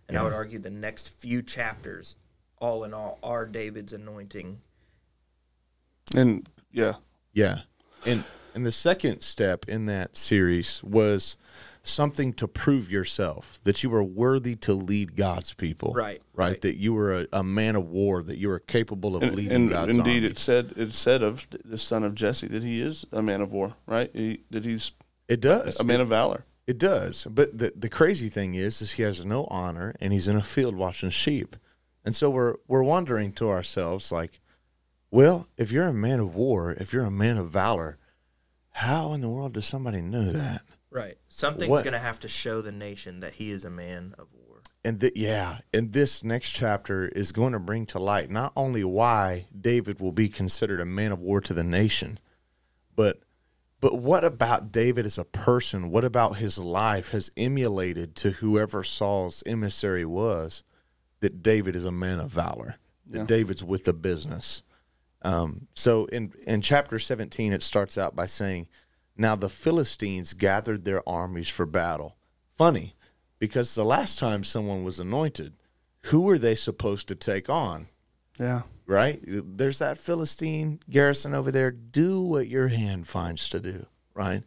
And 0.08 0.18
I 0.18 0.24
would 0.24 0.34
argue 0.34 0.60
the 0.60 0.70
next 0.70 1.10
few 1.10 1.42
chapters, 1.42 2.16
all 2.60 2.84
in 2.84 2.94
all, 2.94 3.20
are 3.22 3.46
David's 3.46 3.92
anointing. 3.92 4.62
and 6.16 6.48
yeah, 6.72 6.94
Yeah. 7.34 7.60
And 8.06 8.24
and 8.54 8.66
the 8.66 8.72
second 8.72 9.22
step 9.22 9.68
in 9.68 9.86
that 9.88 10.16
series 10.16 10.82
was 10.84 11.38
something 11.88 12.34
to 12.34 12.48
prove 12.48 12.90
yourself 12.92 13.60
that 13.64 13.84
you 13.84 13.90
were 13.90 14.04
worthy 14.04 14.56
to 14.56 14.74
lead 14.74 15.16
God's 15.16 15.54
people. 15.54 15.94
Right, 15.94 16.22
Right. 16.34 16.50
right. 16.50 16.62
That 16.62 16.78
you 16.78 16.94
were 16.94 17.22
a, 17.22 17.28
a 17.34 17.44
man 17.44 17.76
of 17.76 17.88
war, 17.90 18.24
that 18.24 18.38
you 18.38 18.48
were 18.50 18.60
capable 18.60 19.16
of 19.16 19.24
and, 19.24 19.36
leading 19.36 19.52
and 19.54 19.70
God's 19.70 19.98
indeed 19.98 20.24
army. 20.24 20.28
it 20.28 20.40
said 20.40 20.74
it 20.76 20.92
said 20.94 21.22
of 21.24 21.48
the 21.64 21.78
son 21.78 22.04
of 22.04 22.16
Jesse 22.16 22.48
that 22.48 22.64
he 22.64 22.82
is 22.82 23.06
a 23.12 23.22
man 23.22 23.42
of 23.42 23.52
war, 23.52 23.76
right? 23.86 24.10
He, 24.14 24.42
that 24.50 24.66
he's 24.66 24.92
It 25.28 25.42
does. 25.42 25.80
a 25.80 25.84
man 25.84 26.02
of 26.02 26.10
valor. 26.10 26.46
It 26.68 26.78
does. 26.80 27.26
But 27.30 27.58
the 27.58 27.72
the 27.76 27.90
crazy 27.90 28.28
thing 28.30 28.56
is 28.56 28.82
is 28.82 28.94
he 28.94 29.04
has 29.04 29.26
no 29.26 29.46
honor 29.52 29.94
and 30.02 30.12
he's 30.12 30.28
in 30.28 30.36
a 30.36 30.42
field 30.44 30.76
watching 30.76 31.12
sheep. 31.12 31.56
And 32.04 32.16
so 32.16 32.30
we're 32.30 32.56
we're 32.68 32.84
wondering 32.84 33.32
to 33.34 33.50
ourselves 33.50 34.12
like, 34.12 34.40
well, 35.12 35.48
if 35.58 35.72
you're 35.72 35.88
a 35.88 35.94
man 35.94 36.20
of 36.20 36.36
war, 36.36 36.72
if 36.74 36.92
you're 36.92 37.06
a 37.06 37.12
man 37.12 37.38
of 37.38 37.50
valor, 37.52 37.98
how 38.72 39.14
in 39.14 39.22
the 39.22 39.30
world 39.30 39.54
does 39.54 39.66
somebody 39.66 40.02
know 40.02 40.32
that? 40.32 40.62
Right. 40.96 41.18
Something's 41.28 41.70
What- 41.70 41.84
going 41.84 41.94
to 41.94 42.00
have 42.00 42.22
to 42.22 42.30
show 42.30 42.62
the 42.62 42.72
nation 42.72 43.20
that 43.20 43.34
he 43.34 43.52
is 43.52 43.66
a 43.66 43.70
man 43.70 44.16
of 44.18 44.32
war. 44.34 44.62
And 44.86 45.02
th- 45.02 45.14
yeah, 45.16 45.60
and 45.74 45.92
this 45.92 46.24
next 46.24 46.52
chapter 46.52 47.10
is 47.10 47.34
going 47.34 47.52
to 47.52 47.60
bring 47.60 47.86
to 47.88 48.00
light 48.00 48.30
not 48.32 48.54
only 48.56 48.84
why 48.86 49.48
David 49.60 50.00
will 50.00 50.14
be 50.14 50.30
considered 50.30 50.80
a 50.80 50.86
man 50.86 51.12
of 51.12 51.20
war 51.20 51.42
to 51.42 51.54
the 51.54 51.64
nation, 51.66 52.18
but 52.96 53.20
but 53.82 53.96
what 54.00 54.24
about 54.24 54.72
David 54.72 55.06
as 55.06 55.18
a 55.18 55.26
person? 55.26 55.90
What 55.92 56.06
about 56.06 56.38
his 56.38 56.58
life 56.58 57.10
has 57.10 57.30
emulated 57.36 58.16
to 58.18 58.32
whoever 58.32 58.84
Saul's 58.84 59.44
emissary 59.46 60.06
was 60.06 60.64
that 61.20 61.44
David 61.44 61.76
is 61.76 61.84
a 61.86 61.92
man 61.92 62.20
of 62.20 62.32
valor, 62.32 62.78
that 63.08 63.20
Yeah. 63.20 63.26
David's 63.26 63.64
with 63.66 63.84
the 63.84 63.94
business. 63.94 64.64
Um, 65.24 65.68
so 65.76 66.06
in 66.06 66.32
in 66.48 66.62
chapter 66.62 67.00
17, 67.00 67.52
it 67.52 67.62
starts 67.62 67.98
out 67.98 68.16
by 68.16 68.28
saying, 68.28 68.68
Now 69.18 69.36
the 69.36 69.50
Philistines 69.50 70.34
gathered 70.34 70.84
their 70.84 71.08
armies 71.08 71.50
for 71.50 71.66
battle. 71.66 72.18
Funny, 72.58 72.96
because 73.40 73.76
the 73.76 73.86
last 73.86 74.20
time 74.20 74.44
someone 74.44 74.84
was 74.84 75.00
anointed, 75.00 75.54
who 76.06 76.22
were 76.22 76.38
they 76.38 76.56
supposed 76.56 77.08
to 77.08 77.16
take 77.16 77.50
on? 77.50 77.88
Yeah, 78.40 78.64
Right? 78.88 79.20
There's 79.26 79.80
that 79.80 79.98
Philistine 79.98 80.80
garrison 80.90 81.34
over 81.34 81.52
there. 81.52 81.72
Do 81.72 82.22
what 82.22 82.48
your 82.48 82.68
hand 82.68 83.08
finds 83.08 83.50
to 83.50 83.60
do. 83.60 83.88
Right? 84.14 84.44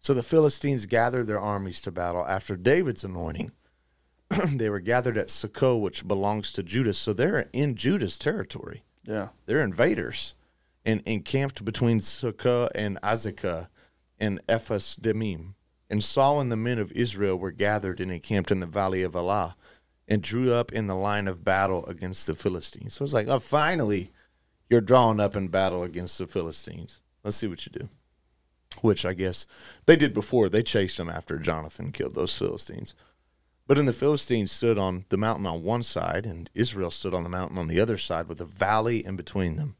So 0.00 0.14
the 0.14 0.22
Philistines 0.22 0.86
gathered 0.86 1.26
their 1.26 1.38
armies 1.38 1.82
to 1.82 1.92
battle 1.92 2.26
after 2.26 2.56
David's 2.56 3.04
anointing. 3.04 3.52
they 4.48 4.70
were 4.70 4.80
gathered 4.80 5.18
at 5.18 5.28
Socoh, 5.28 5.78
which 5.78 6.08
belongs 6.08 6.52
to 6.52 6.62
Judah. 6.62 6.94
So 6.94 7.12
they're 7.12 7.50
in 7.52 7.74
Judah's 7.74 8.18
territory 8.18 8.82
yeah. 9.04 9.28
they're 9.46 9.60
invaders 9.60 10.34
and 10.84 11.02
encamped 11.06 11.64
between 11.64 12.00
Socoh 12.00 12.68
and 12.74 13.00
Azekah 13.02 13.68
and 14.18 14.40
Ephes 14.48 14.96
Dammim. 14.96 15.54
And 15.90 16.02
Saul 16.02 16.40
and 16.40 16.50
the 16.50 16.56
men 16.56 16.78
of 16.78 16.92
Israel 16.92 17.36
were 17.36 17.50
gathered 17.50 18.00
and 18.00 18.10
encamped 18.10 18.50
in 18.50 18.60
the 18.60 18.66
valley 18.66 19.02
of 19.02 19.14
Elah. 19.14 19.56
and 20.08 20.22
drew 20.22 20.52
up 20.52 20.72
in 20.72 20.86
the 20.86 20.94
line 20.94 21.28
of 21.28 21.44
battle 21.44 21.86
against 21.86 22.26
the 22.26 22.34
Philistines. 22.34 22.94
So 22.94 23.04
it's 23.04 23.14
like, 23.14 23.28
oh, 23.28 23.38
finally, 23.38 24.10
you're 24.68 24.80
drawing 24.80 25.20
up 25.20 25.36
in 25.36 25.48
battle 25.48 25.82
against 25.82 26.18
the 26.18 26.26
Philistines. 26.26 27.00
Let's 27.22 27.36
see 27.36 27.46
what 27.46 27.64
you 27.66 27.72
do. 27.72 27.88
Which 28.80 29.04
I 29.04 29.14
guess 29.14 29.46
they 29.86 29.96
did 29.96 30.12
before. 30.12 30.48
They 30.48 30.62
chased 30.62 30.96
them 30.96 31.10
after 31.10 31.38
Jonathan 31.38 31.92
killed 31.92 32.14
those 32.14 32.36
Philistines. 32.36 32.94
But 33.66 33.76
then 33.76 33.86
the 33.86 33.92
Philistines 33.92 34.50
stood 34.50 34.76
on 34.76 35.04
the 35.08 35.16
mountain 35.16 35.46
on 35.46 35.62
one 35.62 35.82
side, 35.82 36.26
and 36.26 36.50
Israel 36.52 36.90
stood 36.90 37.14
on 37.14 37.22
the 37.22 37.28
mountain 37.28 37.58
on 37.58 37.68
the 37.68 37.80
other 37.80 37.96
side 37.96 38.28
with 38.28 38.40
a 38.40 38.44
valley 38.44 39.04
in 39.04 39.14
between 39.14 39.56
them. 39.56 39.76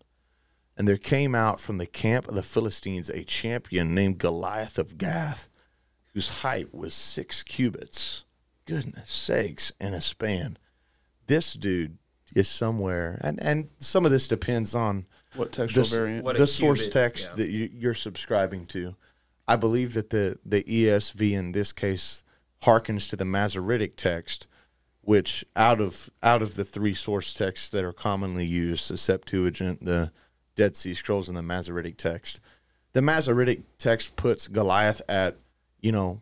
And 0.76 0.88
there 0.88 0.96
came 0.96 1.34
out 1.34 1.60
from 1.60 1.78
the 1.78 1.86
camp 1.86 2.28
of 2.28 2.34
the 2.34 2.42
Philistines 2.42 3.10
a 3.10 3.24
champion 3.24 3.94
named 3.94 4.18
Goliath 4.18 4.78
of 4.78 4.96
Gath, 4.96 5.48
whose 6.14 6.40
height 6.42 6.74
was 6.74 6.94
six 6.94 7.42
cubits. 7.42 8.24
Goodness 8.64 9.10
sakes, 9.10 9.72
in 9.80 9.92
a 9.92 10.00
span. 10.00 10.56
This 11.26 11.54
dude 11.54 11.98
is 12.34 12.48
somewhere, 12.48 13.20
and, 13.22 13.42
and 13.42 13.68
some 13.78 14.06
of 14.06 14.10
this 14.10 14.28
depends 14.28 14.74
on 14.74 15.06
What 15.34 15.52
textual 15.52 15.84
this- 15.84 15.92
variant? 15.92 16.24
What 16.24 16.36
the 16.36 16.46
source 16.46 16.80
cubit, 16.80 16.92
text 16.92 17.28
yeah. 17.30 17.36
that 17.36 17.50
you, 17.50 17.70
you're 17.72 17.94
subscribing 17.94 18.66
to. 18.66 18.96
I 19.46 19.56
believe 19.56 19.94
that 19.94 20.10
the, 20.10 20.38
the 20.44 20.62
ESV 20.62 21.32
in 21.32 21.52
this 21.52 21.72
case 21.72 22.24
harkens 22.62 23.10
to 23.10 23.16
the 23.16 23.24
Masoretic 23.24 23.96
text, 23.96 24.46
which 25.02 25.44
out 25.56 25.80
of 25.80 26.08
out 26.22 26.42
of 26.42 26.54
the 26.54 26.64
three 26.64 26.94
source 26.94 27.34
texts 27.34 27.68
that 27.70 27.84
are 27.84 27.92
commonly 27.92 28.46
used, 28.46 28.88
the 28.88 28.96
Septuagint, 28.96 29.84
the 29.84 30.12
Dead 30.54 30.76
Sea 30.76 30.94
Scrolls, 30.94 31.28
and 31.28 31.36
the 31.36 31.42
Masoretic 31.42 31.96
text, 31.96 32.40
the 32.92 33.02
Masoretic 33.02 33.60
text 33.78 34.16
puts 34.16 34.48
Goliath 34.48 35.02
at 35.08 35.36
you 35.80 35.92
know 35.92 36.20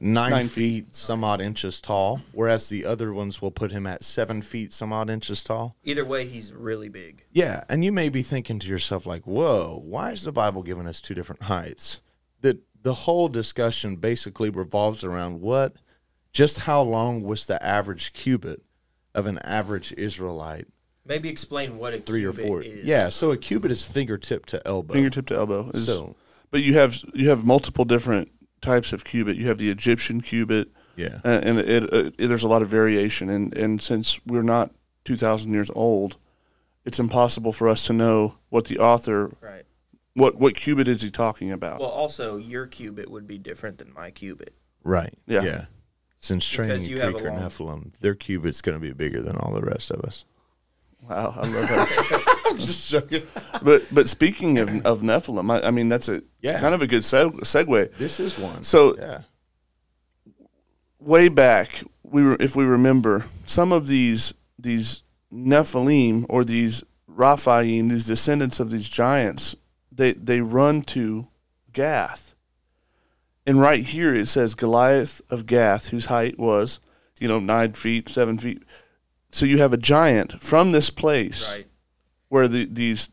nine, 0.00 0.30
Nine 0.30 0.48
feet 0.48 0.94
some 0.94 1.24
odd 1.24 1.40
inches 1.40 1.80
tall, 1.80 2.20
whereas 2.32 2.68
the 2.68 2.84
other 2.84 3.12
ones 3.12 3.40
will 3.40 3.50
put 3.50 3.72
him 3.72 3.86
at 3.86 4.04
seven 4.04 4.42
feet 4.42 4.72
some 4.72 4.92
odd 4.92 5.10
inches 5.10 5.42
tall. 5.44 5.76
Either 5.84 6.04
way, 6.04 6.26
he's 6.26 6.52
really 6.52 6.88
big. 6.88 7.24
Yeah, 7.32 7.64
and 7.68 7.84
you 7.84 7.92
may 7.92 8.08
be 8.08 8.22
thinking 8.22 8.58
to 8.60 8.68
yourself 8.68 9.06
like, 9.06 9.26
"Whoa, 9.26 9.80
why 9.84 10.12
is 10.12 10.22
the 10.22 10.32
Bible 10.32 10.62
giving 10.62 10.86
us 10.86 11.00
two 11.00 11.14
different 11.14 11.42
heights?" 11.42 12.00
The 12.40 12.60
the 12.82 12.94
whole 12.94 13.28
discussion 13.28 13.96
basically 13.96 14.50
revolves 14.50 15.04
around 15.04 15.40
what 15.40 15.76
just 16.32 16.60
how 16.60 16.82
long 16.82 17.22
was 17.22 17.46
the 17.46 17.64
average 17.64 18.12
cubit 18.12 18.62
of 19.14 19.26
an 19.26 19.38
average 19.38 19.92
Israelite? 19.92 20.66
Maybe 21.06 21.28
explain 21.28 21.76
what 21.78 21.92
a 21.94 22.00
3 22.00 22.24
or 22.24 22.32
4. 22.32 22.62
is. 22.62 22.84
Yeah, 22.84 23.08
so 23.10 23.30
a 23.30 23.36
cubit 23.36 23.70
is 23.70 23.84
fingertip 23.84 24.46
to 24.46 24.66
elbow. 24.66 24.94
Fingertip 24.94 25.26
to 25.26 25.34
elbow. 25.36 25.70
Is, 25.74 25.86
So- 25.86 26.16
but 26.50 26.62
you 26.62 26.74
have 26.74 27.02
you 27.14 27.28
have 27.30 27.44
multiple 27.44 27.84
different 27.84 28.30
types 28.62 28.92
of 28.92 29.04
cubit. 29.04 29.36
You 29.36 29.48
have 29.48 29.58
the 29.58 29.70
Egyptian 29.70 30.20
cubit, 30.20 30.68
yeah. 30.96 31.20
and, 31.24 31.44
and 31.44 31.58
it, 31.58 31.92
uh, 31.92 32.10
it, 32.16 32.28
there's 32.28 32.44
a 32.44 32.48
lot 32.48 32.62
of 32.62 32.68
variation. 32.68 33.28
And 33.28 33.52
and 33.56 33.82
since 33.82 34.20
we're 34.24 34.42
not 34.42 34.70
two 35.04 35.16
thousand 35.16 35.52
years 35.52 35.68
old, 35.74 36.16
it's 36.84 37.00
impossible 37.00 37.52
for 37.52 37.68
us 37.68 37.84
to 37.88 37.92
know 37.92 38.36
what 38.50 38.66
the 38.66 38.78
author 38.78 39.30
Right. 39.40 39.64
what 40.14 40.36
what 40.36 40.54
cubit 40.54 40.86
is 40.86 41.02
he 41.02 41.10
talking 41.10 41.50
about. 41.50 41.80
Well, 41.80 41.88
also, 41.90 42.36
your 42.36 42.66
cubit 42.68 43.10
would 43.10 43.26
be 43.26 43.36
different 43.36 43.78
than 43.78 43.92
my 43.92 44.10
cubit. 44.12 44.54
Right. 44.84 45.12
Yeah. 45.26 45.42
Yeah. 45.42 45.64
Since 46.20 46.46
training 46.48 46.76
Because 46.76 46.88
you 46.88 47.00
have 47.00 47.12
Greek 47.14 47.24
a 47.24 47.28
or 47.28 47.30
long- 47.32 47.40
Nephilim, 47.42 47.98
their 48.00 48.14
cubit's 48.14 48.62
going 48.62 48.76
to 48.76 48.80
be 48.80 48.92
bigger 48.92 49.20
than 49.20 49.36
all 49.36 49.52
the 49.52 49.60
rest 49.62 49.90
of 49.90 50.00
us. 50.02 50.24
Wow, 51.08 51.34
I 51.36 51.40
love 51.40 51.68
that. 51.68 52.40
I'm 52.50 52.58
just 52.58 52.88
joking. 52.88 53.22
but 53.62 53.82
but 53.92 54.08
speaking 54.08 54.58
of 54.58 54.68
of 54.86 55.02
Nephilim, 55.02 55.50
I, 55.52 55.68
I 55.68 55.70
mean 55.70 55.88
that's 55.88 56.08
a 56.08 56.22
Yeah. 56.40 56.60
kind 56.60 56.74
of 56.74 56.82
a 56.82 56.86
good 56.86 57.02
seg- 57.02 57.40
segue. 57.40 57.94
This 57.96 58.18
is 58.20 58.38
one. 58.38 58.62
So 58.62 58.96
yeah. 58.96 59.22
way 60.98 61.28
back, 61.28 61.82
we 62.02 62.22
were, 62.22 62.36
if 62.40 62.54
we 62.56 62.64
remember, 62.64 63.26
some 63.44 63.72
of 63.72 63.86
these 63.86 64.34
these 64.58 65.02
Nephilim 65.32 66.26
or 66.28 66.44
these 66.44 66.84
Rephaim, 67.06 67.88
these 67.88 68.06
descendants 68.06 68.60
of 68.60 68.70
these 68.70 68.88
giants, 68.88 69.56
they 69.92 70.12
they 70.12 70.40
run 70.40 70.82
to 70.82 71.28
Gath, 71.72 72.34
and 73.46 73.60
right 73.60 73.84
here 73.84 74.14
it 74.14 74.26
says 74.26 74.54
Goliath 74.54 75.20
of 75.30 75.46
Gath, 75.46 75.88
whose 75.88 76.06
height 76.06 76.38
was, 76.38 76.80
you 77.20 77.28
know, 77.28 77.40
nine 77.40 77.72
feet, 77.74 78.08
seven 78.08 78.38
feet. 78.38 78.62
So 79.34 79.46
you 79.46 79.58
have 79.58 79.72
a 79.72 79.76
giant 79.76 80.40
from 80.40 80.70
this 80.70 80.90
place 80.90 81.50
Right. 81.56 81.66
where 82.28 82.46
the, 82.46 82.66
these 82.66 83.10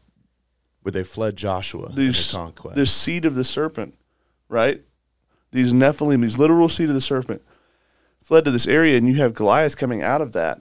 Where 0.84 0.92
they 0.92 1.04
fled 1.04 1.36
Joshua 1.36 1.88
in 1.90 1.96
these 1.96 2.32
the 2.32 2.38
conquest. 2.38 2.76
this 2.76 2.92
seed 2.92 3.26
of 3.26 3.34
the 3.34 3.44
serpent, 3.44 3.96
right? 4.48 4.82
These 5.52 5.74
Nephilim, 5.74 6.22
these 6.22 6.38
literal 6.38 6.70
seed 6.70 6.90
of 6.90 6.96
the 6.96 7.02
serpent, 7.02 7.42
fled 8.22 8.46
to 8.46 8.52
this 8.52 8.68
area, 8.68 8.98
and 8.98 9.08
you 9.08 9.16
have 9.16 9.34
Goliath 9.34 9.78
coming 9.78 10.04
out 10.04 10.22
of 10.22 10.34
that. 10.34 10.60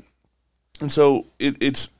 And 0.80 0.90
so 0.90 1.26
it, 1.38 1.56
it's 1.60 1.90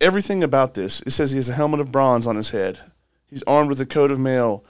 everything 0.00 0.42
about 0.42 0.72
this. 0.72 1.02
It 1.02 1.10
says 1.10 1.32
he 1.32 1.36
has 1.36 1.50
a 1.50 1.52
helmet 1.54 1.80
of 1.80 1.92
bronze 1.92 2.26
on 2.26 2.36
his 2.36 2.50
head. 2.50 2.80
He's 3.26 3.42
armed 3.46 3.68
with 3.68 3.80
a 3.80 3.86
coat 3.86 4.10
of 4.10 4.18
mail, 4.18 4.64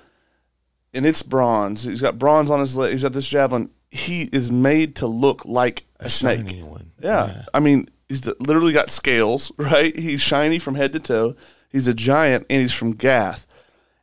and 0.92 1.06
it's 1.06 1.22
bronze. 1.22 1.84
He's 1.84 2.00
got 2.02 2.18
bronze 2.18 2.50
on 2.50 2.58
his 2.58 2.76
leg. 2.76 2.90
He's 2.90 3.04
got 3.04 3.12
this 3.12 3.28
javelin. 3.28 3.70
He 3.90 4.22
is 4.32 4.50
made 4.50 4.96
to 4.96 5.06
look 5.06 5.44
like 5.44 5.84
a, 6.00 6.10
snake. 6.10 6.38
shiny 6.40 6.62
one. 6.64 6.90
Yeah. 7.00 7.44
I 7.54 7.60
mean, 7.60 7.88
he's 8.08 8.22
the- 8.22 8.36
literally 8.40 8.72
got 8.72 8.90
scales, 8.90 9.52
right? 9.58 9.96
He's 9.96 10.20
shiny 10.20 10.58
from 10.58 10.74
head 10.74 10.92
to 10.94 11.00
toe. 11.00 11.36
He's 11.70 11.88
a 11.88 11.94
giant, 11.94 12.46
and 12.48 12.60
he's 12.60 12.72
from 12.74 12.92
Gath. 12.92 13.46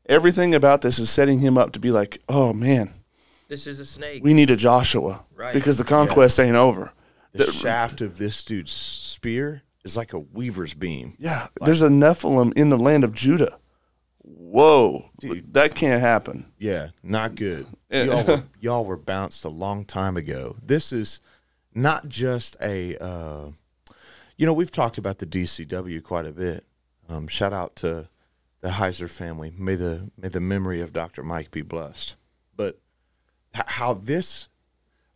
Everything 0.08 0.54
about 0.54 0.82
this 0.82 1.00
is 1.00 1.10
setting 1.10 1.40
him 1.40 1.58
up 1.58 1.72
to 1.74 1.80
be 1.80 1.90
like, 1.92 2.20
oh 2.28 2.52
man, 2.54 2.94
This 3.48 3.66
is 3.68 3.80
a 3.80 3.86
snake. 3.86 4.24
we 4.24 4.34
need 4.34 4.50
a 4.52 4.56
Joshua 4.58 5.24
Right. 5.36 5.54
because 5.54 5.78
the 5.78 5.84
conquest 5.86 6.40
ain't 6.40 6.56
over. 6.58 6.92
The 7.32 7.52
shaft 7.52 8.02
of 8.02 8.18
this 8.18 8.44
dude's 8.44 8.72
spear 8.74 9.64
is 9.84 9.98
like 9.98 10.14
a 10.14 10.20
weaver's 10.20 10.74
beam. 10.74 11.14
Yeah, 11.18 11.48
there's 11.62 11.82
a 11.82 11.88
Nephilim 11.90 12.54
in 12.56 12.70
the 12.70 12.78
land 12.78 13.04
of 13.04 13.14
Judah. 13.14 13.58
Whoa, 14.22 15.06
dude, 15.20 15.54
that 15.54 15.74
can't 15.76 16.00
happen. 16.02 16.52
Yeah, 16.60 16.90
not 17.02 17.36
good. 17.36 17.66
Y'all, 17.90 18.24
were, 18.26 18.44
y'all 18.60 18.86
were 18.86 18.98
bounced 18.98 19.44
a 19.46 19.50
long 19.50 19.84
time 19.86 20.16
ago. 20.16 20.56
This 20.64 20.92
is 20.94 21.20
not 21.74 22.08
just 22.08 22.56
a, 22.62 22.96
uh, 23.04 23.46
you 24.38 24.46
know, 24.46 24.54
we've 24.54 24.72
talked 24.72 24.98
about 24.98 25.20
the 25.20 25.26
DCW 25.26 26.04
quite 26.04 26.26
a 26.26 26.32
bit. 26.32 26.66
Um, 27.10 27.28
shout 27.28 27.54
out 27.54 27.76
to 27.78 28.10
the 28.62 28.70
Heiser 28.70 29.10
family. 29.10 29.52
May 29.58 29.76
the 29.76 30.12
may 30.18 30.30
the 30.30 30.40
memory 30.40 30.82
of 30.82 30.94
Dr. 30.94 31.24
Mike 31.24 31.52
be 31.52 31.62
blessed. 31.62 32.16
But 32.56 32.80
how 33.54 33.94
this, 33.94 34.50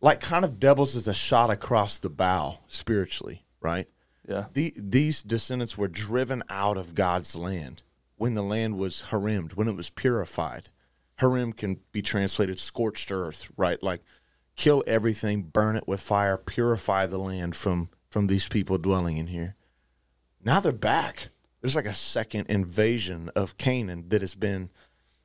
like, 0.00 0.20
kind 0.20 0.44
of 0.44 0.60
doubles 0.60 0.94
as 0.94 1.08
a 1.08 1.14
shot 1.14 1.50
across 1.50 1.98
the 1.98 2.10
bow 2.10 2.58
spiritually, 2.68 3.44
right? 3.60 3.88
Yeah, 4.28 4.46
The, 4.52 4.74
these 4.76 5.22
descendants 5.22 5.78
were 5.78 5.88
driven 5.88 6.42
out 6.50 6.76
of 6.76 6.94
God's 6.94 7.34
land 7.34 7.82
when 8.16 8.34
the 8.34 8.42
land 8.42 8.76
was 8.76 9.08
harimmed, 9.10 9.54
when 9.54 9.68
it 9.68 9.76
was 9.76 9.90
purified. 9.90 10.68
Herem 11.20 11.56
can 11.56 11.80
be 11.92 12.02
translated 12.02 12.58
scorched 12.58 13.10
earth, 13.10 13.50
right? 13.56 13.82
Like 13.82 14.02
kill 14.54 14.84
everything, 14.86 15.42
burn 15.42 15.76
it 15.76 15.88
with 15.88 16.00
fire, 16.00 16.36
purify 16.36 17.06
the 17.06 17.18
land 17.18 17.56
from 17.56 17.88
from 18.10 18.26
these 18.26 18.48
people 18.48 18.78
dwelling 18.78 19.16
in 19.16 19.28
here. 19.28 19.54
Now 20.42 20.60
they're 20.60 20.72
back. 20.72 21.28
There's 21.60 21.76
like 21.76 21.86
a 21.86 21.94
second 21.94 22.46
invasion 22.48 23.30
of 23.34 23.58
Canaan 23.58 24.08
that 24.08 24.20
has 24.20 24.34
been 24.34 24.70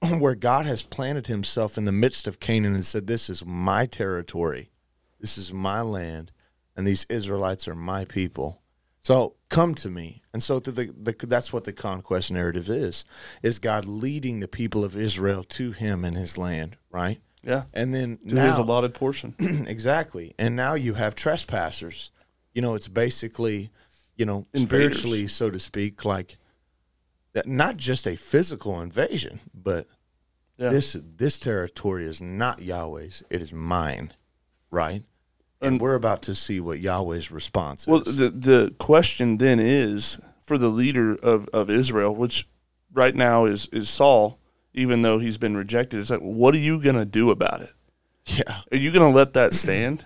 where 0.19 0.35
God 0.35 0.65
has 0.65 0.83
planted 0.83 1.27
himself 1.27 1.77
in 1.77 1.85
the 1.85 1.91
midst 1.91 2.27
of 2.27 2.39
Canaan 2.39 2.73
and 2.73 2.85
said, 2.85 3.07
This 3.07 3.29
is 3.29 3.45
my 3.45 3.85
territory. 3.85 4.71
This 5.19 5.37
is 5.37 5.53
my 5.53 5.81
land, 5.81 6.31
and 6.75 6.85
these 6.85 7.05
Israelites 7.09 7.67
are 7.67 7.75
my 7.75 8.03
people. 8.03 8.61
So 9.03 9.35
come 9.49 9.75
to 9.75 9.89
me. 9.89 10.21
And 10.33 10.41
so 10.41 10.59
the, 10.59 10.71
the, 10.71 11.13
the, 11.13 11.27
that's 11.27 11.53
what 11.53 11.65
the 11.65 11.73
conquest 11.73 12.31
narrative 12.31 12.69
is, 12.69 13.05
is 13.41 13.59
God 13.59 13.85
leading 13.85 14.39
the 14.39 14.47
people 14.47 14.83
of 14.83 14.95
Israel 14.95 15.43
to 15.45 15.71
him 15.71 16.03
and 16.03 16.17
his 16.17 16.37
land, 16.37 16.77
right? 16.89 17.21
yeah. 17.43 17.63
And 17.73 17.93
then 17.93 18.19
To 18.29 18.39
his 18.39 18.57
allotted 18.57 18.93
portion. 18.93 19.35
exactly. 19.67 20.33
And 20.39 20.55
now 20.55 20.73
you 20.73 20.93
have 20.95 21.15
trespassers. 21.15 22.11
You 22.53 22.61
know, 22.61 22.75
it's 22.75 22.87
basically, 22.87 23.71
you 24.15 24.25
know, 24.25 24.45
Invaders. 24.53 24.97
spiritually, 24.97 25.27
so 25.27 25.49
to 25.49 25.59
speak, 25.59 26.05
like 26.05 26.37
that, 27.33 27.47
not 27.47 27.77
just 27.77 28.05
a 28.07 28.15
physical 28.15 28.79
invasion, 28.81 29.39
but 29.53 29.87
Yeah. 30.57 30.69
this 30.69 30.95
this 31.17 31.39
territory 31.39 32.05
is 32.05 32.21
not 32.21 32.61
Yahweh's; 32.61 33.23
it 33.29 33.41
is 33.41 33.51
mine, 33.51 34.13
right? 34.69 35.03
And, 35.61 35.79
we're 35.79 35.95
about 35.95 36.21
to 36.23 36.35
see 36.35 36.59
what 36.59 36.79
Yahweh's 36.81 37.31
response 37.31 37.83
is. 37.83 37.87
Well, 37.87 38.01
the 38.01 38.29
the 38.29 38.75
question 38.77 39.37
then 39.37 39.59
is 39.59 40.19
for 40.41 40.57
the 40.57 40.67
leader 40.67 41.15
of, 41.15 41.47
of 41.53 41.69
Israel, 41.69 42.13
which 42.13 42.47
right 42.91 43.15
now 43.15 43.45
is 43.45 43.67
is 43.67 43.89
Saul, 43.89 44.37
even 44.73 45.01
though 45.03 45.19
he's 45.19 45.37
been 45.37 45.55
rejected. 45.57 45.99
It's 46.01 46.09
like, 46.11 46.19
what 46.19 46.53
are 46.53 46.57
you 46.59 46.83
gonna 46.83 47.05
do 47.05 47.31
about 47.31 47.61
it? 47.61 47.73
yeah, 48.25 48.61
Are 48.71 48.77
you 48.77 48.91
gonna 48.91 49.09
let 49.09 49.33
that 49.33 49.53
stand? 49.53 50.05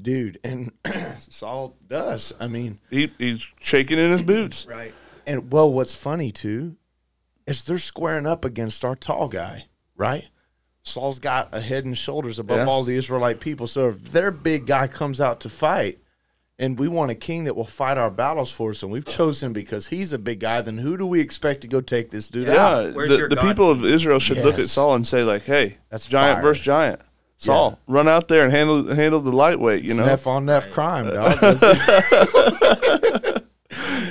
Dude, 0.00 0.38
and 0.44 0.72
Saul 1.18 1.76
does. 1.88 2.32
I 2.40 2.46
mean, 2.48 2.78
He 2.90 3.10
he's 3.18 3.46
shaking 3.60 3.98
in 3.98 4.10
his 4.10 4.22
boots. 4.22 4.66
right. 4.66 4.92
And 5.26 5.52
well, 5.52 5.72
what's 5.72 5.94
funny 5.94 6.30
too 6.32 6.76
is 7.46 7.64
they're 7.64 7.78
squaring 7.78 8.26
up 8.26 8.44
against 8.44 8.84
our 8.84 8.96
tall 8.96 9.28
guy, 9.28 9.66
right? 9.96 10.24
Saul's 10.82 11.18
got 11.18 11.48
a 11.52 11.60
head 11.60 11.84
and 11.84 11.96
shoulders 11.96 12.38
above 12.38 12.58
Yes. 12.58 12.68
all 12.68 12.82
the 12.84 12.96
Israelite 12.96 13.38
people. 13.40 13.66
So 13.66 13.90
if 13.90 14.12
their 14.12 14.30
big 14.30 14.66
guy 14.66 14.86
comes 14.86 15.20
out 15.20 15.40
to 15.40 15.50
fight 15.50 15.98
and 16.58 16.78
we 16.78 16.88
want 16.88 17.10
a 17.10 17.14
king 17.14 17.44
that 17.44 17.54
will 17.54 17.64
fight 17.64 17.98
our 17.98 18.10
battles 18.10 18.50
for 18.50 18.70
us, 18.70 18.82
and 18.82 18.90
we've 18.90 19.06
chosen 19.06 19.52
because 19.52 19.88
he's 19.88 20.12
a 20.12 20.18
big 20.18 20.40
guy. 20.40 20.60
Then 20.62 20.78
who 20.78 20.96
do 20.96 21.06
we 21.06 21.20
expect 21.20 21.60
to 21.62 21.68
go 21.68 21.80
take 21.80 22.10
this 22.10 22.28
dude 22.28 22.48
out? 22.48 22.86
Yeah, 22.86 22.90
Where's 22.92 23.10
the, 23.10 23.16
your 23.18 23.28
the 23.28 23.36
God? 23.36 23.46
people 23.46 23.70
of 23.70 23.84
Israel 23.84 24.18
should 24.18 24.38
look 24.38 24.58
at 24.58 24.68
Saul 24.68 24.94
and 24.94 25.06
say 25.06 25.22
like, 25.22 25.42
"Hey, 25.42 25.78
That's 25.90 26.08
giant 26.08 26.36
fire. 26.36 26.42
versus 26.42 26.64
giant. 26.64 27.00
Saul, 27.40 27.78
run 27.86 28.06
out 28.06 28.28
there 28.28 28.44
and 28.44 28.52
handle 28.52 28.94
handle 28.94 29.20
the 29.20 29.32
lightweight. 29.32 29.82
You 29.82 29.90
It's 29.90 29.96
know, 29.96 30.04
Neff 30.04 30.26
on 30.26 30.44
Neff 30.44 30.70
crime, 30.70 31.08
uh, 31.08 31.12
dog. 31.12 31.40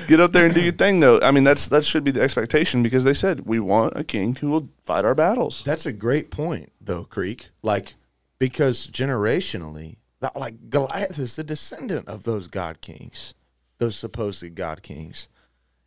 Get 0.07 0.19
up 0.19 0.31
there 0.31 0.45
and 0.45 0.55
do 0.55 0.61
your 0.61 0.71
thing. 0.71 0.99
Though, 0.99 1.21
I 1.21 1.29
mean, 1.29 1.43
that's 1.43 1.67
that 1.67 1.85
should 1.85 2.03
be 2.03 2.09
the 2.09 2.21
expectation 2.21 2.81
because 2.81 3.03
they 3.03 3.13
said 3.13 3.41
we 3.41 3.59
want 3.59 3.93
a 3.95 4.03
king 4.03 4.35
who 4.35 4.49
will 4.49 4.69
fight 4.83 5.05
our 5.05 5.13
battles. 5.13 5.63
That's 5.63 5.85
a 5.85 5.93
great 5.93 6.31
point, 6.31 6.71
though, 6.81 7.03
Creek. 7.03 7.49
Like, 7.61 7.93
because 8.39 8.87
generationally, 8.87 9.97
like 10.35 10.71
Goliath 10.71 11.19
is 11.19 11.35
the 11.35 11.43
descendant 11.43 12.07
of 12.07 12.23
those 12.23 12.47
God 12.47 12.81
kings, 12.81 13.35
those 13.77 13.95
supposed 13.95 14.55
God 14.55 14.81
kings. 14.81 15.27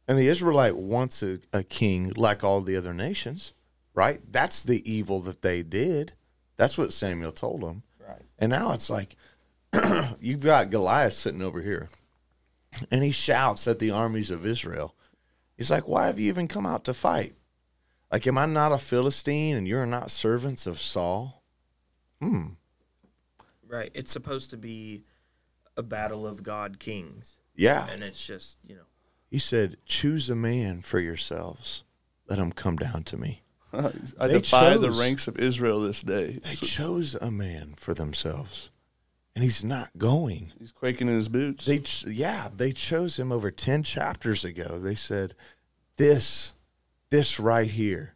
And 0.06 0.16
the 0.16 0.28
Israelite 0.28 0.76
wants 0.76 1.24
a, 1.24 1.40
a 1.52 1.64
king 1.64 2.12
like 2.16 2.44
all 2.44 2.60
the 2.60 2.76
other 2.76 2.94
nations, 2.94 3.52
right? 3.94 4.20
That's 4.30 4.62
the 4.62 4.88
evil 4.90 5.18
that 5.22 5.42
they 5.42 5.64
did. 5.64 6.12
That's 6.62 6.78
what 6.78 6.92
Samuel 6.92 7.32
told 7.32 7.64
him. 7.64 7.82
Right. 7.98 8.22
And 8.38 8.50
now 8.50 8.72
it's 8.72 8.88
like, 8.88 9.16
you've 10.20 10.44
got 10.44 10.70
Goliath 10.70 11.14
sitting 11.14 11.42
over 11.42 11.60
here, 11.60 11.88
and 12.88 13.02
he 13.02 13.10
shouts 13.10 13.66
at 13.66 13.80
the 13.80 13.90
armies 13.90 14.30
of 14.30 14.46
Israel. 14.46 14.94
He's 15.56 15.72
like, 15.72 15.88
Why 15.88 16.06
have 16.06 16.20
you 16.20 16.28
even 16.28 16.46
come 16.46 16.64
out 16.64 16.84
to 16.84 16.94
fight? 16.94 17.34
Like, 18.12 18.28
am 18.28 18.38
I 18.38 18.46
not 18.46 18.70
a 18.70 18.78
Philistine 18.78 19.56
and 19.56 19.66
you're 19.66 19.84
not 19.86 20.12
servants 20.12 20.68
of 20.68 20.78
Saul? 20.78 21.42
Hmm. 22.20 22.50
Right. 23.66 23.90
It's 23.92 24.12
supposed 24.12 24.50
to 24.50 24.56
be 24.56 25.02
a 25.76 25.82
battle 25.82 26.28
of 26.28 26.44
God 26.44 26.78
kings. 26.78 27.40
Yeah. 27.56 27.88
And 27.90 28.04
it's 28.04 28.24
just, 28.24 28.58
you 28.64 28.76
know, 28.76 28.86
He 29.28 29.40
said, 29.40 29.78
Choose 29.84 30.30
a 30.30 30.36
man 30.36 30.80
for 30.80 31.00
yourselves. 31.00 31.82
Let 32.28 32.38
him 32.38 32.52
come 32.52 32.76
down 32.76 33.02
to 33.02 33.16
me. 33.16 33.42
I 34.20 34.28
They 34.28 34.40
defy 34.40 34.76
the 34.76 34.90
ranks 34.90 35.28
of 35.28 35.38
Israel 35.38 35.80
this 35.80 36.02
day. 36.02 36.38
They 36.42 36.54
So 36.54 36.66
chose 36.66 37.14
a 37.14 37.30
man 37.30 37.74
for 37.76 37.94
themselves, 37.94 38.70
and 39.34 39.42
he's 39.42 39.64
not 39.64 39.90
going. 39.96 40.52
he's 40.58 40.72
quaking 40.72 41.08
in 41.08 41.14
his 41.14 41.28
boots. 41.28 41.64
They, 41.64 41.82
yeah, 42.10 42.48
they 42.54 42.72
chose 42.72 43.18
him 43.18 43.32
over 43.32 43.50
10 43.50 43.82
chapters 43.82 44.44
ago. 44.44 44.78
They 44.78 44.94
said, 44.94 45.34
This, 45.96 46.54
this 47.10 47.40
right 47.40 47.70
here, 47.70 48.14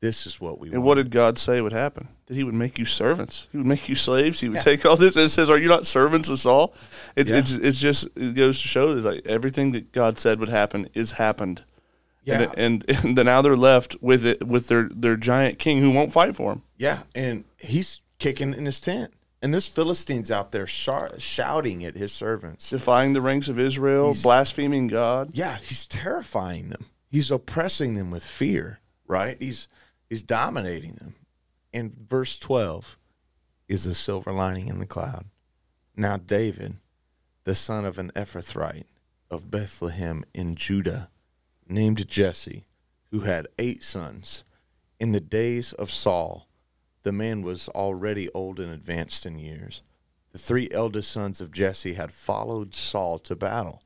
this 0.00 0.26
is 0.26 0.40
what 0.40 0.58
we 0.58 0.68
want. 0.68 0.74
and 0.74 0.82
want. 0.82 0.86
what 0.86 1.02
did 1.02 1.10
God 1.10 1.38
say 1.38 1.60
would 1.60 1.72
happen? 1.72 2.08
That 2.26 2.34
He 2.34 2.44
would 2.44 2.54
make 2.54 2.78
you 2.78 2.84
servants. 2.84 3.48
He 3.50 3.58
would 3.58 3.66
make 3.66 3.88
you 3.88 3.94
slaves. 3.94 4.40
He 4.40 4.48
would 4.48 4.60
take 4.60 4.84
all 4.84 4.96
this. 4.96 5.16
And 5.16 5.24
it 5.24 5.30
says, 5.30 5.48
"Are 5.50 5.56
you 5.58 5.66
not 5.68 5.86
servants 5.86 6.28
of 6.28 6.38
Saul?" 6.38 6.74
It, 7.16 7.26
Yeah. 7.28 7.36
It's 7.38 7.52
it's 7.52 7.80
just 7.80 8.06
it 8.14 8.34
goes 8.36 8.60
to 8.60 8.68
show 8.68 8.94
that 8.94 9.10
like 9.14 9.26
everything 9.26 9.70
that 9.72 9.90
God 9.92 10.18
said 10.18 10.38
would 10.38 10.50
happen 10.50 10.88
is 10.94 11.12
happened. 11.12 11.64
Yeah. 12.28 12.52
And, 12.56 12.84
and 12.88 13.04
and 13.04 13.16
then 13.16 13.26
now 13.26 13.42
they're 13.42 13.56
left 13.56 13.96
with 14.00 14.24
it 14.26 14.46
with 14.46 14.68
their 14.68 14.88
their 14.94 15.16
giant 15.16 15.58
king 15.58 15.80
who 15.80 15.90
won't 15.90 16.12
fight 16.12 16.34
for 16.34 16.52
them. 16.52 16.62
Yeah, 16.76 17.02
and 17.14 17.44
he's 17.58 18.00
kicking 18.18 18.54
in 18.54 18.64
his 18.66 18.80
tent. 18.80 19.12
And 19.40 19.54
this 19.54 19.68
Philistine's 19.68 20.30
out 20.32 20.50
there 20.50 20.66
shar- 20.66 21.14
shouting 21.18 21.84
at 21.84 21.94
his 21.96 22.10
servants. 22.12 22.70
defying 22.70 23.12
the 23.12 23.20
ranks 23.20 23.48
of 23.48 23.56
Israel, 23.58 24.06
He's- 24.08 24.22
blaspheming 24.22 24.88
God. 24.88 25.30
Yeah, 25.32 25.58
he's 25.62 25.86
terrifying 25.86 26.70
them. 26.70 26.86
He's 27.08 27.30
oppressing 27.30 27.94
them 27.94 28.10
with 28.10 28.24
fear, 28.24 28.80
right? 29.06 29.36
He's 29.40 29.68
he's 30.10 30.22
dominating 30.24 30.94
them. 30.94 31.14
And 31.72 31.94
verse 31.94 32.38
12 32.38 32.98
is 33.68 33.84
the 33.84 33.94
silver 33.94 34.32
lining 34.32 34.66
in 34.68 34.80
the 34.80 34.86
cloud. 34.86 35.26
Now 35.96 36.16
David, 36.16 36.74
the 37.44 37.54
son 37.54 37.84
of 37.84 37.98
an 37.98 38.10
Ephrathite 38.16 38.86
of 39.30 39.50
Bethlehem 39.50 40.24
in 40.34 40.54
Judah, 40.56 41.10
named 41.68 42.08
Jesse, 42.08 42.66
who 43.10 43.20
had 43.20 43.48
eight 43.58 43.82
sons, 43.82 44.44
in 45.00 45.12
the 45.12 45.20
days 45.20 45.72
of 45.72 45.90
Saul, 45.90 46.48
the 47.02 47.12
man 47.12 47.42
was 47.42 47.68
already 47.70 48.28
old 48.34 48.58
and 48.58 48.70
advanced 48.72 49.24
in 49.24 49.38
years. 49.38 49.82
The 50.32 50.38
three 50.38 50.68
eldest 50.72 51.10
sons 51.10 51.40
of 51.40 51.52
Jesse 51.52 51.94
had 51.94 52.12
followed 52.12 52.74
Saul 52.74 53.18
to 53.20 53.36
battle. 53.36 53.82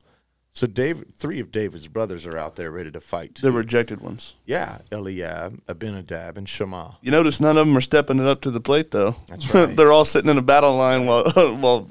So 0.51 0.67
David, 0.67 1.15
three 1.15 1.39
of 1.39 1.51
David's 1.51 1.87
brothers 1.87 2.27
are 2.27 2.37
out 2.37 2.57
there 2.57 2.69
ready 2.69 2.91
to 2.91 3.01
fight. 3.01 3.35
The 3.35 3.51
rejected 3.51 4.01
ones. 4.01 4.35
yeah, 4.45 4.79
Eliab, 4.91 5.61
Abinadab, 5.67 6.37
and 6.37 6.47
Shammah. 6.47 6.97
You 7.01 7.09
notice 7.09 7.41
none 7.41 7.57
of 7.57 7.65
them 7.65 7.75
are 7.75 7.81
stepping 7.81 8.19
it 8.19 8.27
up 8.27 8.41
to 8.41 8.51
the 8.51 8.59
plate 8.61 8.91
though. 8.91 9.15
That's 9.27 9.51
right. 9.53 9.75
they're 9.77 9.91
all 9.91 10.05
sitting 10.05 10.29
in 10.29 10.37
a 10.37 10.43
battle 10.43 10.75
line 10.75 11.07
while 11.07 11.23
while 11.55 11.89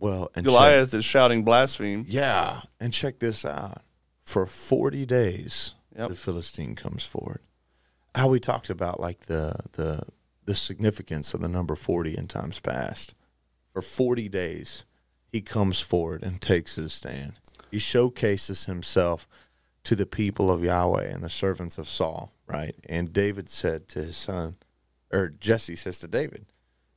Well, 0.00 0.30
and 0.34 0.44
Goliath 0.44 0.92
is 0.92 1.04
shouting 1.04 1.44
blaspheme. 1.44 2.04
Yeah, 2.08 2.62
and 2.80 2.92
check 2.92 3.20
this 3.20 3.44
out. 3.44 3.82
For 4.30 4.46
forty 4.46 5.04
days, 5.04 5.74
Yep. 5.98 6.10
the 6.10 6.14
Philistine 6.14 6.76
comes 6.76 7.02
forward. 7.02 7.40
How 8.14 8.28
we 8.28 8.38
talked 8.38 8.70
about 8.70 9.00
like 9.00 9.22
the 9.22 9.56
the 9.72 10.04
the 10.44 10.54
significance 10.54 11.34
of 11.34 11.40
the 11.40 11.48
number 11.48 11.74
forty 11.74 12.16
in 12.16 12.28
times 12.28 12.60
past. 12.60 13.14
For 13.72 13.82
forty 13.82 14.28
days, 14.28 14.84
he 15.32 15.40
comes 15.40 15.80
forward 15.80 16.22
and 16.22 16.40
takes 16.40 16.76
his 16.76 16.92
stand. 16.92 17.40
He 17.72 17.80
showcases 17.80 18.66
himself 18.66 19.26
to 19.82 19.96
the 19.96 20.06
people 20.06 20.48
of 20.48 20.62
Yahweh 20.62 21.06
and 21.12 21.24
the 21.24 21.28
servants 21.28 21.76
of 21.76 21.88
Saul, 21.88 22.32
right? 22.46 22.76
And 22.88 23.12
David 23.12 23.50
said 23.50 23.88
to 23.88 23.98
his 24.00 24.16
son, 24.16 24.58
or 25.12 25.30
Jesse 25.30 25.74
says 25.74 25.98
to 25.98 26.06
David, 26.06 26.46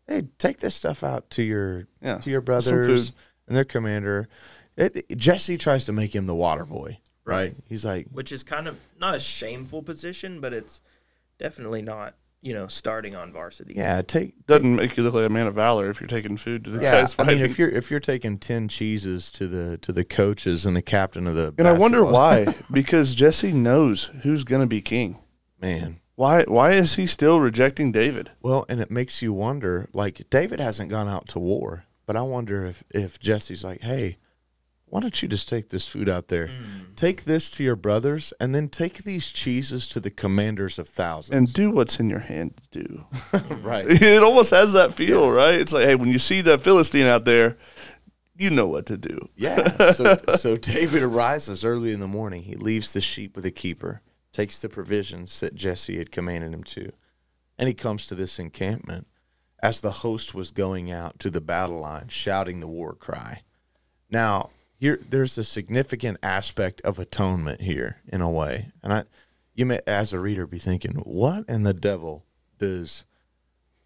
"Hey, 0.08 0.28
take 0.38 0.60
this 0.60 0.76
stuff 0.76 1.04
out 1.04 1.32
to 1.32 1.42
your 1.42 1.88
Yeah, 2.00 2.20
to 2.20 2.30
your 2.30 2.42
brothers 2.42 3.12
and 3.48 3.58
their 3.58 3.66
commander." 3.66 4.30
It, 4.78 5.18
Jesse 5.18 5.58
tries 5.58 5.86
to 5.86 5.94
make 5.94 6.14
him 6.14 6.28
the 6.28 6.36
water 6.36 6.66
boy, 6.66 7.00
right? 7.26 7.54
He's 7.68 7.86
like, 7.86 8.08
which 8.12 8.32
is 8.32 8.44
kind 8.44 8.68
of 8.68 8.80
not 9.00 9.16
a 9.16 9.20
shameful 9.20 9.84
position, 9.84 10.40
but 10.42 10.54
it's 10.54 10.82
definitely 11.40 11.82
not, 11.82 12.16
you 12.42 12.54
know, 12.54 12.68
starting 12.68 13.16
on 13.16 13.32
varsity. 13.32 13.74
"Yeah, 13.76 14.02
take 14.02 14.46
Doesn't 14.48 14.76
make 14.76 14.98
you 14.98 15.04
look 15.04 15.14
like 15.14 15.26
a 15.26 15.30
man 15.30 15.48
of 15.48 15.56
valor 15.56 15.90
if 15.90 16.02
you're 16.02 16.08
taking 16.08 16.38
food 16.38 16.66
to 16.66 16.72
the 16.72 16.82
yeah." 16.84 16.92
guys 17.02 17.16
I 17.18 17.24
mean, 17.24 17.40
if 17.40 17.58
you're 17.58 17.70
if 17.70 17.90
you're 17.90 18.00
taking 18.00 18.38
ten 18.38 18.68
cheeses 18.68 19.32
to 19.34 19.48
the 19.48 19.78
to 19.80 19.92
the 19.94 20.04
coaches 20.04 20.66
and 20.66 20.76
the 20.76 20.82
captain 20.82 21.26
of 21.28 21.36
the 21.36 21.54
and 21.58 21.68
I 21.68 21.74
wonder 21.74 22.04
why. 22.20 22.54
because 22.72 23.16
Jesse 23.16 23.54
knows 23.54 24.06
who's 24.24 24.44
going 24.44 24.62
to 24.62 24.68
be 24.68 24.82
king. 24.82 25.20
man. 25.60 25.98
Why? 26.16 26.44
Why 26.44 26.74
is 26.74 26.94
he 26.96 27.08
still 27.08 27.40
rejecting 27.40 27.92
David? 27.92 28.30
Well, 28.42 28.66
and 28.70 28.80
it 28.80 28.92
makes 28.92 29.24
you 29.24 29.34
wonder. 29.34 29.90
Like 29.94 30.30
David 30.30 30.60
hasn't 30.60 30.92
gone 30.92 31.10
out 31.10 31.28
to 31.30 31.40
war, 31.40 31.86
but 32.06 32.16
I 32.16 32.22
wonder 32.22 32.66
if 32.68 32.84
if 32.94 33.20
Jesse's 33.20 33.64
like, 33.64 33.82
"Hey, 33.82 34.18
why 34.94 35.00
don't 35.00 35.24
you 35.24 35.28
just 35.28 35.50
take 35.50 35.70
this 35.70 35.88
food 35.88 36.08
out 36.08 36.28
there, 36.28 36.50
mm. 36.50 36.96
take 36.96 37.24
this 37.24 37.50
to 37.50 37.64
your 37.64 37.76
brothers, 37.76 38.32
and 38.40 38.54
then 38.54 38.70
take 38.70 39.00
these 39.00 39.32
cheeses 39.32 39.90
to 39.90 40.00
the 40.00 40.12
commanders 40.12 40.78
of 40.78 40.88
thousands." 40.88 41.36
And 41.36 41.52
do 41.52 41.72
what's 41.72 42.00
in 42.00 42.12
your 42.12 42.20
hand 42.20 42.62
to 42.72 42.84
do. 42.84 43.06
Mm. 43.34 43.64
right, 43.64 43.86
it 43.90 44.22
almost 44.22 44.52
has 44.52 44.74
that 44.74 44.94
feel, 44.94 45.32
right? 45.32 45.56
It's 45.56 45.74
like, 45.74 45.86
hey, 45.86 45.96
when 45.96 46.10
you 46.10 46.20
see 46.20 46.42
that 46.42 46.62
Philistine 46.62 47.08
out 47.08 47.26
there, 47.26 47.58
you 48.36 48.52
know 48.52 48.68
what 48.68 48.86
to 48.86 48.98
do. 48.98 49.30
Yeah. 49.36 49.92
So, 49.94 50.16
so 50.36 50.58
David 50.58 51.02
arises 51.02 51.66
early 51.66 51.92
in 51.92 52.00
the 52.00 52.08
morning. 52.08 52.44
He 52.44 52.56
leaves 52.56 52.94
the 52.94 53.02
sheep 53.02 53.36
with 53.36 53.46
a 53.48 53.52
keeper, 53.52 54.02
takes 54.32 54.60
the 54.60 54.70
provisions 54.70 55.40
that 55.40 55.56
Jesse 55.56 55.98
had 55.98 56.12
commanded 56.12 56.54
him 56.54 56.64
to, 56.66 56.92
and 57.58 57.68
he 57.68 57.74
comes 57.74 58.06
to 58.08 58.16
this 58.16 58.38
encampment 58.38 59.08
as 59.64 59.82
the 59.82 59.92
host 59.92 60.36
was 60.36 60.52
going 60.52 60.92
out 60.92 61.18
to 61.20 61.32
the 61.32 61.42
battle 61.42 61.80
line, 61.80 62.10
shouting 62.10 62.60
the 62.60 62.68
war 62.68 62.94
cry. 62.94 63.42
Now, 64.12 64.52
here 64.84 65.00
there's 65.10 65.38
a 65.38 65.46
significant 65.46 66.18
aspect 66.22 66.82
of 66.82 67.00
atonement 67.00 67.62
here 67.62 68.02
in 68.12 68.20
a 68.20 68.30
way. 68.30 68.74
And 68.84 68.92
I 68.92 69.04
you 69.56 69.66
may 69.66 69.80
as 69.88 70.12
a 70.12 70.20
reader 70.20 70.46
be 70.46 70.58
thinking, 70.60 70.92
what 71.06 71.46
in 71.48 71.64
the 71.64 71.74
devil 71.74 72.26
does 72.60 73.06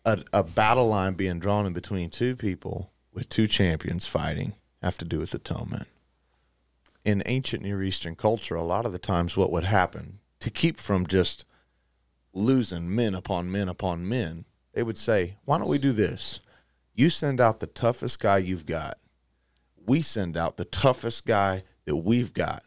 a, 0.03 0.23
a 0.33 0.41
battle 0.41 0.87
line 0.87 1.13
being 1.13 1.37
drawn 1.37 1.67
in 1.67 1.73
between 1.73 2.09
two 2.09 2.35
people 2.35 2.93
with 3.13 3.29
two 3.29 3.45
champions 3.45 4.07
fighting 4.07 4.53
have 4.81 4.97
to 4.97 5.05
do 5.05 5.19
with 5.19 5.35
atonement. 5.35 5.87
In 7.05 7.21
ancient 7.27 7.61
Near 7.61 7.83
Eastern 7.83 8.15
culture, 8.15 8.55
a 8.55 8.63
lot 8.63 8.87
of 8.87 8.91
the 8.91 8.97
times 8.97 9.37
what 9.37 9.51
would 9.51 9.65
happen 9.65 10.17
to 10.39 10.49
keep 10.49 10.79
from 10.79 11.05
just 11.05 11.45
losing 12.33 12.95
men 12.95 13.13
upon 13.13 13.51
men 13.51 13.69
upon 13.69 14.09
men, 14.09 14.45
they 14.73 14.81
would 14.81 14.97
say, 14.97 15.35
Why 15.45 15.59
don't 15.59 15.69
we 15.69 15.77
do 15.77 15.91
this? 15.91 16.39
You 16.95 17.11
send 17.11 17.39
out 17.39 17.59
the 17.59 17.67
toughest 17.67 18.19
guy 18.19 18.39
you've 18.39 18.65
got. 18.65 18.97
We 19.87 20.01
send 20.01 20.37
out 20.37 20.57
the 20.57 20.65
toughest 20.65 21.25
guy 21.25 21.63
that 21.85 21.95
we've 21.95 22.33
got. 22.33 22.63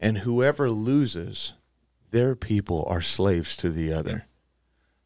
And 0.00 0.18
whoever 0.18 0.70
loses, 0.70 1.54
their 2.10 2.34
people 2.34 2.84
are 2.88 3.00
slaves 3.00 3.56
to 3.58 3.70
the 3.70 3.92
other. 3.92 4.26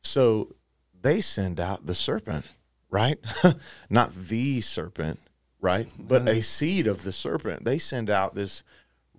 So 0.03 0.55
they 1.01 1.21
send 1.21 1.61
out 1.61 1.87
the 1.87 1.95
serpent, 1.95 2.47
right? 2.91 3.19
Not 3.91 4.15
the 4.15 4.61
serpent, 4.63 5.21
right? 5.61 5.89
But 5.99 6.29
a 6.29 6.43
seed 6.43 6.87
of 6.87 7.03
the 7.03 7.13
serpent. 7.13 7.65
They 7.65 7.79
send 7.79 8.11
out 8.11 8.35
this 8.35 8.63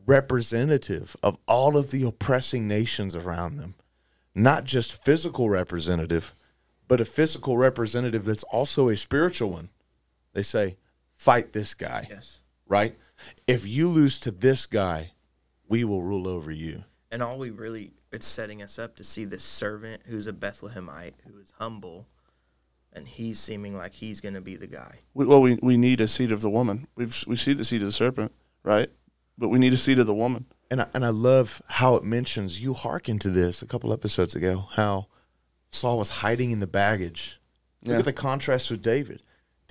representative 0.06 1.16
of 1.22 1.38
all 1.48 1.78
of 1.78 1.92
the 1.92 2.04
oppressing 2.04 2.68
nations 2.68 3.16
around 3.16 3.58
them. 3.58 3.76
Not 4.34 4.64
just 4.64 5.04
physical 5.04 5.50
representative, 5.50 6.34
but 6.88 7.00
a 7.00 7.06
physical 7.06 7.58
representative 7.58 8.26
that's 8.26 8.44
also 8.44 8.90
a 8.90 8.98
spiritual 8.98 9.52
one. 9.52 9.70
They 10.34 10.44
say, 10.44 10.78
fight 11.22 11.54
this 11.54 11.76
guy 11.76 12.08
Yes. 12.10 12.42
right? 12.68 12.98
If 13.46 13.68
you 13.68 13.88
lose 13.88 14.20
to 14.22 14.32
this 14.32 14.66
guy, 14.66 15.12
we 15.68 15.84
will 15.84 16.02
rule 16.02 16.28
over 16.28 16.52
you. 16.52 16.84
And 17.12 17.22
all 17.22 17.38
we 17.38 17.52
really, 17.52 17.94
it's 18.12 18.26
setting 18.26 18.62
us 18.64 18.80
up 18.80 18.96
to 18.96 19.04
see 19.04 19.26
this 19.26 19.44
servant 19.44 20.02
who's 20.08 20.26
a 20.26 20.34
Bethlehemite, 20.34 21.14
who 21.28 21.40
is 21.40 21.52
humble, 21.60 22.08
and 22.92 23.08
he's 23.08 23.38
seeming 23.40 23.78
like 23.78 23.94
he's 23.94 24.20
going 24.20 24.34
to 24.34 24.42
be 24.42 24.56
the 24.56 24.66
guy. 24.66 24.96
We, 25.14 25.26
well, 25.28 25.42
we, 25.42 25.60
we 25.62 25.78
need 25.78 26.02
a 26.02 26.08
seed 26.08 26.32
of 26.32 26.42
the 26.42 26.50
woman. 26.50 26.88
We've 26.96 27.16
we 27.28 27.36
see 27.36 27.54
the 27.54 27.64
seed 27.66 27.82
of 27.82 27.88
the 27.88 27.92
serpent, 27.92 28.32
right? 28.64 28.90
But 29.38 29.50
we 29.50 29.60
need 29.60 29.74
a 29.74 29.78
seed 29.78 30.00
of 30.00 30.08
the 30.08 30.16
woman. 30.16 30.46
And 30.72 30.82
I, 30.82 30.88
and 30.96 31.06
I 31.06 31.10
love 31.10 31.62
how 31.68 31.96
it 31.98 32.04
mentions 32.04 32.60
you 32.62 32.74
hearken 32.74 33.20
to 33.20 33.30
this 33.30 33.62
a 33.62 33.68
couple 33.68 33.94
episodes 33.94 34.36
ago 34.36 34.66
how 34.74 35.06
Saul 35.70 36.00
was 36.00 36.10
hiding 36.10 36.50
in 36.50 36.60
the 36.62 36.68
baggage. 36.68 37.40
Look 37.84 37.94
Yeah. 37.94 38.00
at 38.00 38.06
the 38.06 38.14
contrast 38.14 38.72
with 38.72 38.82
David. 38.82 39.22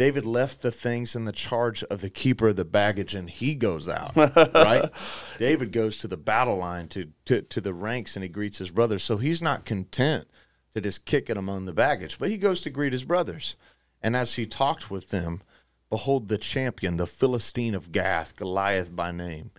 David 0.01 0.25
left 0.25 0.63
the 0.63 0.71
things 0.71 1.15
in 1.15 1.27
the 1.27 1.31
charge 1.31 1.85
of 1.85 2.01
the 2.01 2.09
keeper 2.09 2.49
of 2.49 2.57
the 2.57 2.65
baggage 2.65 3.15
and 3.15 3.29
he 3.29 3.55
goes 3.55 3.87
out, 3.87 4.17
right? 4.55 4.89
David 5.37 5.73
goes 5.73 5.99
to 5.99 6.09
the 6.09 6.17
battle 6.17 6.57
line 6.57 6.89
to, 6.89 7.11
to, 7.27 7.43
to 7.43 7.61
the 7.61 7.75
ranks 7.75 8.17
and 8.17 8.23
he 8.23 8.31
greets 8.31 8.57
his 8.57 8.71
brothers. 8.71 9.03
So 9.03 9.19
he's 9.19 9.43
not 9.43 9.67
content 9.67 10.27
to 10.73 10.81
just 10.81 11.05
kick 11.05 11.29
it 11.29 11.37
among 11.37 11.67
the 11.67 11.75
baggage, 11.75 12.19
but 12.19 12.31
he 12.31 12.39
goes 12.39 12.63
to 12.63 12.71
greet 12.71 12.95
his 12.95 13.05
brothers. 13.05 13.57
And 14.01 14.17
as 14.17 14.37
he 14.37 14.47
talked 14.47 14.91
with 14.91 15.11
them, 15.11 15.43
behold, 15.91 16.29
the 16.29 16.39
champion, 16.39 16.97
the 16.97 17.07
Philistine 17.07 17.75
of 17.75 17.93
Gath, 17.93 18.37
Goliath 18.37 18.97
by 18.97 19.13
name, 19.13 19.51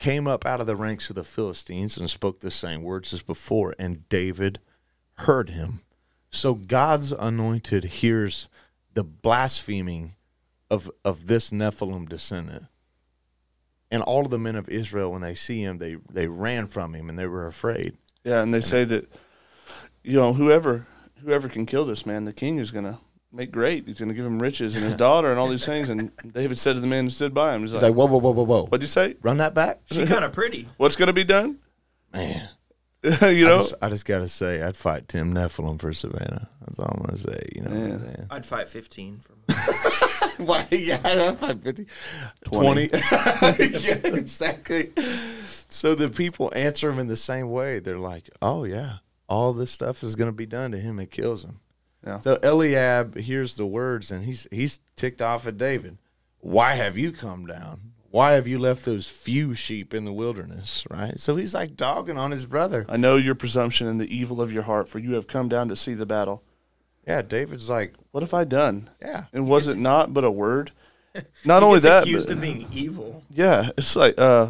came 0.00 0.26
up 0.26 0.44
out 0.44 0.60
of 0.60 0.66
the 0.66 0.74
ranks 0.74 1.08
of 1.08 1.14
the 1.14 1.22
Philistines 1.22 1.96
and 1.96 2.10
spoke 2.10 2.40
the 2.40 2.50
same 2.50 2.82
words 2.82 3.12
as 3.12 3.22
before, 3.22 3.76
and 3.78 4.08
David 4.08 4.58
heard 5.18 5.50
him. 5.50 5.82
So 6.30 6.54
God's 6.54 7.12
anointed 7.12 7.84
hears 7.84 8.48
the 8.94 9.04
blaspheming 9.04 10.14
of 10.70 10.90
of 11.04 11.26
this 11.26 11.50
Nephilim 11.50 12.08
descendant. 12.08 12.64
And 13.90 14.02
all 14.02 14.24
of 14.24 14.30
the 14.30 14.38
men 14.38 14.56
of 14.56 14.68
Israel, 14.68 15.12
when 15.12 15.20
they 15.20 15.34
see 15.34 15.60
him, 15.60 15.78
they 15.78 15.96
they 16.10 16.26
ran 16.26 16.66
from 16.66 16.94
him 16.94 17.08
and 17.08 17.18
they 17.18 17.26
were 17.26 17.46
afraid. 17.46 17.96
Yeah, 18.24 18.42
and 18.42 18.52
they 18.52 18.60
say 18.60 18.84
that 18.84 19.08
you 20.02 20.18
know 20.18 20.32
whoever 20.32 20.86
whoever 21.22 21.48
can 21.48 21.66
kill 21.66 21.84
this 21.84 22.04
man, 22.06 22.24
the 22.24 22.32
king 22.32 22.58
is 22.58 22.70
gonna 22.70 22.98
make 23.30 23.52
great. 23.52 23.86
He's 23.86 24.00
gonna 24.00 24.14
give 24.14 24.26
him 24.26 24.40
riches 24.40 24.74
and 24.74 24.84
his 24.84 24.94
daughter 25.06 25.30
and 25.30 25.38
all 25.38 25.48
these 25.48 25.66
things. 25.66 25.88
And 25.90 26.10
David 26.32 26.58
said 26.58 26.74
to 26.74 26.80
the 26.80 26.86
man 26.86 27.04
who 27.04 27.10
stood 27.10 27.34
by 27.34 27.54
him, 27.54 27.60
"He's 27.60 27.72
He's 27.72 27.82
like, 27.82 27.90
like, 27.90 27.96
whoa, 27.96 28.06
whoa, 28.06 28.18
whoa, 28.18 28.32
whoa, 28.32 28.44
whoa! 28.44 28.62
what'd 28.66 28.82
you 28.82 28.88
say? 28.88 29.16
Run 29.22 29.36
that 29.36 29.54
back, 29.54 29.80
She 29.86 30.06
kind 30.06 30.24
of 30.24 30.32
pretty. 30.32 30.68
What's 30.76 30.96
gonna 30.96 31.12
be 31.12 31.24
done? 31.24 31.58
man. 32.12 32.48
you 33.22 33.46
I 33.46 33.50
know? 33.50 33.58
just, 33.58 33.74
I 33.82 33.88
just 33.90 34.06
gotta 34.06 34.28
say, 34.28 34.62
I'd 34.62 34.76
fight 34.76 35.08
Tim 35.08 35.34
Nephilim 35.34 35.78
for 35.78 35.92
Savannah. 35.92 36.48
That's 36.60 36.78
all 36.78 36.90
I'm 36.96 37.04
gonna 37.04 37.18
say. 37.18 37.46
You 37.54 37.62
know 37.62 37.70
what 37.70 37.90
I'm 37.90 38.00
saying? 38.00 38.26
I'd 38.30 38.46
fight 38.46 38.68
15 38.68 39.20
from 39.20 39.36
Why? 40.46 40.66
Yeah, 40.70 41.00
I'd 41.04 41.36
fight 41.36 41.62
50. 41.62 41.86
20. 42.44 42.88
20. 42.88 42.90
yeah, 43.78 43.94
exactly. 44.04 44.92
So 45.68 45.94
the 45.94 46.08
people 46.08 46.50
answer 46.56 46.88
him 46.90 46.98
in 46.98 47.08
the 47.08 47.16
same 47.16 47.50
way. 47.50 47.78
They're 47.78 47.98
like, 47.98 48.30
"Oh 48.40 48.64
yeah, 48.64 48.96
all 49.28 49.52
this 49.52 49.70
stuff 49.70 50.02
is 50.02 50.16
gonna 50.16 50.32
be 50.32 50.46
done 50.46 50.70
to 50.72 50.78
him. 50.78 50.98
It 50.98 51.10
kills 51.10 51.44
him." 51.44 51.60
Yeah. 52.06 52.20
So 52.20 52.38
Eliab 52.42 53.16
hears 53.18 53.56
the 53.56 53.66
words 53.66 54.10
and 54.10 54.24
he's 54.24 54.48
he's 54.50 54.80
ticked 54.96 55.20
off 55.20 55.46
at 55.46 55.58
David. 55.58 55.98
Why 56.38 56.72
have 56.74 56.96
you 56.98 57.12
come 57.12 57.46
down? 57.46 57.93
Why 58.14 58.32
have 58.32 58.46
you 58.46 58.60
left 58.60 58.84
those 58.84 59.08
few 59.08 59.54
sheep 59.54 59.92
in 59.92 60.04
the 60.04 60.12
wilderness? 60.12 60.86
Right. 60.88 61.18
So 61.18 61.34
he's 61.34 61.52
like 61.52 61.76
dogging 61.76 62.16
on 62.16 62.30
his 62.30 62.46
brother. 62.46 62.86
I 62.88 62.96
know 62.96 63.16
your 63.16 63.34
presumption 63.34 63.88
and 63.88 64.00
the 64.00 64.06
evil 64.16 64.40
of 64.40 64.52
your 64.52 64.62
heart, 64.62 64.88
for 64.88 65.00
you 65.00 65.14
have 65.14 65.26
come 65.26 65.48
down 65.48 65.68
to 65.68 65.74
see 65.74 65.94
the 65.94 66.06
battle. 66.06 66.44
Yeah. 67.08 67.22
David's 67.22 67.68
like, 67.68 67.94
What 68.12 68.22
have 68.22 68.32
I 68.32 68.44
done? 68.44 68.88
yeah. 69.02 69.24
And 69.32 69.48
was 69.48 69.66
it 69.66 69.78
not 69.78 70.14
but 70.14 70.22
a 70.22 70.30
word? 70.30 70.70
Not 71.44 71.62
He 71.62 71.66
only 71.66 71.76
gets 71.78 71.84
that, 71.86 72.02
accused 72.04 72.28
but- 72.28 72.34
of 72.36 72.40
being 72.40 72.66
evil. 72.72 73.24
yeah, 73.30 73.70
it's 73.76 73.94
like 73.96 74.14
uh, 74.18 74.48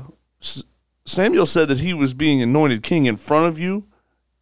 Samuel 1.06 1.46
said 1.46 1.68
that 1.68 1.80
he 1.80 1.92
was 1.94 2.14
being 2.14 2.40
anointed 2.42 2.82
king 2.82 3.06
in 3.06 3.16
front 3.16 3.46
of 3.46 3.58
you 3.58 3.86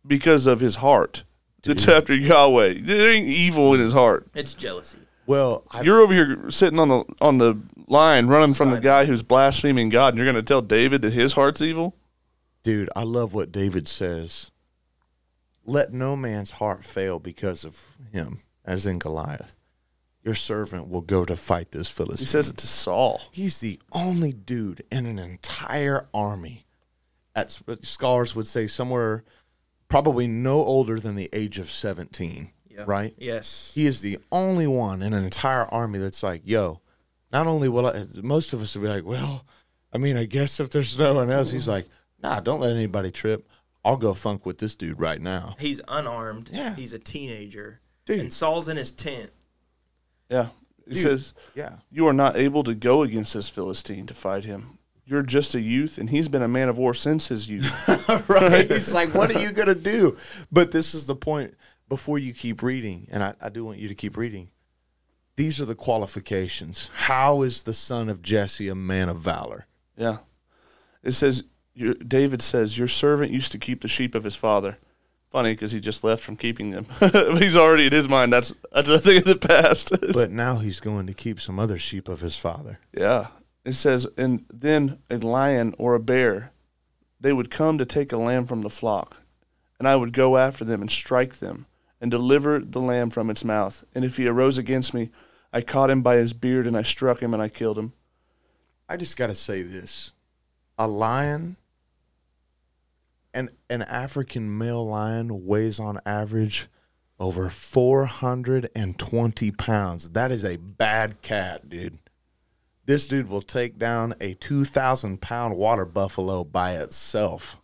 because 0.06 0.46
of 0.46 0.60
his 0.60 0.76
heart. 0.76 1.24
It's 1.64 1.86
after 1.96 2.14
Yahweh. 2.14 2.74
There 2.80 3.08
ain't 3.10 3.26
evil 3.28 3.74
in 3.74 3.80
his 3.80 3.92
heart. 3.92 4.26
It's 4.34 4.54
jealousy. 4.54 4.98
Well, 5.26 5.64
I, 5.70 5.82
You're 5.82 6.00
over 6.00 6.12
here 6.12 6.50
sitting 6.50 6.78
on 6.78 6.88
the 6.88 7.04
on 7.20 7.38
the 7.38 7.60
line, 7.86 8.26
running 8.26 8.54
from 8.54 8.70
the 8.70 8.80
guy 8.80 9.04
who's 9.04 9.22
blaspheming 9.22 9.88
God, 9.88 10.14
and 10.14 10.16
you're 10.16 10.30
going 10.30 10.42
to 10.42 10.46
tell 10.46 10.62
David 10.62 11.02
that 11.02 11.12
his 11.12 11.34
heart's 11.34 11.62
evil. 11.62 11.96
Dude, 12.62 12.90
I 12.94 13.02
love 13.04 13.34
what 13.34 13.52
David 13.52 13.88
says. 13.88 14.50
Let 15.64 15.92
no 15.92 16.16
man's 16.16 16.52
heart 16.52 16.84
fail 16.84 17.18
because 17.18 17.64
of 17.64 17.96
him, 18.12 18.38
as 18.64 18.86
in 18.86 18.98
Goliath. 18.98 19.56
Your 20.24 20.34
servant 20.34 20.88
will 20.88 21.00
go 21.00 21.24
to 21.24 21.36
fight 21.36 21.72
this 21.72 21.90
Philistine. 21.90 22.24
He 22.24 22.28
says 22.28 22.48
it 22.48 22.56
to 22.58 22.66
Saul. 22.66 23.20
He's 23.32 23.58
the 23.58 23.80
only 23.92 24.32
dude 24.32 24.84
in 24.90 25.06
an 25.06 25.18
entire 25.18 26.08
army. 26.14 26.66
At 27.34 27.50
scholars 27.82 28.34
would 28.36 28.46
say 28.46 28.66
somewhere 28.66 29.24
probably 29.88 30.26
no 30.26 30.64
older 30.64 31.00
than 31.00 31.16
the 31.16 31.28
age 31.32 31.58
of 31.58 31.70
17, 31.70 32.50
Yeah. 32.74 32.84
right? 32.86 33.14
Yes. 33.18 33.72
He 33.74 33.86
is 33.86 34.00
the 34.00 34.18
only 34.30 34.66
one 34.66 35.02
in 35.02 35.12
an 35.12 35.24
entire 35.24 35.64
army 35.66 35.98
that's 35.98 36.22
like, 36.22 36.42
yo, 36.44 36.80
not 37.32 37.46
only 37.46 37.68
will 37.68 37.86
I, 37.86 38.04
most 38.22 38.52
of 38.52 38.62
us 38.62 38.74
would 38.74 38.82
be 38.82 38.88
like, 38.88 39.04
well, 39.04 39.44
I 39.92 39.98
mean, 39.98 40.16
I 40.16 40.24
guess 40.24 40.58
if 40.60 40.70
there's 40.70 40.98
no 40.98 41.14
one 41.14 41.30
else, 41.30 41.50
he's 41.50 41.68
like, 41.68 41.88
nah, 42.22 42.40
don't 42.40 42.60
let 42.60 42.70
anybody 42.70 43.10
trip. 43.10 43.48
I'll 43.84 43.96
go 43.96 44.14
funk 44.14 44.46
with 44.46 44.58
this 44.58 44.74
dude 44.76 45.00
right 45.00 45.20
now. 45.20 45.56
He's 45.58 45.80
unarmed. 45.88 46.50
Yeah. 46.52 46.74
He's 46.76 46.92
a 46.92 46.98
teenager. 46.98 47.80
Dude. 48.06 48.20
And 48.20 48.32
Saul's 48.32 48.68
in 48.68 48.76
his 48.76 48.92
tent. 48.92 49.30
Yeah, 50.30 50.48
he 50.86 50.94
Dude. 50.94 51.02
says 51.02 51.34
Yeah. 51.54 51.76
you 51.90 52.06
are 52.06 52.12
not 52.12 52.36
able 52.36 52.64
to 52.64 52.74
go 52.74 53.02
against 53.02 53.34
this 53.34 53.48
Philistine 53.48 54.06
to 54.06 54.14
fight 54.14 54.44
him. 54.44 54.78
You're 55.04 55.22
just 55.22 55.54
a 55.54 55.60
youth, 55.60 55.98
and 55.98 56.08
he's 56.10 56.28
been 56.28 56.42
a 56.42 56.48
man 56.48 56.68
of 56.68 56.78
war 56.78 56.94
since 56.94 57.28
his 57.28 57.48
youth. 57.50 57.68
right? 58.28 58.68
He's 58.70 58.94
like, 58.94 59.12
what 59.14 59.34
are 59.34 59.40
you 59.42 59.50
going 59.50 59.66
to 59.66 59.74
do? 59.74 60.16
But 60.52 60.70
this 60.70 60.94
is 60.94 61.06
the 61.06 61.16
point 61.16 61.54
before 61.92 62.18
you 62.18 62.32
keep 62.32 62.62
reading, 62.62 63.06
and 63.10 63.22
I, 63.22 63.34
I 63.38 63.50
do 63.50 63.66
want 63.66 63.78
you 63.78 63.86
to 63.86 63.94
keep 63.94 64.16
reading. 64.16 64.48
These 65.36 65.60
are 65.60 65.66
the 65.66 65.74
qualifications. 65.74 66.88
How 66.94 67.42
is 67.42 67.64
the 67.64 67.74
son 67.74 68.08
of 68.08 68.22
Jesse 68.22 68.70
a 68.70 68.74
man 68.74 69.10
of 69.10 69.18
valor? 69.18 69.66
yeah, 69.94 70.20
it 71.02 71.12
says 71.12 71.44
your, 71.74 71.92
David 71.92 72.40
says 72.40 72.78
your 72.78 72.88
servant 72.88 73.30
used 73.30 73.52
to 73.52 73.58
keep 73.58 73.82
the 73.82 73.88
sheep 73.88 74.14
of 74.14 74.24
his 74.24 74.34
father. 74.34 74.78
Funny 75.28 75.52
because 75.52 75.72
he 75.72 75.80
just 75.80 76.02
left 76.02 76.22
from 76.22 76.38
keeping 76.38 76.70
them. 76.70 76.86
he's 77.36 77.58
already 77.58 77.88
in 77.88 77.92
his 77.92 78.08
mind. 78.08 78.32
That's 78.32 78.54
that's 78.72 78.88
a 78.88 78.96
thing 78.96 79.18
of 79.18 79.24
the 79.24 79.36
past. 79.36 79.92
But 80.14 80.30
now 80.30 80.60
he's 80.60 80.80
going 80.80 81.06
to 81.08 81.14
keep 81.14 81.40
some 81.40 81.58
other 81.58 81.76
sheep 81.76 82.08
of 82.08 82.20
his 82.20 82.38
father. 82.38 82.78
Yeah. 82.96 83.26
It 83.66 83.74
says, 83.74 84.08
and 84.16 84.46
then 84.50 85.00
a 85.10 85.18
lion 85.18 85.74
or 85.76 85.94
a 85.94 86.00
bear, 86.00 86.52
they 87.20 87.34
would 87.34 87.50
come 87.50 87.76
to 87.76 87.84
take 87.84 88.12
a 88.12 88.16
lamb 88.16 88.46
from 88.46 88.62
the 88.62 88.70
flock, 88.70 89.20
and 89.78 89.86
I 89.86 89.96
would 89.96 90.14
go 90.14 90.38
after 90.38 90.64
them 90.64 90.80
and 90.80 90.90
strike 90.90 91.36
them, 91.36 91.66
and 92.02 92.10
deliver 92.10 92.58
the 92.58 92.80
lamb 92.80 93.10
from 93.10 93.30
its 93.30 93.44
mouth. 93.44 93.84
And 93.94 94.04
if 94.04 94.16
he 94.16 94.26
arose 94.26 94.58
against 94.58 94.92
me, 94.92 95.10
I 95.52 95.60
caught 95.60 95.88
him 95.88 96.02
by 96.02 96.16
his 96.16 96.32
beard, 96.32 96.66
and 96.66 96.76
I 96.76 96.82
struck 96.82 97.22
him, 97.22 97.32
and 97.32 97.40
I 97.40 97.48
killed 97.48 97.78
him. 97.78 97.92
I 98.88 98.96
just 98.96 99.16
got 99.16 99.28
to 99.28 99.36
say 99.36 99.62
this. 99.62 100.12
A 100.76 100.88
lion, 100.88 101.56
an, 103.32 103.50
an 103.70 103.82
African 103.82 104.58
male 104.58 104.84
lion 104.84 105.46
weighs 105.46 105.78
on 105.78 106.00
average 106.04 106.66
over 107.20 107.48
420 107.48 109.50
pounds. 109.52 110.10
That 110.10 110.32
is 110.32 110.44
a 110.44 110.56
bad 110.56 111.22
cat, 111.22 111.68
dude. 111.68 111.98
This 112.84 113.06
dude 113.06 113.28
will 113.28 113.42
take 113.42 113.78
down 113.78 114.14
a 114.20 114.34
2,000 114.34 115.20
pound 115.20 115.56
water 115.56 115.84
buffalo 115.84 116.42
by 116.42 116.72
itself. 116.72 117.60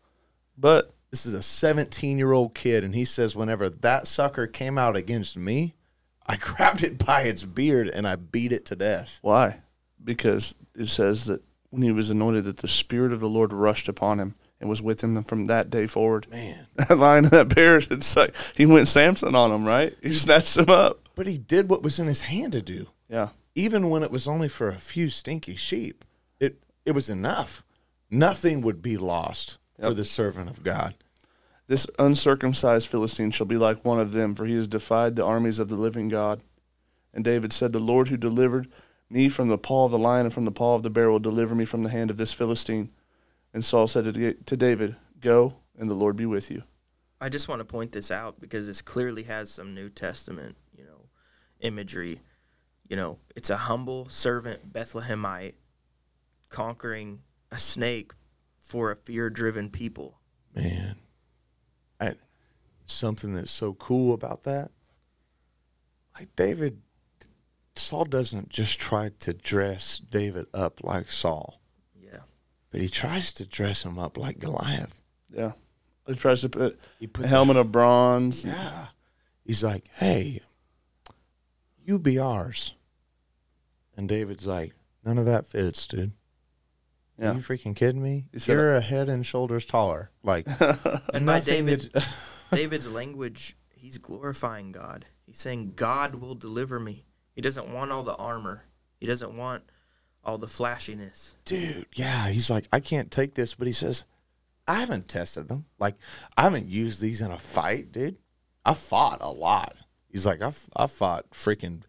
But 0.56 0.94
This 1.10 1.24
is 1.24 1.34
a 1.34 1.42
17 1.42 2.18
year 2.18 2.32
old 2.32 2.54
kid, 2.54 2.84
and 2.84 2.94
he 2.94 3.04
says, 3.04 3.34
whenever 3.36 3.68
that 3.70 4.06
sucker 4.06 4.46
came 4.46 4.76
out 4.78 4.96
against 4.96 5.38
me, 5.38 5.74
I 6.26 6.36
grabbed 6.40 6.82
it 6.82 7.04
by 7.04 7.22
its 7.22 7.44
beard 7.44 7.88
and 7.88 8.06
I 8.06 8.16
beat 8.16 8.52
it 8.52 8.66
to 8.66 8.76
death. 8.76 9.18
why? 9.22 9.60
Because 10.02 10.54
it 10.74 10.86
says 10.86 11.24
that 11.26 11.42
when 11.70 11.82
he 11.82 11.90
was 11.90 12.10
anointed, 12.10 12.44
that 12.44 12.58
the 12.58 12.68
Spirit 12.68 13.12
of 13.12 13.20
the 13.20 13.28
Lord 13.28 13.52
rushed 13.52 13.88
upon 13.88 14.20
him 14.20 14.34
and 14.60 14.68
was 14.68 14.82
with 14.82 15.02
him 15.02 15.22
from 15.24 15.46
that 15.46 15.70
day 15.70 15.86
forward. 15.86 16.26
Man. 16.30 16.66
That 16.88 16.98
lion 16.98 17.24
and 17.24 17.32
that 17.32 17.54
bear, 17.54 17.78
it's 17.78 18.16
like 18.16 18.34
he 18.56 18.64
went 18.66 18.88
Samson 18.88 19.34
on 19.34 19.50
him, 19.50 19.66
right? 19.66 19.94
He 20.02 20.12
snatched 20.12 20.56
him 20.56 20.68
up. 20.70 21.08
But 21.14 21.26
he 21.26 21.36
did 21.38 21.68
what 21.68 21.82
was 21.82 21.98
in 21.98 22.06
his 22.06 22.22
hand 22.22 22.52
to 22.52 22.62
do. 22.62 22.88
Yeah. 23.08 23.30
even 23.54 23.88
when 23.90 24.02
it 24.02 24.10
was 24.10 24.28
only 24.28 24.48
for 24.48 24.68
a 24.68 24.78
few 24.78 25.08
stinky 25.08 25.56
sheep, 25.56 26.04
it 26.38 26.62
it 26.84 26.92
was 26.92 27.08
enough. 27.08 27.64
Nothing 28.10 28.60
would 28.62 28.82
be 28.82 28.96
lost 28.98 29.58
for 29.80 29.94
the 29.94 30.04
servant 30.04 30.50
of 30.50 30.62
God. 30.62 30.94
This 31.66 31.86
uncircumcised 31.98 32.88
Philistine 32.88 33.30
shall 33.30 33.46
be 33.46 33.58
like 33.58 33.84
one 33.84 34.00
of 34.00 34.12
them, 34.12 34.34
for 34.34 34.46
he 34.46 34.56
has 34.56 34.66
defied 34.66 35.16
the 35.16 35.24
armies 35.24 35.58
of 35.58 35.68
the 35.68 35.76
living 35.76 36.08
God. 36.08 36.40
And 37.12 37.24
David 37.24 37.52
said, 37.52 37.72
The 37.72 37.78
Lord 37.78 38.08
who 38.08 38.16
delivered 38.16 38.68
me 39.10 39.28
from 39.28 39.48
the 39.48 39.58
paw 39.58 39.84
of 39.84 39.90
the 39.90 39.98
lion 39.98 40.26
and 40.26 40.32
from 40.32 40.44
the 40.44 40.50
paw 40.50 40.74
of 40.74 40.82
the 40.82 40.90
bear 40.90 41.10
will 41.10 41.18
deliver 41.18 41.54
me 41.54 41.64
from 41.64 41.82
the 41.82 41.90
hand 41.90 42.10
of 42.10 42.16
this 42.16 42.32
Philistine. 42.32 42.90
And 43.52 43.64
Saul 43.64 43.86
said 43.86 44.04
to 44.04 44.34
to 44.34 44.56
David, 44.56 44.96
Go, 45.20 45.56
and 45.78 45.90
the 45.90 45.94
Lord 45.94 46.16
be 46.16 46.26
with 46.26 46.50
you. 46.50 46.62
I 47.20 47.28
just 47.28 47.48
want 47.48 47.60
to 47.60 47.64
point 47.64 47.92
this 47.92 48.10
out 48.10 48.40
because 48.40 48.66
this 48.66 48.80
clearly 48.80 49.24
has 49.24 49.50
some 49.50 49.74
New 49.74 49.88
Testament, 49.88 50.56
you 50.76 50.84
know, 50.84 51.08
imagery. 51.60 52.20
You 52.88 52.96
know, 52.96 53.18
it's 53.34 53.50
a 53.50 53.56
humble 53.56 54.08
servant 54.08 54.72
Bethlehemite 54.72 55.54
conquering 56.50 57.20
a 57.50 57.58
snake 57.58 58.12
for 58.68 58.90
a 58.90 58.96
fear-driven 58.96 59.70
people. 59.70 60.18
Man, 60.54 60.96
I, 61.98 62.12
something 62.86 63.32
that's 63.34 63.50
so 63.50 63.72
cool 63.72 64.12
about 64.12 64.42
that, 64.44 64.70
like 66.18 66.34
David, 66.36 66.82
Saul 67.76 68.04
doesn't 68.04 68.50
just 68.50 68.78
try 68.78 69.10
to 69.20 69.32
dress 69.32 69.98
David 69.98 70.46
up 70.52 70.82
like 70.84 71.10
Saul, 71.10 71.60
Yeah. 71.98 72.22
but 72.70 72.80
he 72.80 72.88
tries 72.88 73.32
to 73.34 73.46
dress 73.46 73.84
him 73.84 73.98
up 73.98 74.18
like 74.18 74.38
Goliath. 74.38 75.00
Yeah. 75.30 75.52
He 76.06 76.14
tries 76.14 76.40
to 76.42 76.48
put 76.48 76.78
He 76.98 77.06
puts 77.06 77.20
a 77.20 77.22
puts 77.22 77.30
helmet 77.30 77.56
of 77.56 77.70
bronze. 77.72 78.44
Yeah. 78.44 78.88
He's 79.44 79.62
like, 79.62 79.84
hey, 79.94 80.42
you 81.84 81.98
be 81.98 82.18
ours. 82.18 82.74
And 83.96 84.08
David's 84.08 84.46
like, 84.46 84.72
none 85.04 85.16
of 85.18 85.24
that 85.26 85.46
fits, 85.46 85.86
dude. 85.86 86.12
Yeah. 87.18 87.30
Are 87.32 87.34
you 87.34 87.40
freaking 87.40 87.74
kidding 87.74 88.02
me? 88.02 88.26
He 88.32 88.38
said- 88.38 88.52
You're 88.52 88.74
uh, 88.76 88.78
a 88.78 88.80
head 88.80 89.08
and 89.08 89.24
shoulders 89.26 89.64
taller. 89.64 90.10
Like, 90.22 90.46
And 91.14 91.26
by 91.26 91.40
David, 91.40 91.90
that- 91.92 92.06
David's 92.52 92.90
language, 92.90 93.56
he's 93.74 93.98
glorifying 93.98 94.72
God. 94.72 95.06
He's 95.26 95.38
saying, 95.38 95.72
God 95.76 96.14
will 96.16 96.34
deliver 96.34 96.78
me. 96.80 97.04
He 97.34 97.40
doesn't 97.42 97.68
want 97.68 97.92
all 97.92 98.02
the 98.02 98.14
armor, 98.16 98.64
he 99.00 99.06
doesn't 99.06 99.36
want 99.36 99.64
all 100.24 100.38
the 100.38 100.48
flashiness. 100.48 101.36
dude, 101.44 101.86
yeah. 101.94 102.28
He's 102.28 102.50
like, 102.50 102.66
I 102.72 102.80
can't 102.80 103.10
take 103.10 103.34
this, 103.34 103.54
but 103.54 103.66
he 103.66 103.72
says, 103.72 104.04
I 104.66 104.80
haven't 104.80 105.08
tested 105.08 105.48
them. 105.48 105.64
Like, 105.78 105.94
I 106.36 106.42
haven't 106.42 106.68
used 106.68 107.00
these 107.00 107.20
in 107.22 107.30
a 107.30 107.38
fight, 107.38 107.92
dude. 107.92 108.16
I 108.64 108.74
fought 108.74 109.18
a 109.22 109.30
lot. 109.30 109.76
He's 110.10 110.26
like, 110.26 110.42
I, 110.42 110.52
I 110.76 110.86
fought 110.86 111.30
freaking 111.30 111.82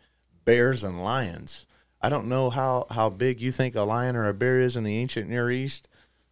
bears 0.46 0.84
and 0.84 1.04
lions. 1.04 1.66
I 2.02 2.10
don't 2.10 2.28
know 2.28 2.50
how, 2.50 2.86
how 2.90 3.10
big 3.10 3.42
you 3.42 3.52
think 3.52 3.76
a 3.76 3.82
lion 3.82 4.16
or 4.16 4.28
a 4.28 4.34
bear 4.34 4.60
is 4.62 4.76
in 4.78 4.84
the 4.84 4.98
ancient 4.98 5.30
Near 5.30 5.52
East, 5.52 5.88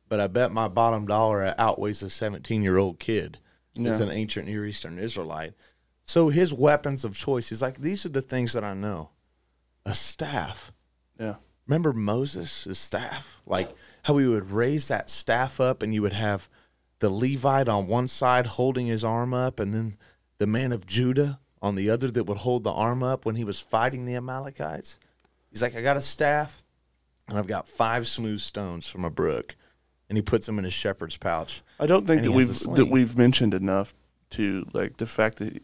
but 0.07 0.19
I 0.19 0.27
bet 0.27 0.51
my 0.51 0.67
bottom 0.67 1.05
dollar 1.05 1.43
it 1.43 1.55
outweighs 1.57 2.01
a 2.01 2.09
17 2.09 2.61
year 2.61 2.77
old 2.77 2.99
kid. 2.99 3.39
It's 3.75 3.99
Yeah. 3.99 4.05
an 4.07 4.11
ancient 4.11 4.47
Near 4.47 4.65
Eastern 4.65 4.97
Israelite. 4.97 5.53
So 6.05 6.29
his 6.29 6.53
weapons 6.53 7.03
of 7.03 7.15
choice, 7.17 7.49
he's 7.49 7.61
like, 7.61 7.79
these 7.79 8.05
are 8.05 8.09
the 8.09 8.21
things 8.21 8.53
that 8.53 8.63
I 8.63 8.73
know. 8.73 9.09
A 9.85 9.93
staff. 9.93 10.71
Yeah. 11.19 11.35
Remember 11.67 11.91
Moses' 11.91 12.79
staff? 12.79 13.37
Like 13.45 13.69
how 14.03 14.17
he 14.17 14.25
would 14.27 14.51
raise 14.51 14.87
that 14.87 15.09
staff 15.09 15.59
up 15.59 15.83
and 15.83 15.93
you 15.93 16.01
would 16.01 16.13
have 16.13 16.47
the 16.99 17.09
Levite 17.09 17.67
on 17.67 17.87
one 17.87 18.07
side 18.07 18.45
holding 18.45 18.87
his 18.87 19.03
arm 19.03 19.33
up 19.33 19.59
and 19.59 19.73
then 19.73 19.97
the 20.37 20.47
man 20.47 20.71
of 20.71 20.85
Judah 20.87 21.39
on 21.61 21.75
the 21.75 21.89
other 21.89 22.09
that 22.09 22.23
would 22.23 22.37
hold 22.37 22.63
the 22.63 22.71
arm 22.71 23.03
up 23.03 23.25
when 23.25 23.35
he 23.35 23.43
was 23.43 23.59
fighting 23.59 24.05
the 24.05 24.15
Amalekites. 24.15 24.97
He's 25.49 25.61
like, 25.61 25.75
I 25.75 25.81
got 25.81 25.97
a 25.97 26.01
staff 26.01 26.63
and 27.27 27.37
I've 27.37 27.47
got 27.47 27.67
five 27.67 28.07
smooth 28.07 28.39
stones 28.39 28.87
from 28.87 29.03
a 29.03 29.09
brook. 29.09 29.55
And 30.09 30.17
he 30.17 30.21
puts 30.21 30.45
them 30.45 30.57
in 30.57 30.63
his 30.63 30.73
shepherd's 30.73 31.17
pouch. 31.17 31.61
I 31.79 31.85
don't 31.85 32.07
think 32.07 32.23
that 32.23 32.31
we've 32.31 32.59
that 32.75 32.87
we've 32.89 33.17
mentioned 33.17 33.53
enough 33.53 33.93
to 34.31 34.65
like 34.71 34.97
the 34.97 35.05
fact 35.05 35.37
that 35.39 35.61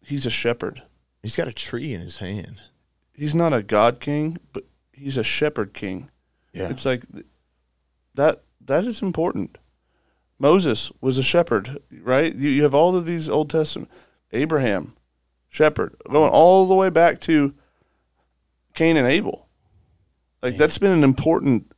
he's 0.00 0.26
a 0.26 0.30
shepherd. 0.30 0.82
He's 1.22 1.34
got 1.34 1.48
a 1.48 1.52
tree 1.52 1.92
in 1.92 2.00
his 2.00 2.18
hand. 2.18 2.62
He's 3.12 3.34
not 3.34 3.52
a 3.52 3.64
god 3.64 3.98
king, 3.98 4.38
but 4.52 4.64
he's 4.92 5.16
a 5.16 5.24
shepherd 5.24 5.74
king. 5.74 6.08
Yeah. 6.52 6.68
It's 6.68 6.86
like 6.86 7.02
that 8.14 8.42
that 8.60 8.84
is 8.84 9.02
important. 9.02 9.58
Moses 10.38 10.92
was 11.00 11.18
a 11.18 11.22
shepherd, 11.22 11.78
right? 11.90 12.32
You, 12.32 12.50
you 12.50 12.62
have 12.62 12.74
all 12.74 12.94
of 12.94 13.06
these 13.06 13.28
Old 13.28 13.50
Testament 13.50 13.90
Abraham, 14.32 14.94
shepherd, 15.48 15.96
going 16.08 16.30
all 16.30 16.66
the 16.66 16.74
way 16.74 16.90
back 16.90 17.20
to 17.22 17.54
Cain 18.76 18.96
and 18.96 19.08
Abel. 19.08 19.48
Like 20.42 20.52
Man. 20.52 20.58
that's 20.58 20.78
been 20.78 20.92
an 20.92 21.02
important 21.02 21.72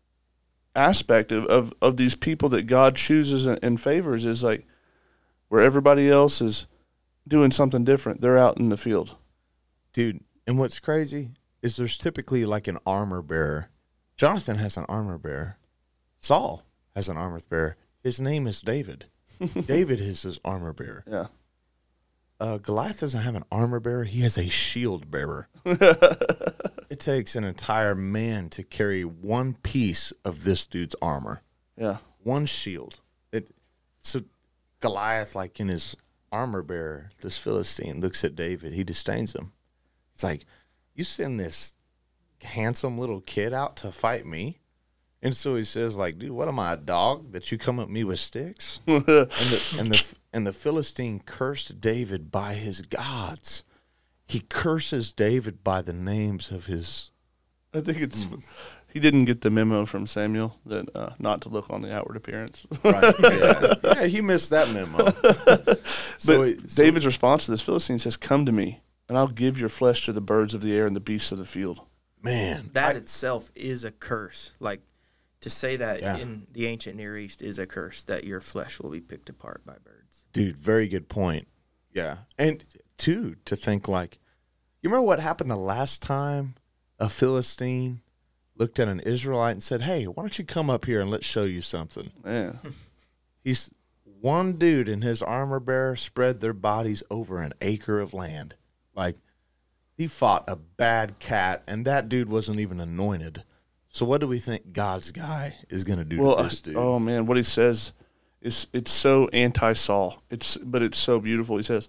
aspect 0.77 1.33
of, 1.33 1.47
of, 1.47 1.73
of 1.81 1.97
these 1.97 2.15
people 2.15 2.51
that 2.51 2.67
God 2.67 2.97
chooses 2.97 3.47
and, 3.47 3.59
and 3.63 3.81
favors 3.81 4.25
is 4.25 4.45
like 4.45 4.67
where 5.49 5.63
everybody 5.63 6.11
else 6.11 6.43
is 6.43 6.67
doing 7.27 7.51
something 7.51 7.85
different. 7.85 8.21
They're 8.21 8.37
out 8.37 8.59
in 8.59 8.69
the 8.69 8.77
field. 8.77 9.17
Dude, 9.93 10.23
and 10.47 10.59
what's 10.59 10.81
crazy 10.81 11.31
is 11.63 11.77
there's 11.77 11.97
typically 11.97 12.45
like 12.45 12.69
an 12.69 12.79
armor 12.85 13.23
bearer. 13.23 13.71
Jonathan 14.17 14.59
has 14.59 14.77
an 14.77 14.85
armor 14.89 15.19
bearer. 15.19 15.59
Saul 16.21 16.65
has 16.95 17.09
an 17.09 17.17
armor 17.17 17.41
bearer. 17.49 17.77
His 18.03 18.21
name 18.21 18.47
is 18.47 18.61
David. 18.61 19.07
David 19.67 20.01
is 20.01 20.23
his 20.23 20.41
armor 20.45 20.73
bearer. 20.73 21.05
Yeah. 21.07 21.27
Uh, 22.41 22.59
Goliath 22.59 23.01
doesn't 23.01 23.23
have 23.23 23.35
an 23.35 23.45
armor 23.51 23.81
bearer. 23.81 24.05
He 24.05 24.21
has 24.21 24.39
a 24.39 24.49
shield 24.49 25.11
bearer. 25.11 25.49
it 26.91 27.01
takes 27.01 27.35
an 27.37 27.45
entire 27.45 27.95
man 27.95 28.49
to 28.51 28.63
carry 28.63 29.05
one 29.05 29.55
piece 29.63 30.13
of 30.25 30.45
this 30.45 30.67
dude's 30.67 30.95
armor, 31.03 31.43
Yeah. 31.77 31.99
one 32.23 32.47
shield. 32.47 33.01
It 33.33 33.51
so 34.03 34.23
Goliath, 34.81 35.35
like 35.35 35.61
in 35.61 35.69
his 35.69 35.97
armor 36.31 36.63
bearer, 36.63 37.11
this 37.21 37.37
Philistine 37.39 38.01
looks 38.01 38.23
at 38.25 38.37
David. 38.37 38.73
He 38.75 38.85
disdains 38.85 39.35
him. 39.35 39.53
It's 40.15 40.23
like 40.25 40.45
you 40.95 41.05
send 41.05 41.39
this 41.41 41.75
handsome 42.43 42.99
little 42.99 43.21
kid 43.21 43.53
out 43.53 43.77
to 43.79 43.93
fight 43.93 44.27
me. 44.27 44.61
And 45.21 45.37
so 45.37 45.57
he 45.57 45.65
says, 45.65 45.97
like, 45.97 46.19
dude, 46.19 46.31
what 46.31 46.47
am 46.47 46.61
I, 46.61 46.75
a 46.75 46.77
dog 46.77 47.33
that 47.33 47.51
you 47.51 47.59
come 47.59 47.81
at 47.81 47.91
me 47.91 48.05
with 48.05 48.21
sticks? 48.21 48.79
and 48.87 49.05
the 49.05 49.77
and 49.79 49.91
the 49.93 50.15
and 50.33 50.47
the 50.47 50.53
Philistine 50.53 51.21
cursed 51.21 51.81
David 51.81 52.31
by 52.31 52.55
his 52.55 52.83
gods. 52.83 53.65
He 54.29 54.41
curses 54.41 55.13
David 55.13 55.65
by 55.65 55.81
the 55.83 55.93
names 55.95 56.51
of 56.53 56.67
his. 56.67 57.11
I 57.75 57.81
think 57.81 57.99
it's 58.03 58.27
he 58.93 59.01
didn't 59.01 59.25
get 59.25 59.41
the 59.41 59.51
memo 59.51 59.85
from 59.87 60.07
Samuel 60.07 60.59
that 60.67 60.95
uh, 60.95 61.11
not 61.19 61.41
to 61.43 61.49
look 61.49 61.69
on 61.71 61.81
the 61.83 61.93
outward 61.95 62.17
appearance. 62.17 62.67
Right. 62.85 63.15
yeah. 63.23 63.75
yeah, 63.83 64.05
he 64.07 64.21
missed 64.21 64.51
that 64.51 64.71
memo. 64.73 64.97
but 66.27 66.49
it- 66.49 66.71
so- 66.71 66.83
David's 66.83 67.07
response 67.07 67.47
to 67.47 67.51
this 67.53 67.63
Philistine 67.63 67.99
says, 67.99 68.17
"Come 68.17 68.45
to 68.47 68.53
me, 68.53 68.81
and 69.09 69.17
I'll 69.19 69.29
give 69.29 69.59
your 69.59 69.69
flesh 69.71 70.05
to 70.07 70.13
the 70.13 70.21
birds 70.21 70.55
of 70.55 70.63
the 70.63 70.77
air 70.77 70.87
and 70.87 70.95
the 70.95 71.01
beasts 71.01 71.33
of 71.33 71.39
the 71.39 71.45
field." 71.47 71.81
man, 72.21 72.71
That 72.73 72.97
itself 72.97 73.51
is 73.55 73.85
a 73.85 73.91
curse. 73.93 74.53
Like 74.61 74.83
to 75.41 75.49
say 75.51 75.77
that 75.77 76.01
Yeah. 76.03 76.17
in 76.19 76.49
the 76.53 76.67
ancient 76.67 76.97
Near 76.97 77.17
East 77.17 77.41
is 77.43 77.59
a 77.61 77.67
curse 77.67 78.03
that 78.05 78.25
your 78.25 78.41
flesh 78.41 78.81
will 78.81 78.91
be 78.91 79.01
picked 79.01 79.29
apart 79.31 79.65
by 79.65 79.75
birds. 79.85 80.25
dude, 80.33 80.59
very 80.59 80.89
good 80.89 81.09
point. 81.09 81.47
Yeah, 81.99 82.17
and 82.39 82.65
two 82.97 83.37
to 83.45 83.57
think 83.57 83.89
like, 83.89 84.19
you 84.83 84.89
remember 84.89 85.07
what 85.07 85.21
happened 85.21 85.51
the 85.51 85.57
last 85.57 86.01
time 86.01 86.55
a 86.99 87.09
Philistine 87.09 88.01
looked 88.57 88.79
at 88.79 88.89
an 88.89 89.01
Israelite 89.01 89.53
and 89.53 89.63
said, 89.63 89.83
"Hey, 89.83 90.05
why 90.05 90.23
don't 90.23 90.39
you 90.39 90.45
come 90.45 90.71
up 90.71 90.85
here 90.85 91.01
and 91.01 91.11
let's 91.11 91.27
show 91.27 91.45
you 91.45 91.61
something." 91.61 92.11
Yeah, 92.25 92.53
He's 93.43 93.71
one 94.05 94.55
dude 94.55 94.89
and 94.89 95.03
his 95.03 95.23
armor 95.23 95.61
bearer 95.61 95.97
spread 95.97 96.41
their 96.41 96.53
bodies 96.53 97.03
over 97.11 97.41
an 97.41 97.53
acre 97.61 98.01
of 98.01 98.15
land. 98.15 98.55
Like 98.95 99.17
he 99.97 100.07
fought 100.07 100.45
a 100.47 100.57
bad 100.57 101.19
cat, 101.19 101.63
and 101.67 101.85
that 101.85 102.09
dude 102.09 102.29
wasn't 102.29 102.61
even 102.61 102.81
anointed. 102.81 103.43
So 103.91 104.07
what 104.07 104.21
do 104.21 104.29
we 104.29 104.39
think 104.39 104.73
God's 104.73 105.11
guy 105.11 105.57
is 105.69 105.83
gonna 105.83 106.05
do 106.05 106.21
well, 106.21 106.37
to 106.37 106.43
this 106.45 106.61
dude? 106.61 106.77
oh 106.77 106.99
man, 107.01 107.27
what 107.27 107.37
he 107.37 107.43
says 107.43 107.93
is 108.41 108.69
it's 108.73 108.91
so 108.91 109.29
anti-Saul. 109.29 110.23
It's 110.31 110.57
but 110.59 110.83
it's 110.83 110.99
so 110.99 111.21
beautiful. 111.21 111.57
He 111.57 111.63
says, 111.63 111.89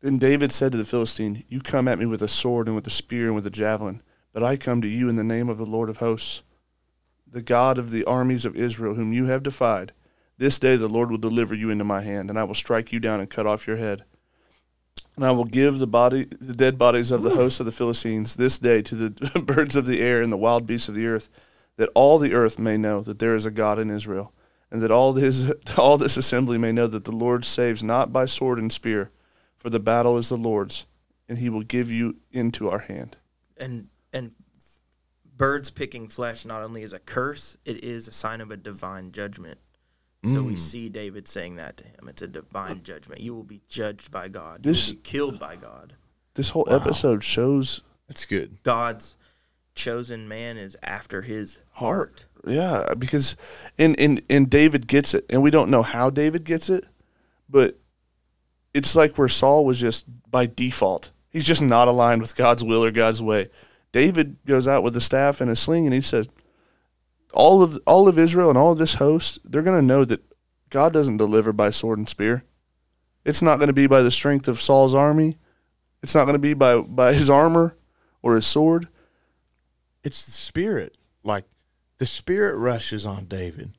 "Then 0.00 0.18
David 0.18 0.52
said 0.52 0.72
to 0.72 0.78
the 0.78 0.84
Philistine, 0.84 1.44
You 1.48 1.60
come 1.60 1.88
at 1.88 1.98
me 1.98 2.06
with 2.06 2.22
a 2.22 2.28
sword 2.28 2.66
and 2.66 2.76
with 2.76 2.86
a 2.86 2.90
spear 2.90 3.26
and 3.26 3.34
with 3.34 3.46
a 3.46 3.50
javelin, 3.50 4.02
but 4.32 4.42
I 4.42 4.56
come 4.56 4.80
to 4.82 4.88
you 4.88 5.08
in 5.08 5.16
the 5.16 5.24
name 5.24 5.48
of 5.48 5.58
the 5.58 5.66
Lord 5.66 5.90
of 5.90 5.98
hosts, 5.98 6.42
the 7.26 7.42
God 7.42 7.78
of 7.78 7.90
the 7.90 8.04
armies 8.04 8.44
of 8.44 8.56
Israel, 8.56 8.94
whom 8.94 9.12
you 9.12 9.26
have 9.26 9.42
defied. 9.42 9.92
This 10.38 10.58
day 10.58 10.76
the 10.76 10.88
Lord 10.88 11.10
will 11.10 11.18
deliver 11.18 11.54
you 11.54 11.70
into 11.70 11.84
my 11.84 12.02
hand, 12.02 12.30
and 12.30 12.38
I 12.38 12.44
will 12.44 12.54
strike 12.54 12.92
you 12.92 13.00
down 13.00 13.20
and 13.20 13.28
cut 13.28 13.46
off 13.46 13.66
your 13.66 13.76
head." 13.76 14.04
And 15.18 15.26
I 15.26 15.32
will 15.32 15.46
give 15.46 15.80
the 15.80 15.88
body, 15.88 16.28
the 16.40 16.54
dead 16.54 16.78
bodies 16.78 17.10
of 17.10 17.24
the 17.24 17.30
hosts 17.34 17.58
of 17.58 17.66
the 17.66 17.72
Philistines 17.72 18.36
this 18.36 18.56
day 18.56 18.82
to 18.82 18.94
the 18.94 19.40
birds 19.44 19.74
of 19.74 19.84
the 19.84 20.00
air 20.00 20.22
and 20.22 20.32
the 20.32 20.36
wild 20.36 20.64
beasts 20.64 20.88
of 20.88 20.94
the 20.94 21.08
earth, 21.08 21.28
that 21.76 21.90
all 21.92 22.18
the 22.18 22.34
earth 22.34 22.56
may 22.56 22.76
know 22.76 23.00
that 23.00 23.18
there 23.18 23.34
is 23.34 23.44
a 23.44 23.50
God 23.50 23.80
in 23.80 23.90
Israel, 23.90 24.32
and 24.70 24.80
that 24.82 24.90
all 24.90 25.12
this 25.12 25.52
all 25.78 25.96
this 25.96 26.16
assembly 26.16 26.58
may 26.58 26.72
know 26.72 26.86
that 26.86 27.04
the 27.04 27.12
Lord 27.12 27.44
saves 27.44 27.82
not 27.82 28.12
by 28.12 28.26
sword 28.26 28.58
and 28.58 28.72
spear, 28.72 29.10
for 29.56 29.70
the 29.70 29.80
battle 29.80 30.16
is 30.18 30.28
the 30.28 30.36
Lord's, 30.36 30.86
and 31.28 31.38
He 31.38 31.48
will 31.50 31.62
give 31.62 31.90
you 31.90 32.16
into 32.32 32.68
our 32.68 32.80
hand. 32.80 33.16
And 33.56 33.88
and 34.12 34.34
birds 35.36 35.70
picking 35.70 36.08
flesh 36.08 36.44
not 36.44 36.62
only 36.62 36.82
is 36.82 36.92
a 36.92 36.98
curse, 36.98 37.56
it 37.64 37.82
is 37.84 38.08
a 38.08 38.12
sign 38.12 38.40
of 38.40 38.50
a 38.50 38.56
divine 38.56 39.12
judgment. 39.12 39.58
So 40.24 40.30
Mm. 40.42 40.46
we 40.48 40.56
see 40.56 40.88
David 40.88 41.28
saying 41.28 41.56
that 41.56 41.76
to 41.76 41.84
him. 41.84 42.08
It's 42.08 42.22
a 42.22 42.26
divine 42.26 42.82
judgment. 42.82 43.20
You 43.20 43.34
will 43.34 43.44
be 43.44 43.60
judged 43.68 44.10
by 44.10 44.26
God. 44.26 44.64
This- 44.64 44.88
you 44.88 44.94
will 44.96 45.02
be 45.02 45.08
killed 45.08 45.38
by 45.38 45.54
God. 45.54 45.94
This 46.34 46.50
whole 46.50 46.66
episode 46.68 47.22
shows 47.22 47.82
That's 48.08 48.24
good. 48.24 48.56
God's 48.64 49.16
chosen 49.78 50.28
man 50.28 50.58
is 50.58 50.76
after 50.82 51.22
his 51.22 51.60
heart. 51.72 52.26
Yeah, 52.46 52.94
because 52.98 53.36
and, 53.78 53.98
and 53.98 54.20
and 54.28 54.50
David 54.50 54.86
gets 54.86 55.14
it, 55.14 55.24
and 55.30 55.42
we 55.42 55.50
don't 55.50 55.70
know 55.70 55.82
how 55.82 56.10
David 56.10 56.44
gets 56.44 56.68
it, 56.68 56.86
but 57.48 57.78
it's 58.74 58.94
like 58.94 59.16
where 59.16 59.28
Saul 59.28 59.64
was 59.64 59.80
just 59.80 60.06
by 60.30 60.46
default. 60.46 61.10
He's 61.30 61.44
just 61.44 61.62
not 61.62 61.88
aligned 61.88 62.20
with 62.20 62.36
God's 62.36 62.64
will 62.64 62.84
or 62.84 62.90
God's 62.90 63.22
way. 63.22 63.48
David 63.92 64.36
goes 64.46 64.68
out 64.68 64.82
with 64.82 64.96
a 64.96 65.00
staff 65.00 65.40
and 65.40 65.50
a 65.50 65.56
sling, 65.56 65.86
and 65.86 65.94
he 65.94 66.00
says, 66.00 66.28
all 67.32 67.62
of 67.62 67.78
all 67.86 68.08
of 68.08 68.18
Israel 68.18 68.48
and 68.48 68.58
all 68.58 68.72
of 68.72 68.78
this 68.78 68.94
host, 68.94 69.38
they're 69.44 69.62
going 69.62 69.78
to 69.78 69.86
know 69.86 70.04
that 70.04 70.22
God 70.70 70.92
doesn't 70.92 71.16
deliver 71.16 71.52
by 71.52 71.70
sword 71.70 71.98
and 71.98 72.08
spear. 72.08 72.44
It's 73.24 73.42
not 73.42 73.58
going 73.58 73.68
to 73.68 73.74
be 73.74 73.86
by 73.86 74.02
the 74.02 74.10
strength 74.10 74.48
of 74.48 74.60
Saul's 74.60 74.94
army. 74.94 75.36
It's 76.02 76.14
not 76.14 76.24
going 76.24 76.34
to 76.34 76.40
be 76.40 76.54
by 76.54 76.80
by 76.80 77.14
his 77.14 77.30
armor 77.30 77.76
or 78.22 78.34
his 78.34 78.46
sword. 78.46 78.88
It's 80.04 80.24
the 80.24 80.32
spirit. 80.32 80.96
Like 81.24 81.44
the 81.98 82.06
spirit 82.06 82.56
rushes 82.56 83.04
on 83.04 83.26
David. 83.26 83.70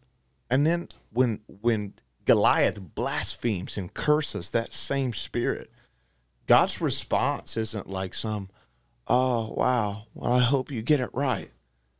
And 0.50 0.66
then 0.66 0.88
when 1.12 1.42
when 1.48 1.94
Goliath 2.26 2.80
blasphemes 2.82 3.78
and 3.78 3.94
curses 3.94 4.52
that 4.52 4.74
same 4.74 5.14
spirit, 5.14 5.72
God's 6.48 6.82
response 6.82 7.58
isn't 7.58 7.90
like 7.90 8.14
some, 8.14 8.50
oh 9.08 9.54
wow, 9.54 10.04
well 10.14 10.34
I 10.34 10.40
hope 10.40 10.72
you 10.72 10.82
get 10.82 11.00
it 11.00 11.10
right. 11.14 11.50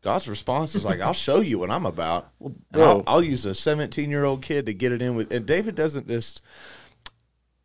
God's 0.02 0.30
response 0.30 0.76
is 0.76 0.86
like, 0.86 1.02
I'll 1.02 1.14
show 1.14 1.42
you 1.42 1.60
what 1.60 1.70
I'm 1.70 1.86
about. 1.86 2.32
and 2.40 2.56
I'll. 2.74 3.04
I'll 3.06 3.24
use 3.24 3.46
a 3.46 3.54
17 3.54 4.10
year 4.10 4.24
old 4.24 4.42
kid 4.42 4.68
to 4.68 4.74
get 4.74 4.92
it 4.92 5.02
in 5.02 5.16
with. 5.16 5.32
And 5.34 5.46
David 5.46 5.76
doesn't 5.76 6.08
just, 6.08 6.42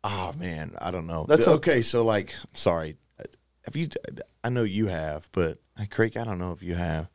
oh 0.03 0.33
man, 0.37 0.75
I 0.79 0.91
don't 0.91 1.07
know. 1.07 1.25
That's 1.27 1.47
okay. 1.47 1.81
So 1.81 2.03
like, 2.03 2.35
sorry, 2.53 2.97
have 3.63 3.75
you? 3.75 3.87
I 4.43 4.49
know 4.49 4.63
you 4.63 4.87
have, 4.87 5.27
but 5.31 5.57
I 5.77 5.85
Craig, 5.85 6.17
I 6.17 6.23
don't 6.23 6.39
know 6.39 6.51
if 6.51 6.63
you 6.63 6.75
have. 6.75 7.09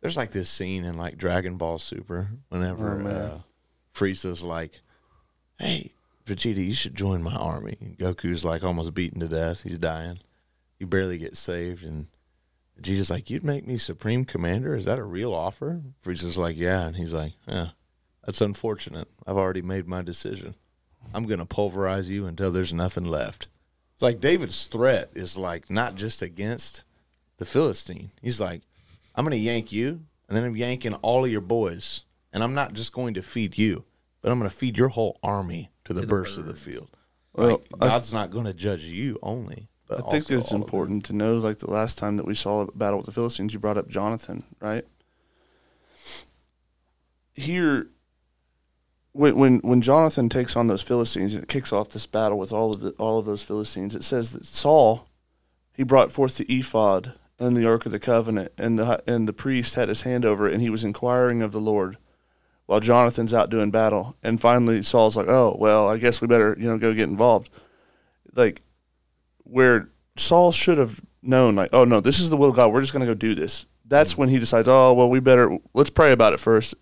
There's 0.00 0.16
like 0.16 0.30
this 0.30 0.50
scene 0.50 0.84
in 0.84 0.96
like 0.96 1.16
Dragon 1.16 1.56
Ball 1.56 1.78
Super 1.78 2.30
whenever 2.48 3.02
Oh, 3.02 3.08
uh, 3.08 3.40
Frieza's 3.94 4.42
like, 4.42 4.80
"Hey, 5.58 5.92
Vegeta, 6.26 6.64
you 6.64 6.74
should 6.74 6.96
join 6.96 7.22
my 7.22 7.34
army." 7.34 7.76
And 7.80 7.98
Goku's 7.98 8.44
like 8.44 8.62
almost 8.62 8.94
beaten 8.94 9.20
to 9.20 9.28
death. 9.28 9.62
He's 9.62 9.78
dying. 9.78 10.20
He 10.78 10.84
barely 10.84 11.18
gets 11.18 11.40
saved, 11.40 11.84
and 11.84 12.06
Vegeta's 12.80 13.10
like, 13.10 13.28
"You'd 13.28 13.44
make 13.44 13.66
me 13.66 13.76
Supreme 13.76 14.24
Commander? 14.24 14.76
Is 14.76 14.84
that 14.84 15.00
a 15.00 15.04
real 15.04 15.34
offer?" 15.34 15.82
Frieza's 16.04 16.38
like, 16.38 16.56
"Yeah," 16.56 16.86
and 16.86 16.96
he's 16.96 17.12
like, 17.12 17.32
"Yeah, 17.48 17.70
that's 18.24 18.40
unfortunate. 18.40 19.08
I've 19.26 19.36
already 19.36 19.62
made 19.62 19.88
my 19.88 20.02
decision. 20.02 20.54
I'm 21.12 21.26
gonna 21.26 21.46
pulverize 21.46 22.08
you 22.08 22.26
until 22.26 22.52
there's 22.52 22.72
nothing 22.72 23.04
left." 23.06 23.48
It's 23.94 24.02
like 24.02 24.20
David's 24.20 24.68
threat 24.68 25.10
is 25.14 25.36
like 25.36 25.68
not 25.70 25.96
just 25.96 26.22
against 26.22 26.84
the 27.38 27.44
Philistine. 27.46 28.10
He's 28.22 28.40
like, 28.40 28.62
I'm 29.14 29.24
going 29.24 29.32
to 29.32 29.38
yank 29.44 29.72
you, 29.72 30.02
and 30.28 30.36
then 30.36 30.44
I'm 30.44 30.56
yanking 30.56 30.94
all 30.94 31.24
of 31.24 31.30
your 31.30 31.40
boys, 31.40 32.02
and 32.32 32.42
I'm 32.44 32.54
not 32.54 32.74
just 32.74 32.92
going 32.92 33.14
to 33.14 33.22
feed 33.22 33.56
you, 33.58 33.84
but 34.20 34.30
I'm 34.30 34.38
going 34.38 34.50
to 34.50 34.56
feed 34.56 34.76
your 34.76 34.88
whole 34.88 35.18
army 35.22 35.70
to 35.84 35.92
the 35.92 36.06
birds 36.06 36.36
of 36.38 36.46
the 36.46 36.54
field. 36.54 36.88
Well, 37.32 37.48
like, 37.50 37.66
I- 37.80 37.86
God's 37.88 38.12
not 38.12 38.30
going 38.30 38.44
to 38.46 38.54
judge 38.54 38.84
you 38.84 39.18
only. 39.22 39.68
But 39.88 40.00
I 40.04 40.10
think 40.10 40.24
also 40.24 40.36
it's 40.38 40.52
important 40.52 41.06
to 41.06 41.14
know, 41.14 41.38
like 41.38 41.58
the 41.58 41.70
last 41.70 41.96
time 41.96 42.18
that 42.18 42.26
we 42.26 42.34
saw 42.34 42.60
a 42.60 42.72
battle 42.72 42.98
with 42.98 43.06
the 43.06 43.12
Philistines, 43.12 43.54
you 43.54 43.58
brought 43.58 43.78
up 43.78 43.88
Jonathan, 43.88 44.44
right? 44.60 44.84
Here, 47.34 47.86
when 49.12 49.36
when 49.36 49.58
when 49.60 49.80
Jonathan 49.80 50.28
takes 50.28 50.56
on 50.56 50.66
those 50.66 50.82
Philistines, 50.82 51.34
and 51.34 51.42
it 51.44 51.48
kicks 51.48 51.72
off 51.72 51.88
this 51.88 52.06
battle 52.06 52.38
with 52.38 52.52
all 52.52 52.74
of 52.74 52.80
the, 52.80 52.90
all 52.98 53.18
of 53.18 53.24
those 53.24 53.42
Philistines. 53.42 53.94
It 53.94 54.04
says 54.04 54.32
that 54.32 54.44
Saul, 54.44 55.08
he 55.72 55.84
brought 55.84 56.12
forth 56.12 56.36
the 56.36 56.44
ephod 56.52 57.14
and 57.38 57.56
the 57.56 57.66
ark 57.66 57.86
of 57.86 57.92
the 57.92 57.98
covenant, 57.98 58.52
and 58.58 58.78
the 58.78 59.02
and 59.06 59.28
the 59.28 59.32
priest 59.32 59.74
had 59.74 59.88
his 59.88 60.02
hand 60.02 60.24
over 60.24 60.48
it, 60.48 60.54
and 60.54 60.62
he 60.62 60.70
was 60.70 60.84
inquiring 60.84 61.42
of 61.42 61.52
the 61.52 61.60
Lord, 61.60 61.96
while 62.66 62.80
Jonathan's 62.80 63.34
out 63.34 63.50
doing 63.50 63.70
battle. 63.70 64.16
And 64.22 64.40
finally, 64.40 64.82
Saul's 64.82 65.16
like, 65.16 65.28
"Oh 65.28 65.56
well, 65.58 65.88
I 65.88 65.98
guess 65.98 66.20
we 66.20 66.26
better 66.26 66.56
you 66.58 66.68
know 66.68 66.78
go 66.78 66.94
get 66.94 67.08
involved." 67.08 67.50
Like 68.34 68.62
where 69.44 69.88
Saul 70.16 70.52
should 70.52 70.78
have 70.78 71.00
known, 71.22 71.56
like, 71.56 71.70
oh 71.72 71.84
no, 71.84 72.00
this 72.00 72.20
is 72.20 72.30
the 72.30 72.36
will 72.36 72.50
of 72.50 72.56
God. 72.56 72.72
We're 72.72 72.80
just 72.80 72.92
going 72.92 73.06
to 73.06 73.12
go 73.12 73.14
do 73.14 73.34
this. 73.34 73.66
That's 73.84 74.14
mm. 74.14 74.18
when 74.18 74.28
he 74.28 74.38
decides, 74.38 74.68
oh 74.68 74.92
well, 74.92 75.10
we 75.10 75.20
better 75.20 75.58
let's 75.74 75.90
pray 75.90 76.12
about 76.12 76.32
it 76.32 76.40
first. 76.40 76.74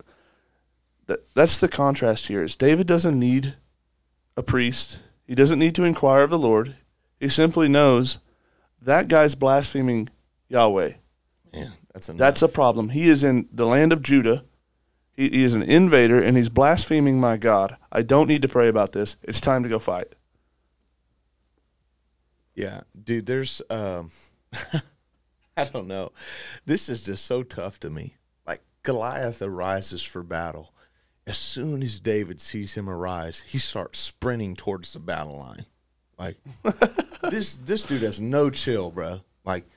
That 1.07 1.33
that's 1.33 1.57
the 1.57 1.67
contrast 1.67 2.27
here. 2.27 2.43
Is 2.43 2.55
David 2.55 2.87
doesn't 2.87 3.17
need 3.17 3.55
a 4.35 4.43
priest. 4.43 5.01
He 5.25 5.35
doesn't 5.35 5.59
need 5.59 5.75
to 5.75 5.83
inquire 5.83 6.23
of 6.23 6.29
the 6.29 6.39
Lord. 6.39 6.75
He 7.19 7.29
simply 7.29 7.67
knows 7.67 8.19
that 8.81 9.07
guy's 9.07 9.35
blaspheming 9.35 10.09
Yahweh. 10.49 10.93
Man, 11.53 11.73
that's 11.93 12.09
enough. 12.09 12.19
That's 12.19 12.41
a 12.41 12.47
problem. 12.47 12.89
He 12.89 13.09
is 13.09 13.23
in 13.23 13.47
the 13.51 13.65
land 13.65 13.93
of 13.93 14.01
Judah. 14.01 14.43
He, 15.13 15.29
he 15.29 15.43
is 15.43 15.53
an 15.53 15.63
invader 15.63 16.21
and 16.21 16.37
he's 16.37 16.49
blaspheming 16.49 17.19
my 17.19 17.37
God. 17.37 17.77
I 17.91 18.01
don't 18.01 18.27
need 18.27 18.41
to 18.43 18.47
pray 18.47 18.67
about 18.67 18.93
this. 18.93 19.17
It's 19.23 19.41
time 19.41 19.63
to 19.63 19.69
go 19.69 19.79
fight. 19.79 20.13
Yeah, 22.55 22.81
dude, 23.01 23.25
there's 23.27 23.61
um 23.69 24.11
I 25.57 25.63
don't 25.65 25.87
know. 25.87 26.11
This 26.65 26.89
is 26.89 27.03
just 27.03 27.25
so 27.25 27.43
tough 27.43 27.79
to 27.81 27.89
me. 27.89 28.15
Like 28.45 28.61
Goliath 28.83 29.41
arises 29.41 30.03
for 30.03 30.23
battle. 30.23 30.73
As 31.25 31.37
soon 31.37 31.83
as 31.83 31.99
David 31.99 32.39
sees 32.39 32.75
him 32.75 32.89
arise, 32.89 33.43
he 33.45 33.57
starts 33.57 33.99
sprinting 33.99 34.55
towards 34.55 34.93
the 34.93 34.99
battle 34.99 35.37
line. 35.37 35.65
Like 36.17 36.37
this 37.29 37.57
this 37.57 37.85
dude 37.85 38.01
has 38.01 38.19
no 38.19 38.49
chill, 38.49 38.91
bro. 38.91 39.21
Like 39.43 39.67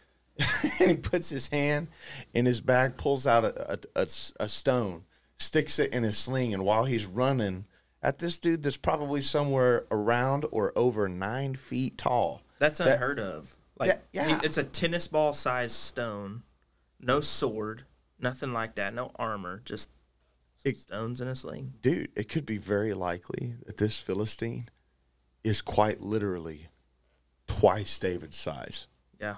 and 0.80 0.91
he 0.91 0.97
puts 0.97 1.28
his 1.28 1.49
hand 1.49 1.88
in 2.34 2.47
his 2.47 2.61
bag, 2.61 2.97
pulls 2.97 3.26
out 3.26 3.45
a, 3.45 3.72
a, 3.74 3.78
a, 3.97 4.07
a 4.41 4.49
stone, 4.49 5.05
sticks 5.36 5.78
it 5.78 5.93
in 5.93 6.03
his 6.03 6.16
sling, 6.18 6.55
and 6.55 6.64
while 6.64 6.84
he's 6.84 7.07
running 7.07 7.66
at 8.03 8.18
this 8.18 8.38
dude 8.38 8.62
that's 8.62 8.76
probably 8.76 9.20
somewhere 9.20 9.84
around 9.91 10.47
or 10.51 10.72
over 10.76 11.09
nine 11.09 11.55
feet 11.55 11.99
tall. 11.99 12.43
That's 12.59 12.78
That- 12.78 12.95
unheard 12.95 13.18
of. 13.20 13.57
Like, 13.78 14.01
Yeah, 14.12 14.24
he- 14.24 14.30
yeah. 14.30 14.41
it's 14.43 14.59
a 14.59 14.64
tennis 14.64 15.07
ball 15.09 15.32
sized 15.32 15.74
stone, 15.76 16.43
no 17.01 17.20
sword, 17.20 17.84
nothing 18.18 18.53
like 18.53 18.74
that, 18.74 18.93
no 18.95 19.11
armor, 19.16 19.62
just 19.64 19.88
It- 20.64 20.76
stones 20.78 21.20
in 21.22 21.28
a 21.28 21.34
sling. 21.36 21.74
dude, 21.80 22.11
it 22.14 22.28
could 22.28 22.45
be 22.47 22.59
very 22.59 22.93
likely 22.93 23.55
that 23.66 23.78
this 23.78 23.99
Philistine 23.99 24.68
is 25.45 25.62
quite 25.62 26.01
literally 26.03 26.68
twice 27.47 27.99
David's 27.99 28.36
size. 28.36 28.86
Yeah. 29.18 29.36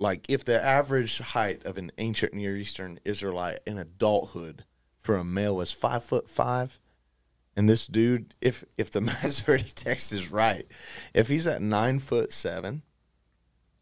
Like 0.00 0.24
if 0.30 0.44
the 0.44 0.60
average 0.60 1.18
height 1.18 1.64
of 1.66 1.76
an 1.76 1.92
ancient 1.98 2.32
Near 2.32 2.56
Eastern 2.56 2.98
Israelite 3.04 3.60
in 3.66 3.76
adulthood 3.76 4.64
for 4.98 5.16
a 5.16 5.24
male 5.24 5.56
was 5.56 5.70
five 5.70 6.02
foot 6.02 6.26
five, 6.26 6.80
and 7.54 7.68
this 7.68 7.86
dude, 7.86 8.32
if 8.40 8.64
if 8.78 8.90
the 8.90 9.00
Masoretic 9.22 9.74
text 9.74 10.12
is 10.12 10.32
right, 10.32 10.66
if 11.12 11.28
he's 11.28 11.46
at 11.46 11.60
nine 11.60 11.98
foot 11.98 12.32
seven, 12.32 12.82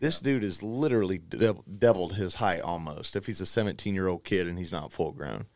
this 0.01 0.19
dude 0.19 0.43
is 0.43 0.61
literally 0.61 1.19
dou- 1.19 1.63
doubled 1.79 2.15
his 2.15 2.35
height 2.37 2.63
almost. 2.63 3.15
If 3.15 3.27
he's 3.27 3.41
a 3.41 3.47
seventeen 3.47 3.95
year 3.95 4.09
old 4.09 4.25
kid 4.25 4.49
and 4.49 4.59
he's 4.59 4.73
not 4.73 4.91
full 4.91 5.13
grown, 5.13 5.47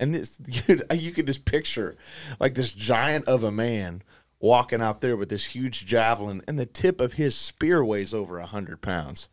and 0.00 0.12
this 0.12 0.36
dude, 0.36 0.82
you 0.94 1.12
could 1.12 1.28
just 1.28 1.44
picture 1.44 1.96
like 2.40 2.54
this 2.54 2.72
giant 2.72 3.26
of 3.26 3.44
a 3.44 3.52
man 3.52 4.02
walking 4.40 4.82
out 4.82 5.00
there 5.00 5.16
with 5.16 5.28
this 5.28 5.46
huge 5.46 5.86
javelin, 5.86 6.42
and 6.48 6.58
the 6.58 6.66
tip 6.66 7.00
of 7.00 7.12
his 7.12 7.36
spear 7.36 7.84
weighs 7.84 8.12
over 8.12 8.38
a 8.38 8.46
hundred 8.46 8.82
pounds. 8.82 9.28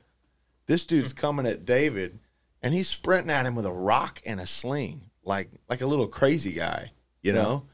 This 0.68 0.86
dude's 0.86 1.11
hmm. 1.11 1.18
coming 1.18 1.45
at 1.45 1.66
David, 1.66 2.20
and 2.61 2.74
he's 2.74 2.88
sprinting 2.88 3.32
at 3.32 3.45
him 3.45 3.55
with 3.55 3.66
a 3.66 3.72
rock 3.72 4.22
and 4.26 4.39
a 4.39 4.47
sling, 4.47 5.09
like 5.24 5.49
like 5.70 5.82
a 5.82 5.88
little 5.88 6.07
crazy 6.07 6.53
guy, 6.53 6.91
you 7.22 7.34
know. 7.34 7.66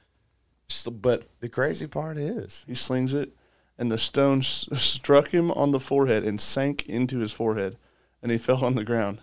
So, 0.68 0.92
but 0.92 1.28
the 1.40 1.50
crazy 1.50 1.88
part 1.88 2.18
is, 2.18 2.64
He 2.68 2.74
slings 2.74 3.14
it, 3.14 3.34
and 3.78 3.92
the 3.92 3.98
stone 3.98 4.40
s- 4.40 4.68
struck 4.74 5.32
him 5.32 5.52
on 5.52 5.72
the 5.72 5.80
forehead 5.80 6.24
and 6.24 6.40
sank 6.40 6.88
into 6.88 7.20
his 7.20 7.32
forehead, 7.32 7.78
and 8.22 8.32
he 8.32 8.38
fell 8.38 8.64
on 8.64 8.76
the 8.76 8.86
ground. 8.86 9.22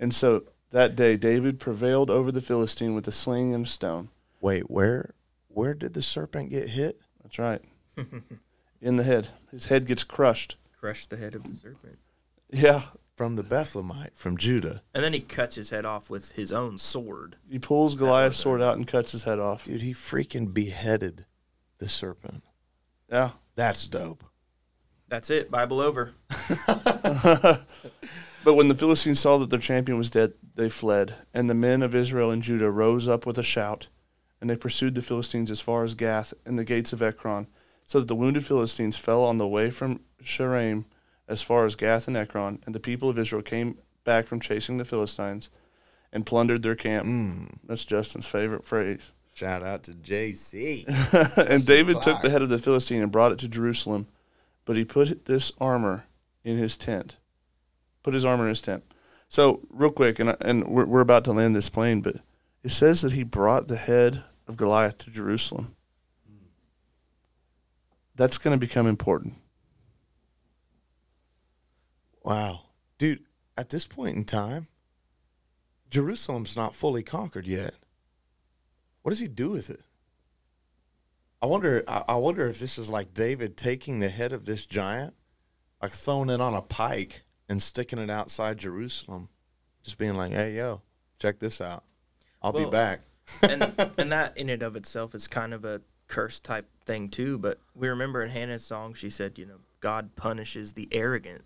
And 0.00 0.12
so 0.14 0.44
that 0.70 0.96
day, 0.96 1.16
David 1.16 1.60
prevailed 1.60 2.10
over 2.10 2.32
the 2.32 2.40
Philistine 2.40 2.94
with 2.94 3.06
a 3.06 3.12
sling 3.12 3.54
and 3.54 3.66
a 3.66 3.68
stone. 3.68 4.08
wait, 4.40 4.70
where 4.70 5.14
where 5.48 5.74
did 5.74 5.94
the 5.94 6.02
serpent 6.02 6.50
get 6.50 6.70
hit? 6.70 7.00
That's 7.22 7.38
right. 7.38 7.62
In 8.80 8.96
the 8.96 9.04
head. 9.04 9.28
His 9.50 9.66
head 9.66 9.86
gets 9.86 10.02
crushed. 10.02 10.56
Crushed 10.80 11.10
the 11.10 11.16
head 11.16 11.34
of 11.34 11.44
the 11.44 11.54
serpent. 11.54 11.98
Yeah. 12.52 12.82
From 13.16 13.36
the 13.36 13.44
Bethlehemite, 13.44 14.14
from 14.14 14.36
Judah. 14.36 14.82
And 14.94 15.04
then 15.04 15.12
he 15.12 15.20
cuts 15.20 15.56
his 15.56 15.70
head 15.70 15.84
off 15.84 16.08
with 16.10 16.32
his 16.32 16.50
own 16.52 16.78
sword. 16.78 17.36
He 17.48 17.58
pulls 17.58 17.94
Goliath's 17.94 18.38
sword 18.38 18.62
out 18.62 18.76
and 18.76 18.86
cuts 18.86 19.12
his 19.12 19.24
head 19.24 19.38
off. 19.38 19.64
Dude, 19.64 19.82
he 19.82 19.92
freaking 19.92 20.52
beheaded 20.52 21.26
the 21.78 21.88
serpent. 21.88 22.42
Yeah. 23.10 23.32
That's 23.54 23.86
dope. 23.86 24.24
That's 25.08 25.28
it. 25.28 25.50
Bible 25.50 25.80
over. 25.80 26.14
But 28.44 28.54
when 28.54 28.68
the 28.68 28.74
Philistines 28.74 29.20
saw 29.20 29.38
that 29.38 29.50
their 29.50 29.58
champion 29.60 29.98
was 29.98 30.10
dead, 30.10 30.32
they 30.56 30.68
fled. 30.68 31.14
And 31.32 31.48
the 31.48 31.54
men 31.54 31.82
of 31.82 31.94
Israel 31.94 32.30
and 32.30 32.42
Judah 32.42 32.70
rose 32.70 33.06
up 33.06 33.24
with 33.24 33.38
a 33.38 33.42
shout, 33.42 33.88
and 34.40 34.50
they 34.50 34.56
pursued 34.56 34.94
the 34.94 35.02
Philistines 35.02 35.50
as 35.50 35.60
far 35.60 35.84
as 35.84 35.94
Gath 35.94 36.34
and 36.44 36.58
the 36.58 36.64
gates 36.64 36.92
of 36.92 37.02
Ekron, 37.02 37.46
so 37.84 38.00
that 38.00 38.08
the 38.08 38.16
wounded 38.16 38.44
Philistines 38.44 38.96
fell 38.96 39.22
on 39.22 39.38
the 39.38 39.46
way 39.46 39.70
from 39.70 40.00
Shaaraim 40.22 40.86
as 41.32 41.40
far 41.40 41.64
as 41.64 41.76
Gath 41.76 42.06
and 42.06 42.16
Ekron. 42.16 42.62
And 42.66 42.74
the 42.74 42.80
people 42.80 43.08
of 43.08 43.18
Israel 43.18 43.40
came 43.40 43.78
back 44.04 44.26
from 44.26 44.38
chasing 44.38 44.76
the 44.76 44.84
Philistines 44.84 45.48
and 46.12 46.26
plundered 46.26 46.62
their 46.62 46.76
camp. 46.76 47.06
Mm. 47.06 47.54
That's 47.64 47.86
Justin's 47.86 48.26
favorite 48.26 48.66
phrase. 48.66 49.12
Shout 49.32 49.62
out 49.62 49.84
to 49.84 49.92
JC. 49.92 50.84
and 51.48 51.64
David 51.64 52.02
took 52.02 52.20
the 52.20 52.28
head 52.28 52.42
of 52.42 52.50
the 52.50 52.58
Philistine 52.58 53.00
and 53.00 53.10
brought 53.10 53.32
it 53.32 53.38
to 53.38 53.48
Jerusalem, 53.48 54.08
but 54.66 54.76
he 54.76 54.84
put 54.84 55.24
this 55.24 55.52
armor 55.58 56.04
in 56.44 56.58
his 56.58 56.76
tent. 56.76 57.16
Put 58.02 58.12
his 58.12 58.26
armor 58.26 58.44
in 58.44 58.50
his 58.50 58.60
tent. 58.60 58.84
So 59.28 59.62
real 59.70 59.90
quick, 59.90 60.18
and 60.18 60.36
and 60.42 60.68
we're 60.68 60.84
we're 60.84 61.00
about 61.00 61.24
to 61.24 61.32
land 61.32 61.56
this 61.56 61.70
plane, 61.70 62.02
but 62.02 62.16
it 62.62 62.68
says 62.68 63.00
that 63.00 63.12
he 63.12 63.22
brought 63.22 63.68
the 63.68 63.78
head 63.78 64.22
of 64.46 64.58
Goliath 64.58 64.98
to 64.98 65.10
Jerusalem. 65.10 65.74
That's 68.14 68.36
going 68.36 68.52
to 68.52 68.60
become 68.60 68.86
important. 68.86 69.36
Wow. 72.24 72.60
Dude, 72.98 73.24
at 73.56 73.70
this 73.70 73.86
point 73.86 74.16
in 74.16 74.24
time, 74.24 74.66
Jerusalem's 75.90 76.56
not 76.56 76.74
fully 76.74 77.02
conquered 77.02 77.46
yet. 77.46 77.74
What 79.02 79.10
does 79.10 79.18
he 79.18 79.28
do 79.28 79.50
with 79.50 79.68
it? 79.68 79.80
I 81.42 81.46
wonder 81.46 81.82
I, 81.88 82.14
wonder 82.14 82.46
if 82.48 82.60
this 82.60 82.78
is 82.78 82.88
like 82.88 83.14
David 83.14 83.56
taking 83.56 83.98
the 83.98 84.08
head 84.08 84.32
of 84.32 84.44
this 84.44 84.64
giant, 84.64 85.14
like 85.82 85.90
throwing 85.90 86.30
it 86.30 86.40
on 86.40 86.54
a 86.54 86.62
pike 86.62 87.24
and 87.48 87.60
sticking 87.60 87.98
it 87.98 88.10
outside 88.10 88.58
Jerusalem. 88.58 89.28
Just 89.82 89.98
being 89.98 90.14
like, 90.14 90.30
Hey 90.30 90.54
yo, 90.54 90.82
check 91.18 91.40
this 91.40 91.60
out. 91.60 91.82
I'll 92.40 92.52
Well, 92.52 92.66
be 92.66 92.70
back. 92.70 93.00
and 93.42 93.62
and 93.98 94.12
that 94.12 94.36
in 94.38 94.48
and 94.50 94.62
of 94.62 94.76
itself 94.76 95.16
is 95.16 95.26
kind 95.26 95.52
of 95.52 95.64
a 95.64 95.82
curse 96.06 96.38
type 96.38 96.68
thing 96.86 97.08
too. 97.08 97.38
But 97.38 97.58
we 97.74 97.88
remember 97.88 98.22
in 98.22 98.30
Hannah's 98.30 98.64
song, 98.64 98.94
she 98.94 99.10
said, 99.10 99.36
you 99.36 99.44
know, 99.44 99.58
God 99.80 100.14
punishes 100.14 100.74
the 100.74 100.88
arrogant. 100.92 101.42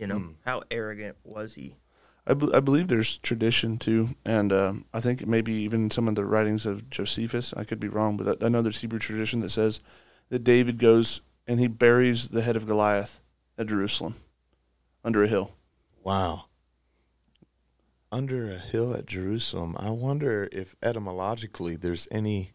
You 0.00 0.06
know, 0.06 0.18
Hmm. 0.18 0.30
how 0.44 0.62
arrogant 0.70 1.16
was 1.24 1.54
he? 1.54 1.76
I, 2.26 2.34
be- 2.34 2.52
I 2.54 2.60
believe 2.60 2.88
there's 2.88 3.18
tradition 3.18 3.76
too, 3.78 4.10
and 4.24 4.52
um, 4.52 4.84
I 4.94 5.00
think 5.00 5.26
maybe 5.26 5.52
even 5.52 5.90
some 5.90 6.08
of 6.08 6.14
the 6.14 6.24
writings 6.24 6.64
of 6.66 6.88
Josephus. 6.90 7.52
I 7.56 7.64
could 7.64 7.80
be 7.80 7.88
wrong, 7.88 8.16
but 8.16 8.42
I, 8.42 8.46
I 8.46 8.48
know 8.48 8.62
there's 8.62 8.80
Hebrew 8.80 8.98
tradition 8.98 9.40
that 9.40 9.50
says 9.50 9.80
that 10.30 10.44
David 10.44 10.78
goes 10.78 11.20
and 11.46 11.60
he 11.60 11.66
buries 11.66 12.28
the 12.28 12.42
head 12.42 12.56
of 12.56 12.66
Goliath 12.66 13.20
at 13.58 13.66
Jerusalem 13.68 14.14
under 15.04 15.22
a 15.24 15.28
hill. 15.28 15.52
Wow. 16.02 16.46
Under 18.12 18.50
a 18.50 18.58
hill 18.58 18.94
at 18.94 19.06
Jerusalem. 19.06 19.76
I 19.78 19.90
wonder 19.90 20.48
if 20.50 20.74
etymologically 20.82 21.76
there's 21.76 22.08
any 22.10 22.52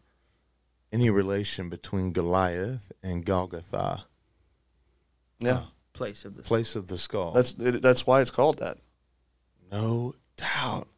any 0.92 1.10
relation 1.10 1.68
between 1.68 2.12
Goliath 2.12 2.92
and 3.02 3.24
Golgotha, 3.26 4.04
Yeah, 5.40 5.64
Place 5.96 6.24
of 6.24 6.36
the 6.36 6.42
place 6.42 6.76
of 6.76 6.86
the 6.88 6.98
skull. 6.98 7.32
that's 7.32 7.54
it, 7.54 7.82
that's 7.82 8.06
why 8.06 8.20
it's 8.20 8.30
called 8.30 8.58
that. 8.58 8.78
no 9.70 10.14
doubt. 10.36 10.88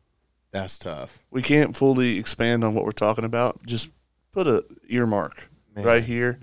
That's 0.50 0.78
tough. 0.78 1.24
We 1.30 1.42
can't 1.42 1.76
fully 1.76 2.18
expand 2.18 2.64
on 2.64 2.74
what 2.74 2.84
we're 2.84 2.92
talking 2.92 3.24
about. 3.24 3.64
Just 3.66 3.90
put 4.32 4.46
a 4.46 4.64
earmark 4.88 5.48
Man. 5.76 5.84
right 5.84 6.02
here, 6.02 6.38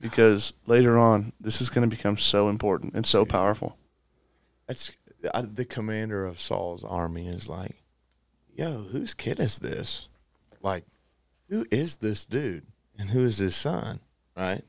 because 0.00 0.52
later 0.66 0.96
on 0.98 1.32
this 1.40 1.60
is 1.60 1.68
going 1.68 1.88
to 1.88 1.94
become 1.94 2.16
so 2.16 2.48
important 2.48 2.94
and 2.94 3.04
so 3.04 3.24
powerful. 3.24 3.76
That's 4.66 4.92
I, 5.34 5.42
the 5.42 5.64
commander 5.64 6.24
of 6.24 6.40
Saul's 6.40 6.84
army 6.84 7.26
is 7.26 7.48
like, 7.48 7.82
"Yo, 8.56 8.84
whose 8.92 9.12
kid 9.14 9.40
is 9.40 9.58
this? 9.58 10.08
Like, 10.62 10.84
who 11.48 11.66
is 11.70 11.96
this 11.96 12.24
dude, 12.24 12.66
and 12.98 13.10
who 13.10 13.24
is 13.24 13.38
his 13.38 13.56
son?" 13.56 14.00
Right? 14.36 14.62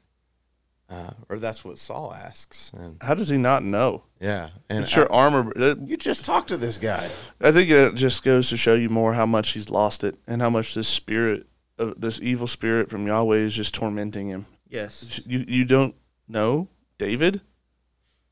Uh, 0.90 1.12
or 1.30 1.38
that's 1.38 1.64
what 1.64 1.78
Saul 1.78 2.12
asks, 2.14 2.72
and 2.76 2.98
How 3.02 3.14
does 3.14 3.30
he 3.30 3.38
not 3.38 3.64
know? 3.64 4.06
yeah, 4.20 4.50
and 4.70 4.84
It's 4.84 4.96
your 4.96 5.12
armor. 5.12 5.54
it- 5.56 5.78
you 5.86 5.96
just 5.98 6.26
talked 6.26 6.48
to 6.48 6.58
this 6.58 6.80
guy. 6.80 7.10
I 7.40 7.52
think 7.52 7.70
it 7.70 7.94
just 7.94 8.24
goes 8.24 8.50
to 8.50 8.58
show 8.58 8.74
you 8.74 8.90
more 8.90 9.14
how 9.14 9.28
much 9.28 9.52
he's 9.52 9.70
lost 9.70 10.04
it 10.04 10.18
and 10.26 10.42
how 10.42 10.50
much 10.50 10.74
this 10.74 10.88
spirit, 10.88 11.46
of 11.78 12.02
this 12.02 12.20
evil 12.22 12.48
spirit 12.48 12.90
from 12.90 13.06
Yahweh, 13.06 13.38
is 13.38 13.54
just 13.56 13.76
tormenting 13.76 14.30
him. 14.30 14.48
yes, 14.68 15.22
You 15.28 15.46
you 15.48 15.64
don't 15.66 15.94
know 16.28 16.70
David? 16.98 17.42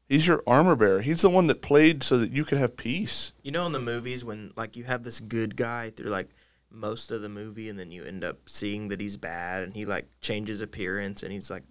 He's 0.10 0.26
your 0.26 0.42
armor 0.48 0.76
bearer. 0.76 1.02
He's 1.02 1.22
the 1.22 1.30
one 1.30 1.48
that 1.48 1.62
played 1.62 2.02
so 2.02 2.18
that 2.18 2.32
you 2.32 2.44
could 2.46 2.58
have 2.58 2.76
peace. 2.78 3.34
you 3.44 3.52
know, 3.52 3.66
in 3.66 3.72
the 3.74 3.80
movies 3.80 4.24
when 4.26 4.52
like 4.56 4.76
you 4.76 4.86
have 4.86 5.04
this 5.04 5.20
good 5.20 5.56
guy 5.56 5.90
through 5.92 6.10
like 6.10 6.30
most 6.72 7.12
of 7.12 7.22
the 7.22 7.30
movie, 7.30 7.70
and 7.70 7.78
then 7.78 7.92
you 7.92 8.04
end 8.04 8.24
up 8.24 8.50
seeing 8.50 8.88
that 8.88 9.00
he's 9.00 9.16
bad, 9.18 9.64
and 9.64 9.76
he 9.76 9.86
like 9.86 10.08
changes 10.22 10.60
appearance, 10.62 11.22
and 11.24 11.32
he's 11.32 11.52
like 11.52 11.64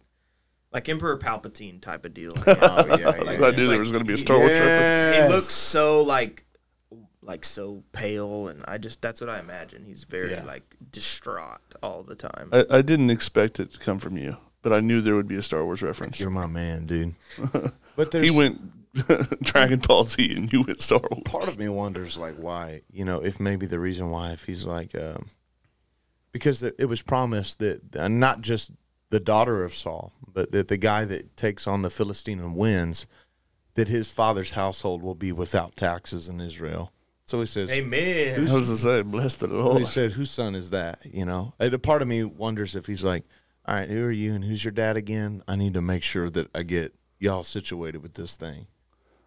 like 0.76 0.88
Emperor 0.88 1.18
Palpatine 1.18 1.80
type 1.80 2.04
of 2.04 2.12
deal. 2.14 2.32
I 2.40 2.44
guess. 2.44 2.58
Oh 2.62 2.86
yeah, 2.98 3.08
I 3.10 3.16
yeah. 3.16 3.22
knew 3.24 3.46
it's 3.46 3.56
there 3.56 3.66
like 3.68 3.78
was 3.78 3.92
going 3.92 4.04
to 4.04 4.08
be 4.08 4.14
a 4.14 4.18
Star 4.18 4.38
Wars 4.38 4.58
reference. 4.60 5.16
he 5.28 5.34
looks 5.34 5.46
so 5.54 6.02
like 6.02 6.44
like 7.22 7.44
so 7.44 7.82
pale 7.90 8.46
and 8.46 8.62
i 8.68 8.78
just 8.78 9.02
that's 9.02 9.20
what 9.20 9.28
i 9.28 9.40
imagine 9.40 9.84
he's 9.84 10.04
very 10.04 10.30
Yeah. 10.30 10.44
like 10.44 10.62
distraught 10.92 11.60
all 11.82 12.04
the 12.04 12.14
time 12.14 12.50
I, 12.52 12.64
I 12.70 12.82
didn't 12.82 13.10
expect 13.10 13.58
it 13.58 13.72
to 13.72 13.80
come 13.80 13.98
from 13.98 14.16
you, 14.16 14.36
but 14.62 14.72
I 14.72 14.78
knew 14.78 15.00
there 15.00 15.16
would 15.16 15.26
be 15.26 15.34
a 15.34 15.42
Star 15.42 15.64
Wars 15.64 15.82
reference. 15.82 16.20
You're 16.20 16.30
my 16.30 16.46
man, 16.46 16.86
dude. 16.86 17.14
But 17.96 18.12
there's 18.12 18.24
He 18.26 18.30
went 18.30 18.60
Dragon 19.42 19.80
Ball 19.80 20.04
Z 20.04 20.36
and 20.36 20.52
you 20.52 20.62
went 20.62 20.80
Star 20.80 21.00
Wars. 21.10 21.22
part 21.24 21.48
of 21.48 21.58
me 21.58 21.68
wonders 21.68 22.16
like 22.16 22.36
why 22.36 22.82
you 22.92 23.04
know 23.04 23.18
if 23.24 23.40
maybe 23.40 23.66
the 23.66 23.80
reason 23.80 24.10
why 24.10 24.30
if 24.32 24.44
he's 24.44 24.64
like 24.64 24.96
um 24.96 25.26
because 26.32 26.62
it 26.62 26.76
it 26.78 26.84
was 26.86 27.02
promised 27.02 27.58
that 27.58 27.96
uh, 27.96 28.06
not 28.08 28.40
just 28.42 28.70
the 29.10 29.20
daughter 29.20 29.64
of 29.64 29.74
Saul 29.74 30.12
but 30.32 30.50
that 30.50 30.68
the 30.68 30.76
guy 30.76 31.04
that 31.04 31.36
takes 31.36 31.66
on 31.66 31.82
the 31.82 31.90
Philistine 31.90 32.40
and 32.40 32.56
wins 32.56 33.06
that 33.74 33.88
his 33.88 34.10
father's 34.10 34.52
household 34.52 35.02
will 35.02 35.14
be 35.14 35.32
without 35.32 35.76
taxes 35.76 36.28
in 36.28 36.40
Israel 36.40 36.92
so 37.26 37.40
he 37.40 37.46
says 37.46 37.70
amen 37.70 38.48
I 38.48 38.54
was 38.54 38.68
to 38.68 38.76
say, 38.76 39.02
blessed 39.02 39.40
the 39.40 39.48
Lord. 39.48 39.78
he 39.78 39.84
said 39.84 40.12
whose 40.12 40.30
son 40.30 40.54
is 40.54 40.70
that 40.70 40.98
you 41.04 41.24
know 41.24 41.54
and 41.58 41.72
a 41.74 41.78
part 41.78 42.02
of 42.02 42.08
me 42.08 42.24
wonders 42.24 42.74
if 42.76 42.86
he's 42.86 43.04
like 43.04 43.24
all 43.66 43.74
right 43.74 43.88
who 43.88 44.02
are 44.04 44.10
you 44.12 44.34
and 44.34 44.44
who's 44.44 44.64
your 44.64 44.72
dad 44.72 44.96
again 44.96 45.42
I 45.48 45.56
need 45.56 45.74
to 45.74 45.82
make 45.82 46.02
sure 46.02 46.30
that 46.30 46.48
I 46.54 46.62
get 46.62 46.94
y'all 47.18 47.44
situated 47.44 48.02
with 48.02 48.14
this 48.14 48.36
thing 48.36 48.66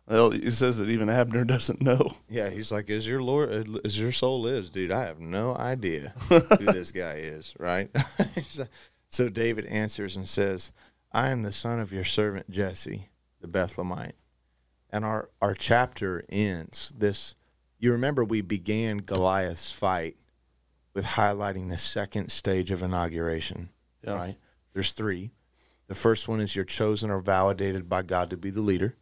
Well, 0.07 0.31
it 0.31 0.51
says 0.53 0.77
that 0.79 0.89
even 0.89 1.07
Abner 1.09 1.45
doesn't 1.45 1.81
know. 1.83 2.15
Yeah, 2.27 2.49
he's 2.49 2.71
like, 2.71 2.89
"Is 2.89 3.05
your 3.07 3.21
Lord, 3.21 3.51
as 3.85 3.99
your 3.99 4.11
soul 4.11 4.41
lives, 4.41 4.71
dude? 4.71 4.91
I 4.91 5.03
have 5.05 5.19
no 5.19 5.55
idea 5.55 6.13
who 6.29 6.39
this 6.73 6.91
guy 6.91 7.17
is." 7.17 7.53
Right? 7.59 7.91
So- 8.47 8.65
so 9.09 9.27
David 9.29 9.65
answers 9.65 10.15
and 10.15 10.27
says, 10.27 10.71
"I 11.11 11.29
am 11.29 11.43
the 11.43 11.51
son 11.51 11.79
of 11.79 11.91
your 11.91 12.03
servant 12.03 12.49
Jesse, 12.49 13.09
the 13.41 13.47
Bethlehemite." 13.47 14.13
And 14.89 15.03
our 15.03 15.29
our 15.41 15.53
chapter 15.53 16.23
ends 16.29 16.93
this. 16.97 17.35
You 17.77 17.91
remember 17.91 18.23
we 18.23 18.41
began 18.41 18.97
Goliath's 18.97 19.71
fight 19.71 20.17
with 20.93 21.05
highlighting 21.05 21.69
the 21.69 21.77
second 21.77 22.29
stage 22.31 22.71
of 22.71 22.81
inauguration. 22.81 23.69
Yeah. 24.03 24.15
Right? 24.15 24.37
There's 24.73 24.93
three. 24.93 25.31
The 25.87 25.95
first 25.95 26.27
one 26.27 26.39
is 26.39 26.55
you're 26.55 26.65
chosen 26.65 27.09
or 27.09 27.19
validated 27.19 27.89
by 27.89 28.03
God 28.03 28.29
to 28.29 28.37
be 28.37 28.49
the 28.49 28.61
leader. 28.61 28.95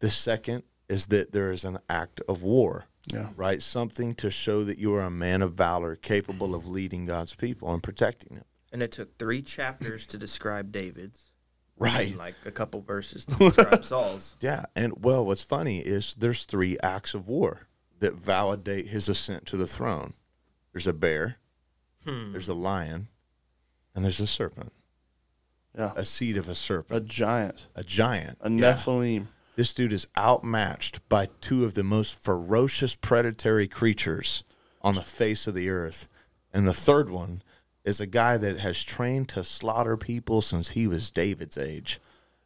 The 0.00 0.10
second 0.10 0.64
is 0.88 1.06
that 1.06 1.32
there 1.32 1.52
is 1.52 1.64
an 1.64 1.78
act 1.88 2.20
of 2.28 2.42
war, 2.42 2.86
Yeah. 3.12 3.30
right? 3.36 3.60
Something 3.62 4.14
to 4.16 4.30
show 4.30 4.64
that 4.64 4.78
you 4.78 4.94
are 4.94 5.02
a 5.02 5.10
man 5.10 5.42
of 5.42 5.54
valor 5.54 5.96
capable 5.96 6.48
mm-hmm. 6.48 6.56
of 6.56 6.66
leading 6.66 7.04
God's 7.04 7.34
people 7.34 7.72
and 7.72 7.82
protecting 7.82 8.36
them. 8.36 8.44
And 8.72 8.82
it 8.82 8.92
took 8.92 9.18
three 9.18 9.42
chapters 9.42 10.06
to 10.06 10.18
describe 10.18 10.72
david's 10.72 11.32
Right. 11.78 12.08
and 12.08 12.18
like 12.18 12.34
a 12.44 12.50
couple 12.50 12.80
verses 12.80 13.24
to 13.26 13.36
describe 13.38 13.84
saul's 13.84 14.36
Yeah. 14.40 14.64
And 14.74 15.04
well, 15.04 15.24
what's 15.24 15.44
funny 15.44 15.78
is 15.80 16.14
there's 16.16 16.44
three 16.44 16.76
acts 16.82 17.14
of 17.14 17.28
war 17.28 17.68
that 18.00 18.14
validate 18.14 18.88
his 18.88 19.08
ascent 19.08 19.46
to 19.46 19.56
the 19.56 19.66
throne 19.66 20.14
there's 20.72 20.86
a 20.86 20.92
bear, 20.92 21.36
Hmm. 22.04 22.32
there's 22.32 22.48
a 22.48 22.54
lion, 22.54 23.08
and 23.94 24.04
there's 24.04 24.20
a 24.20 24.26
serpent, 24.26 24.72
Yeah. 25.76 25.92
a 25.96 26.04
seed 26.04 26.36
of 26.36 26.48
a 26.48 26.54
serpent. 26.54 26.96
A 26.96 27.04
giant. 27.04 27.68
a 27.74 27.82
giant. 27.84 28.38
A 28.40 28.50
Yeah. 28.50 28.72
Nephilim. 28.74 29.26
This 29.56 29.72
dude 29.74 29.92
is 29.92 30.06
outmatched 30.16 31.08
by 31.08 31.28
two 31.40 31.64
of 31.64 31.74
the 31.74 31.82
most 31.82 32.20
ferocious 32.22 32.94
predatory 32.94 33.66
creatures 33.66 34.44
on 34.82 34.94
the 34.94 35.02
face 35.02 35.46
of 35.48 35.54
the 35.54 35.68
earth. 35.68 36.08
And 36.52 36.66
the 36.66 36.74
third 36.74 37.10
one 37.10 37.42
is 37.88 38.00
a 38.00 38.06
guy 38.06 38.36
that 38.36 38.58
has 38.58 38.82
trained 38.84 39.28
to 39.30 39.42
slaughter 39.42 39.96
people 39.96 40.42
since 40.42 40.70
he 40.70 40.86
was 40.86 41.10
David's 41.10 41.56
age. 41.58 42.00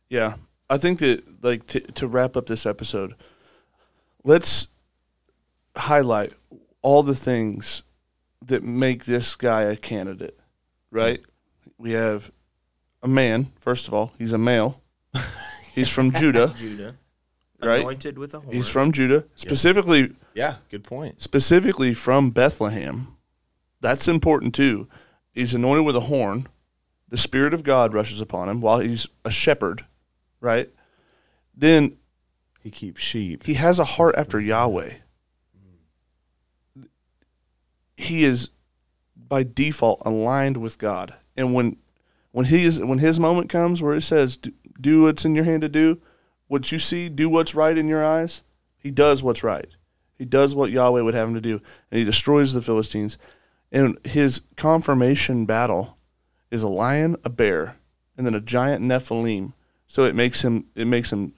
Yeah. 0.09 0.35
I 0.71 0.79
think 0.79 1.01
that, 1.01 1.43
like, 1.45 1.67
to, 1.69 1.81
to 1.81 2.07
wrap 2.07 2.37
up 2.37 2.47
this 2.47 2.65
episode, 2.65 3.15
let's 4.25 4.69
highlight 5.77 6.33
all 6.83 7.03
the 7.03 7.15
things 7.15 7.83
that 8.45 8.63
make 8.63 9.05
this 9.05 9.35
guy 9.35 9.63
a 9.63 9.77
candidate, 9.77 10.39
right? 10.91 11.21
We 11.79 11.93
have 11.93 12.31
a 13.03 13.09
man, 13.09 13.53
first 13.61 13.89
of 13.89 13.95
all, 13.95 14.13
he's 14.19 14.33
a 14.33 14.39
male. 14.39 14.81
He's 15.75 15.89
from 15.89 16.13
Judah, 16.13 16.53
judah 16.57 16.97
Right. 17.63 17.81
anointed 17.81 18.19
with 18.19 18.35
a 18.35 18.41
horn 18.41 18.55
he's 18.55 18.69
from 18.69 18.93
Judah, 18.93 19.25
specifically 19.37 20.15
Yeah, 20.35 20.57
good 20.71 20.85
point. 20.85 21.23
specifically 21.23 21.95
from 21.95 22.31
Bethlehem. 22.31 23.17
That's 23.81 24.07
important 24.07 24.55
too. 24.55 24.89
He's 25.33 25.55
anointed 25.55 25.85
with 25.85 25.97
a 25.97 26.01
horn. 26.01 26.47
The 27.09 27.17
Spirit 27.17 27.55
of 27.55 27.63
God 27.63 27.95
rushes 27.95 28.21
upon 28.21 28.49
him 28.49 28.61
while 28.61 28.79
he's 28.79 29.07
a 29.25 29.31
shepherd, 29.31 29.87
right? 30.41 30.71
Then 31.55 31.99
He 32.61 32.71
keeps 32.71 33.03
sheep. 33.03 33.45
he 33.45 33.55
has 33.55 33.79
a 33.79 33.85
heart 33.85 34.15
after 34.17 34.41
Yahweh. 34.41 34.95
He 37.97 38.25
is 38.25 38.51
by 39.17 39.43
default 39.43 40.03
aligned 40.05 40.57
with 40.57 40.79
God. 40.79 41.15
And 41.37 41.55
when 41.55 41.77
when 42.33 42.47
he 42.47 42.65
is 42.65 42.81
when 42.81 42.99
his 42.99 43.21
moment 43.21 43.51
comes 43.51 43.83
where 43.83 43.95
it 43.95 44.03
says 44.03 44.37
do, 44.37 44.53
do 44.81 45.03
what's 45.03 45.25
in 45.25 45.35
your 45.35 45.45
hand 45.45 45.63
to 45.63 45.69
do, 45.69 46.01
what 46.49 46.73
you 46.73 46.79
see, 46.79 47.09
do 47.09 47.29
what's 47.29 47.55
right 47.55 47.77
in 47.77 47.89
your 47.89 48.05
eyes, 48.05 48.43
he 48.79 48.91
does 48.91 49.23
what's 49.23 49.45
right. 49.45 49.69
He 50.17 50.25
does 50.25 50.55
what 50.55 50.71
Yahweh 50.71 51.01
would 51.01 51.15
have 51.15 51.29
him 51.29 51.35
to 51.35 51.41
do, 51.41 51.61
and 51.91 51.99
he 51.99 52.05
destroys 52.05 52.53
the 52.53 52.63
Philistines. 52.63 53.19
And 53.73 53.99
his 54.05 54.43
confirmation 54.57 55.47
battle 55.47 55.97
is 56.51 56.63
a 56.63 56.69
lion, 56.69 57.17
a 57.25 57.31
bear, 57.31 57.77
and 58.17 58.27
then 58.27 58.35
a 58.35 58.41
giant 58.41 58.85
Nephilim. 58.85 59.55
So 59.87 60.05
it 60.05 60.15
makes 60.15 60.43
him 60.43 60.67
it 60.77 60.87
makes 60.87 61.13
him 61.13 61.33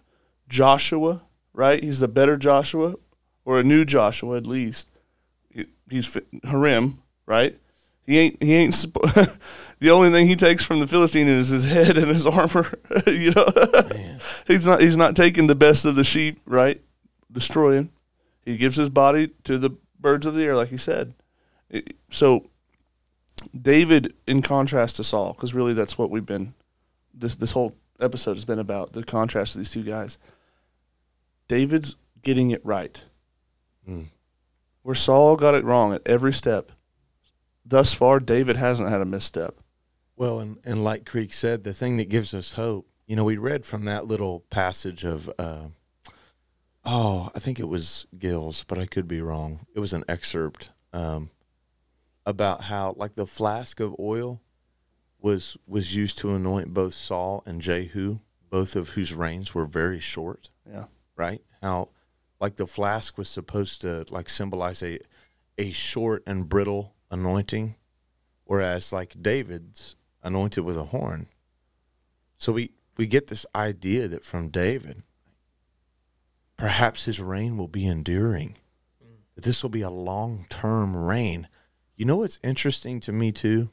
Joshua, 0.48 1.22
right? 1.52 1.82
He's 1.82 2.00
the 2.00 2.08
better 2.08 2.36
Joshua, 2.36 2.96
or 3.44 3.60
a 3.60 3.64
new 3.64 3.84
Joshua 3.84 4.36
at 4.36 4.46
least. 4.46 4.88
He's 5.88 6.16
Herem, 6.44 6.98
right? 7.26 7.56
He 8.06 8.18
ain't 8.18 8.42
he 8.42 8.52
ain't 8.54 8.74
sp- 8.74 8.98
the 9.78 9.90
only 9.90 10.10
thing 10.10 10.26
he 10.26 10.36
takes 10.36 10.64
from 10.64 10.80
the 10.80 10.86
Philistine 10.86 11.28
is 11.28 11.48
his 11.48 11.70
head 11.70 11.96
and 11.96 12.08
his 12.08 12.26
armor. 12.26 12.66
you 13.06 13.30
know, 13.30 13.46
he's 14.46 14.66
not 14.66 14.80
he's 14.80 14.96
not 14.96 15.14
taking 15.14 15.46
the 15.46 15.54
best 15.54 15.84
of 15.84 15.94
the 15.94 16.04
sheep, 16.04 16.38
right? 16.44 16.80
Destroying. 17.30 17.90
He 18.44 18.56
gives 18.56 18.76
his 18.76 18.90
body 18.90 19.30
to 19.44 19.56
the 19.56 19.70
birds 19.98 20.26
of 20.26 20.34
the 20.34 20.44
air, 20.44 20.56
like 20.56 20.68
he 20.68 20.76
said. 20.76 21.14
So 22.10 22.50
David, 23.58 24.14
in 24.26 24.42
contrast 24.42 24.96
to 24.96 25.04
Saul, 25.04 25.32
because 25.32 25.54
really 25.54 25.72
that's 25.72 25.98
what 25.98 26.10
we've 26.10 26.26
been 26.26 26.54
this 27.12 27.36
this 27.36 27.52
whole 27.52 27.76
episode 28.00 28.34
has 28.34 28.44
been 28.44 28.58
about 28.58 28.92
the 28.92 29.04
contrast 29.04 29.54
of 29.54 29.60
these 29.60 29.70
two 29.70 29.82
guys. 29.84 30.18
David's 31.48 31.96
getting 32.22 32.50
it 32.50 32.64
right. 32.64 33.04
Where 34.82 34.94
Saul 34.94 35.36
got 35.36 35.54
it 35.54 35.64
wrong 35.64 35.92
at 35.92 36.02
every 36.06 36.32
step. 36.32 36.72
Thus 37.64 37.94
far, 37.94 38.20
David 38.20 38.56
hasn't 38.56 38.88
had 38.88 39.00
a 39.00 39.06
misstep. 39.06 39.56
Well, 40.16 40.40
and, 40.40 40.58
and 40.64 40.84
like 40.84 41.06
Creek 41.06 41.32
said, 41.32 41.64
the 41.64 41.74
thing 41.74 41.96
that 41.96 42.08
gives 42.08 42.34
us 42.34 42.52
hope, 42.54 42.86
you 43.06 43.16
know, 43.16 43.24
we 43.24 43.36
read 43.36 43.64
from 43.66 43.84
that 43.84 44.06
little 44.06 44.40
passage 44.50 45.04
of, 45.04 45.30
uh, 45.38 45.68
oh, 46.84 47.30
I 47.34 47.38
think 47.38 47.58
it 47.58 47.68
was 47.68 48.06
Gill's, 48.18 48.64
but 48.64 48.78
I 48.78 48.86
could 48.86 49.08
be 49.08 49.20
wrong. 49.20 49.66
It 49.74 49.80
was 49.80 49.92
an 49.92 50.04
excerpt 50.08 50.70
um, 50.92 51.30
about 52.26 52.64
how, 52.64 52.94
like, 52.96 53.14
the 53.14 53.26
flask 53.26 53.80
of 53.80 53.94
oil 53.98 54.40
was 55.24 55.56
was 55.66 55.96
used 55.96 56.18
to 56.18 56.34
anoint 56.34 56.74
both 56.74 56.92
Saul 56.92 57.42
and 57.46 57.62
Jehu, 57.62 58.18
both 58.50 58.76
of 58.76 58.90
whose 58.90 59.14
reigns 59.14 59.54
were 59.54 59.64
very 59.64 59.98
short. 59.98 60.50
Yeah. 60.70 60.84
right? 61.16 61.40
How 61.62 61.88
like 62.40 62.56
the 62.56 62.66
flask 62.66 63.16
was 63.16 63.30
supposed 63.30 63.80
to 63.80 64.04
like 64.10 64.28
symbolize 64.28 64.82
a 64.82 64.98
a 65.56 65.70
short 65.70 66.22
and 66.26 66.46
brittle 66.46 66.94
anointing, 67.10 67.76
whereas 68.44 68.92
like 68.92 69.20
David's 69.20 69.96
anointed 70.22 70.62
with 70.62 70.76
a 70.76 70.84
horn. 70.84 71.26
So 72.36 72.52
we 72.52 72.72
we 72.98 73.06
get 73.06 73.28
this 73.28 73.46
idea 73.54 74.08
that 74.08 74.26
from 74.26 74.50
David, 74.50 75.04
perhaps 76.58 77.06
his 77.06 77.18
reign 77.18 77.56
will 77.56 77.68
be 77.68 77.86
enduring. 77.86 78.56
That 79.36 79.44
this 79.44 79.62
will 79.62 79.70
be 79.70 79.82
a 79.82 79.90
long 79.90 80.44
term 80.50 80.94
reign. 80.94 81.48
You 81.96 82.04
know 82.04 82.16
what's 82.16 82.40
interesting 82.42 83.00
to 83.00 83.12
me 83.12 83.30
too? 83.30 83.68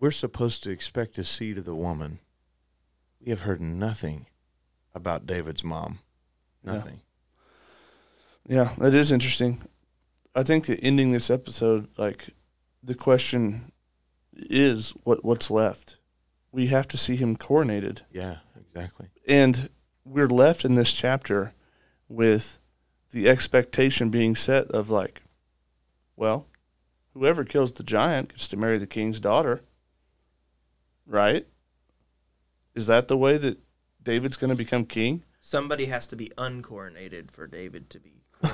We're 0.00 0.10
supposed 0.10 0.62
to 0.64 0.70
expect 0.70 1.16
a 1.18 1.24
seed 1.24 1.58
of 1.58 1.64
the 1.64 1.74
woman. 1.74 2.18
We 3.20 3.30
have 3.30 3.42
heard 3.42 3.60
nothing 3.60 4.26
about 4.94 5.26
David's 5.26 5.64
mom. 5.64 6.00
Nothing. 6.62 7.00
Yeah, 8.46 8.74
that 8.78 8.94
is 8.94 9.12
interesting. 9.12 9.62
I 10.34 10.42
think 10.42 10.66
that 10.66 10.80
ending 10.82 11.12
this 11.12 11.30
episode, 11.30 11.88
like 11.96 12.26
the 12.82 12.94
question 12.94 13.72
is 14.32 14.92
what 15.04 15.24
what's 15.24 15.50
left. 15.50 15.96
We 16.50 16.66
have 16.66 16.88
to 16.88 16.96
see 16.96 17.16
him 17.16 17.36
coronated. 17.36 18.02
Yeah, 18.10 18.38
exactly. 18.60 19.08
And 19.26 19.70
we're 20.04 20.28
left 20.28 20.64
in 20.64 20.74
this 20.74 20.92
chapter 20.92 21.54
with 22.08 22.58
the 23.10 23.28
expectation 23.28 24.10
being 24.10 24.34
set 24.34 24.70
of 24.70 24.90
like, 24.90 25.22
well, 26.16 26.46
whoever 27.12 27.44
kills 27.44 27.72
the 27.72 27.82
giant 27.82 28.30
gets 28.30 28.48
to 28.48 28.56
marry 28.56 28.78
the 28.78 28.86
king's 28.86 29.20
daughter. 29.20 29.62
Right? 31.06 31.46
Is 32.74 32.86
that 32.86 33.08
the 33.08 33.16
way 33.16 33.38
that 33.38 33.58
David's 34.02 34.36
going 34.36 34.50
to 34.50 34.56
become 34.56 34.84
king? 34.84 35.24
Somebody 35.40 35.86
has 35.86 36.06
to 36.08 36.16
be 36.16 36.32
uncoronated 36.38 37.30
for 37.30 37.46
David 37.46 37.90
to 37.90 38.00
be. 38.00 38.22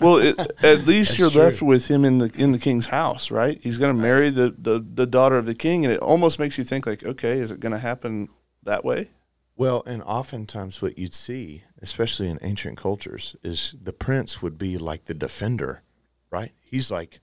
Well, 0.00 0.16
it, 0.16 0.38
at 0.62 0.86
least 0.86 1.18
you're 1.18 1.30
true. 1.30 1.42
left 1.42 1.60
with 1.60 1.88
him 1.88 2.06
in 2.06 2.18
the 2.18 2.30
in 2.34 2.52
the 2.52 2.58
king's 2.58 2.86
house, 2.86 3.30
right? 3.30 3.60
He's 3.62 3.76
going 3.76 3.94
to 3.94 4.02
marry 4.02 4.30
the, 4.30 4.54
the 4.56 4.80
the 4.80 5.06
daughter 5.06 5.36
of 5.36 5.44
the 5.44 5.54
king, 5.54 5.84
and 5.84 5.92
it 5.92 6.00
almost 6.00 6.38
makes 6.38 6.56
you 6.56 6.64
think 6.64 6.86
like, 6.86 7.04
okay, 7.04 7.38
is 7.38 7.52
it 7.52 7.60
going 7.60 7.72
to 7.72 7.78
happen 7.78 8.30
that 8.62 8.82
way? 8.82 9.10
Well, 9.56 9.82
and 9.86 10.02
oftentimes 10.02 10.80
what 10.80 10.96
you'd 10.96 11.14
see, 11.14 11.64
especially 11.82 12.30
in 12.30 12.38
ancient 12.40 12.78
cultures, 12.78 13.36
is 13.42 13.74
the 13.78 13.92
prince 13.92 14.40
would 14.40 14.56
be 14.56 14.78
like 14.78 15.04
the 15.04 15.12
defender, 15.12 15.82
right? 16.30 16.52
He's 16.60 16.90
like 16.90 17.20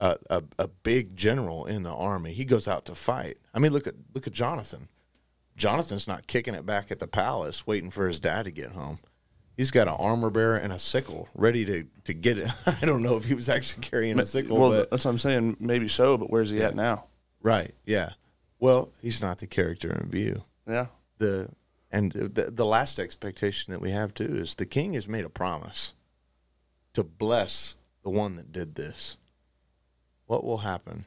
a, 0.00 0.16
a, 0.28 0.42
a 0.58 0.68
big 0.68 1.16
general 1.16 1.66
in 1.66 1.82
the 1.82 1.92
army. 1.92 2.32
He 2.32 2.44
goes 2.44 2.66
out 2.66 2.84
to 2.86 2.94
fight. 2.94 3.38
I 3.54 3.58
mean, 3.58 3.72
look 3.72 3.86
at 3.86 3.94
look 4.14 4.26
at 4.26 4.32
Jonathan. 4.32 4.88
Jonathan's 5.56 6.08
not 6.08 6.26
kicking 6.26 6.54
it 6.54 6.64
back 6.64 6.90
at 6.90 6.98
the 6.98 7.06
palace, 7.06 7.66
waiting 7.66 7.90
for 7.90 8.06
his 8.06 8.18
dad 8.18 8.44
to 8.46 8.50
get 8.50 8.72
home. 8.72 8.98
He's 9.56 9.70
got 9.70 9.88
an 9.88 9.94
armor 9.98 10.30
bearer 10.30 10.56
and 10.56 10.72
a 10.72 10.78
sickle 10.78 11.28
ready 11.34 11.66
to, 11.66 11.84
to 12.04 12.14
get 12.14 12.38
it. 12.38 12.48
I 12.66 12.86
don't 12.86 13.02
know 13.02 13.16
if 13.16 13.26
he 13.26 13.34
was 13.34 13.50
actually 13.50 13.82
carrying 13.82 14.18
a 14.18 14.24
sickle, 14.24 14.58
well, 14.58 14.70
but 14.70 14.90
that's 14.90 15.04
what 15.04 15.10
I'm 15.10 15.18
saying. 15.18 15.58
Maybe 15.60 15.86
so, 15.86 16.16
but 16.16 16.30
where's 16.30 16.48
he 16.48 16.62
at 16.62 16.74
now? 16.74 17.04
right, 17.42 17.74
yeah. 17.84 18.12
Well, 18.58 18.90
he's 19.02 19.22
not 19.22 19.38
the 19.38 19.46
character 19.46 19.92
in 19.92 20.10
view. 20.10 20.42
Yeah, 20.66 20.86
the 21.18 21.50
and 21.90 22.12
the, 22.12 22.50
the 22.50 22.64
last 22.64 22.98
expectation 22.98 23.72
that 23.72 23.80
we 23.80 23.90
have 23.90 24.14
too 24.14 24.36
is 24.36 24.54
the 24.54 24.66
king 24.66 24.94
has 24.94 25.08
made 25.08 25.24
a 25.24 25.30
promise 25.30 25.94
to 26.94 27.02
bless 27.02 27.76
the 28.02 28.10
one 28.10 28.36
that 28.36 28.52
did 28.52 28.74
this. 28.74 29.16
What 30.26 30.44
will 30.44 30.58
happen? 30.58 31.04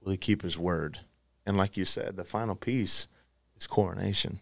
Will 0.00 0.12
he 0.12 0.18
keep 0.18 0.42
his 0.42 0.58
word? 0.58 1.00
And 1.46 1.56
like 1.56 1.76
you 1.76 1.84
said, 1.84 2.16
the 2.16 2.24
final 2.24 2.54
piece 2.56 3.08
is 3.56 3.66
coronation. 3.66 4.40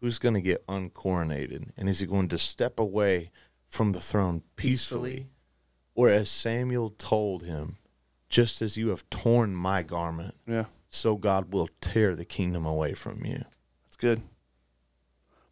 Who's 0.00 0.18
going 0.18 0.34
to 0.34 0.40
get 0.40 0.66
uncoronated? 0.66 1.70
And 1.76 1.88
is 1.88 2.00
he 2.00 2.06
going 2.06 2.28
to 2.28 2.38
step 2.38 2.78
away 2.78 3.30
from 3.66 3.92
the 3.92 4.00
throne 4.00 4.42
peacefully? 4.56 5.10
Peacefully. 5.10 5.26
Or 5.94 6.08
as 6.08 6.30
Samuel 6.30 6.90
told 6.90 7.44
him, 7.44 7.76
just 8.28 8.62
as 8.62 8.76
you 8.76 8.88
have 8.88 9.08
torn 9.10 9.54
my 9.54 9.82
garment, 9.82 10.34
yeah, 10.46 10.66
so 10.88 11.16
God 11.16 11.52
will 11.52 11.68
tear 11.80 12.14
the 12.14 12.24
kingdom 12.24 12.64
away 12.64 12.94
from 12.94 13.24
you. 13.24 13.44
that's 13.84 13.96
good. 13.96 14.22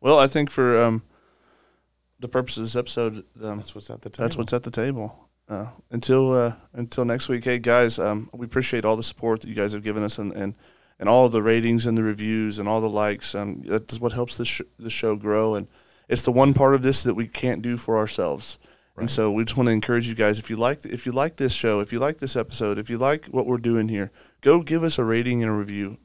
Well, 0.01 0.19
I 0.19 0.27
think 0.29 0.51
for 0.51 0.81
um, 0.81 1.03
the 2.21 2.29
purpose 2.29 2.57
of 2.57 2.65
this 2.65 2.77
episode, 2.77 3.25
um, 3.43 3.59
That's 3.59 3.75
what's 3.75 3.91
at 3.91 4.03
the 4.03 4.11
table. 4.11 4.25
that's 4.25 4.37
what's 4.37 4.53
at 4.53 4.63
the 4.65 4.71
table. 4.71 5.29
Uh, 5.49 5.67
until 5.91 6.33
uh, 6.33 6.53
until 6.75 7.05
next 7.05 7.29
week, 7.29 7.45
hey 7.45 7.59
guys, 7.59 7.99
um, 7.99 8.29
we 8.35 8.45
appreciate 8.45 8.85
all 8.85 8.97
the 8.97 9.03
support 9.03 9.41
that 9.41 9.49
you 9.49 9.55
guys 9.55 9.73
have 9.73 9.83
given 9.83 10.03
us 10.03 10.19
and, 10.19 10.33
and, 10.33 10.55
and 10.99 11.09
all 11.09 11.25
of 11.25 11.33
the 11.33 11.43
ratings 11.43 11.87
and 11.87 11.97
the 11.97 12.03
reviews 12.03 12.59
and 12.59 12.69
all 12.69 12.81
the 12.83 12.89
likes. 12.89 13.35
Um, 13.35 13.63
that's 13.65 13.99
what 14.01 14.13
helps 14.13 14.37
this 14.37 14.49
sh- 14.49 14.61
the 14.79 14.91
show 14.91 15.17
grow, 15.17 15.55
and 15.55 15.67
it's 16.09 16.23
the 16.23 16.33
one 16.33 16.53
part 16.53 16.75
of 16.75 16.83
this 16.83 17.03
that 17.05 17.15
we 17.15 17.27
can't 17.29 17.63
do 17.63 17.77
for 17.79 17.97
ourselves. 17.97 18.59
And 18.97 19.09
so 19.09 19.31
we 19.31 19.45
just 19.45 19.57
want 19.57 19.69
to 19.69 19.73
encourage 19.73 20.09
you 20.09 20.17
guys 20.17 20.41
if 20.41 20.51
you 20.51 20.57
like 20.57 20.85
if 20.85 21.07
you 21.07 21.13
like 21.13 21.37
this 21.37 21.53
show, 21.53 21.79
if 21.79 21.93
you 21.93 22.01
like 22.01 22.19
this 22.19 22.35
episode, 22.35 22.79
if 22.79 22.91
you 22.91 22.99
like 22.99 23.27
what 23.27 23.47
we're 23.47 23.57
doing 23.59 23.89
here, 23.89 24.11
go 24.41 24.61
give 24.61 24.83
us 24.83 24.99
a 24.99 25.05
rating 25.05 25.41
and 25.41 25.53
a 25.53 25.55
review, 25.55 25.99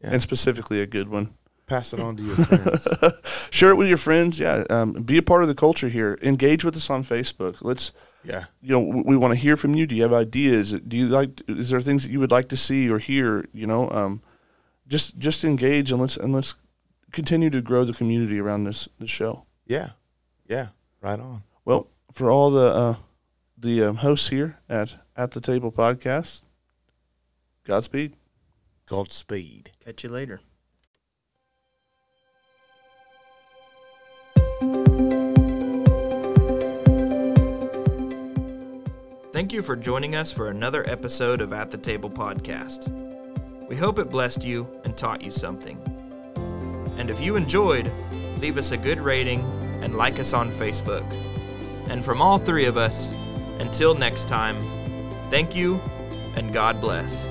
Yeah. 0.00 0.10
and 0.12 0.22
specifically 0.22 0.80
a 0.80 0.86
good 0.86 1.08
one. 1.08 1.34
Pass 1.70 1.92
it 1.92 2.00
on 2.00 2.16
to 2.16 2.22
your 2.24 2.34
friends. 2.34 3.48
Share 3.52 3.70
it 3.70 3.76
with 3.76 3.86
your 3.86 3.96
friends. 3.96 4.40
Yeah, 4.40 4.64
um, 4.68 4.92
be 4.92 5.16
a 5.18 5.22
part 5.22 5.42
of 5.42 5.48
the 5.48 5.54
culture 5.54 5.88
here. 5.88 6.18
Engage 6.20 6.64
with 6.64 6.74
us 6.74 6.90
on 6.90 7.04
Facebook. 7.04 7.58
Let's 7.62 7.92
yeah. 8.24 8.46
you 8.60 8.70
know 8.70 8.80
we, 8.80 9.02
we 9.02 9.16
want 9.16 9.34
to 9.34 9.38
hear 9.38 9.56
from 9.56 9.76
you 9.76 9.86
do 9.86 9.94
you 9.94 10.02
have 10.02 10.12
ideas 10.12 10.72
do 10.72 10.96
you 10.96 11.06
like 11.06 11.40
is 11.46 11.70
there 11.70 11.80
things 11.80 12.04
that 12.04 12.10
you 12.10 12.18
would 12.18 12.32
like 12.32 12.48
to 12.48 12.56
see 12.56 12.90
or 12.90 12.98
hear 12.98 13.46
you 13.52 13.66
know 13.68 13.88
um 13.90 14.20
just 14.88 15.16
just 15.16 15.44
engage 15.44 15.90
and 15.92 16.00
let's 16.00 16.16
and 16.18 16.34
let's 16.34 16.56
continue 17.12 17.50
to 17.50 17.62
grow 17.62 17.84
the 17.84 17.94
community 17.94 18.38
around 18.40 18.64
this 18.64 18.88
this 18.98 19.08
show 19.08 19.46
Yeah. 19.66 19.90
Yeah. 20.48 20.70
Right 21.00 21.20
on. 21.20 21.44
well 21.64 21.86
for 22.12 22.30
all 22.30 22.50
the 22.50 22.74
uh 22.74 22.94
the 23.56 23.84
um, 23.84 23.96
hosts 23.96 24.28
here 24.28 24.58
at 24.68 24.96
at 25.16 25.30
the 25.30 25.40
table 25.40 25.72
podcast 25.72 26.42
godspeed 27.64 28.16
Godspeed. 28.86 29.70
Catch 29.84 30.02
you 30.02 30.10
later. 30.10 30.40
Thank 39.32 39.52
you 39.52 39.62
for 39.62 39.76
joining 39.76 40.16
us 40.16 40.32
for 40.32 40.48
another 40.48 40.84
episode 40.90 41.40
of 41.40 41.52
At 41.52 41.70
the 41.70 41.78
Table 41.78 42.10
Podcast. 42.10 42.88
We 43.68 43.76
hope 43.76 44.00
it 44.00 44.10
blessed 44.10 44.44
you 44.44 44.68
and 44.82 44.96
taught 44.96 45.22
you 45.22 45.30
something. 45.30 45.78
And 46.98 47.08
if 47.08 47.20
you 47.20 47.36
enjoyed, 47.36 47.92
leave 48.38 48.58
us 48.58 48.72
a 48.72 48.76
good 48.76 49.00
rating 49.00 49.42
and 49.82 49.94
like 49.94 50.18
us 50.18 50.32
on 50.32 50.50
Facebook. 50.50 51.08
And 51.88 52.04
from 52.04 52.20
all 52.20 52.38
three 52.38 52.64
of 52.64 52.76
us, 52.76 53.12
until 53.60 53.94
next 53.94 54.26
time, 54.26 54.58
thank 55.30 55.54
you 55.54 55.80
and 56.34 56.52
God 56.52 56.80
bless. 56.80 57.28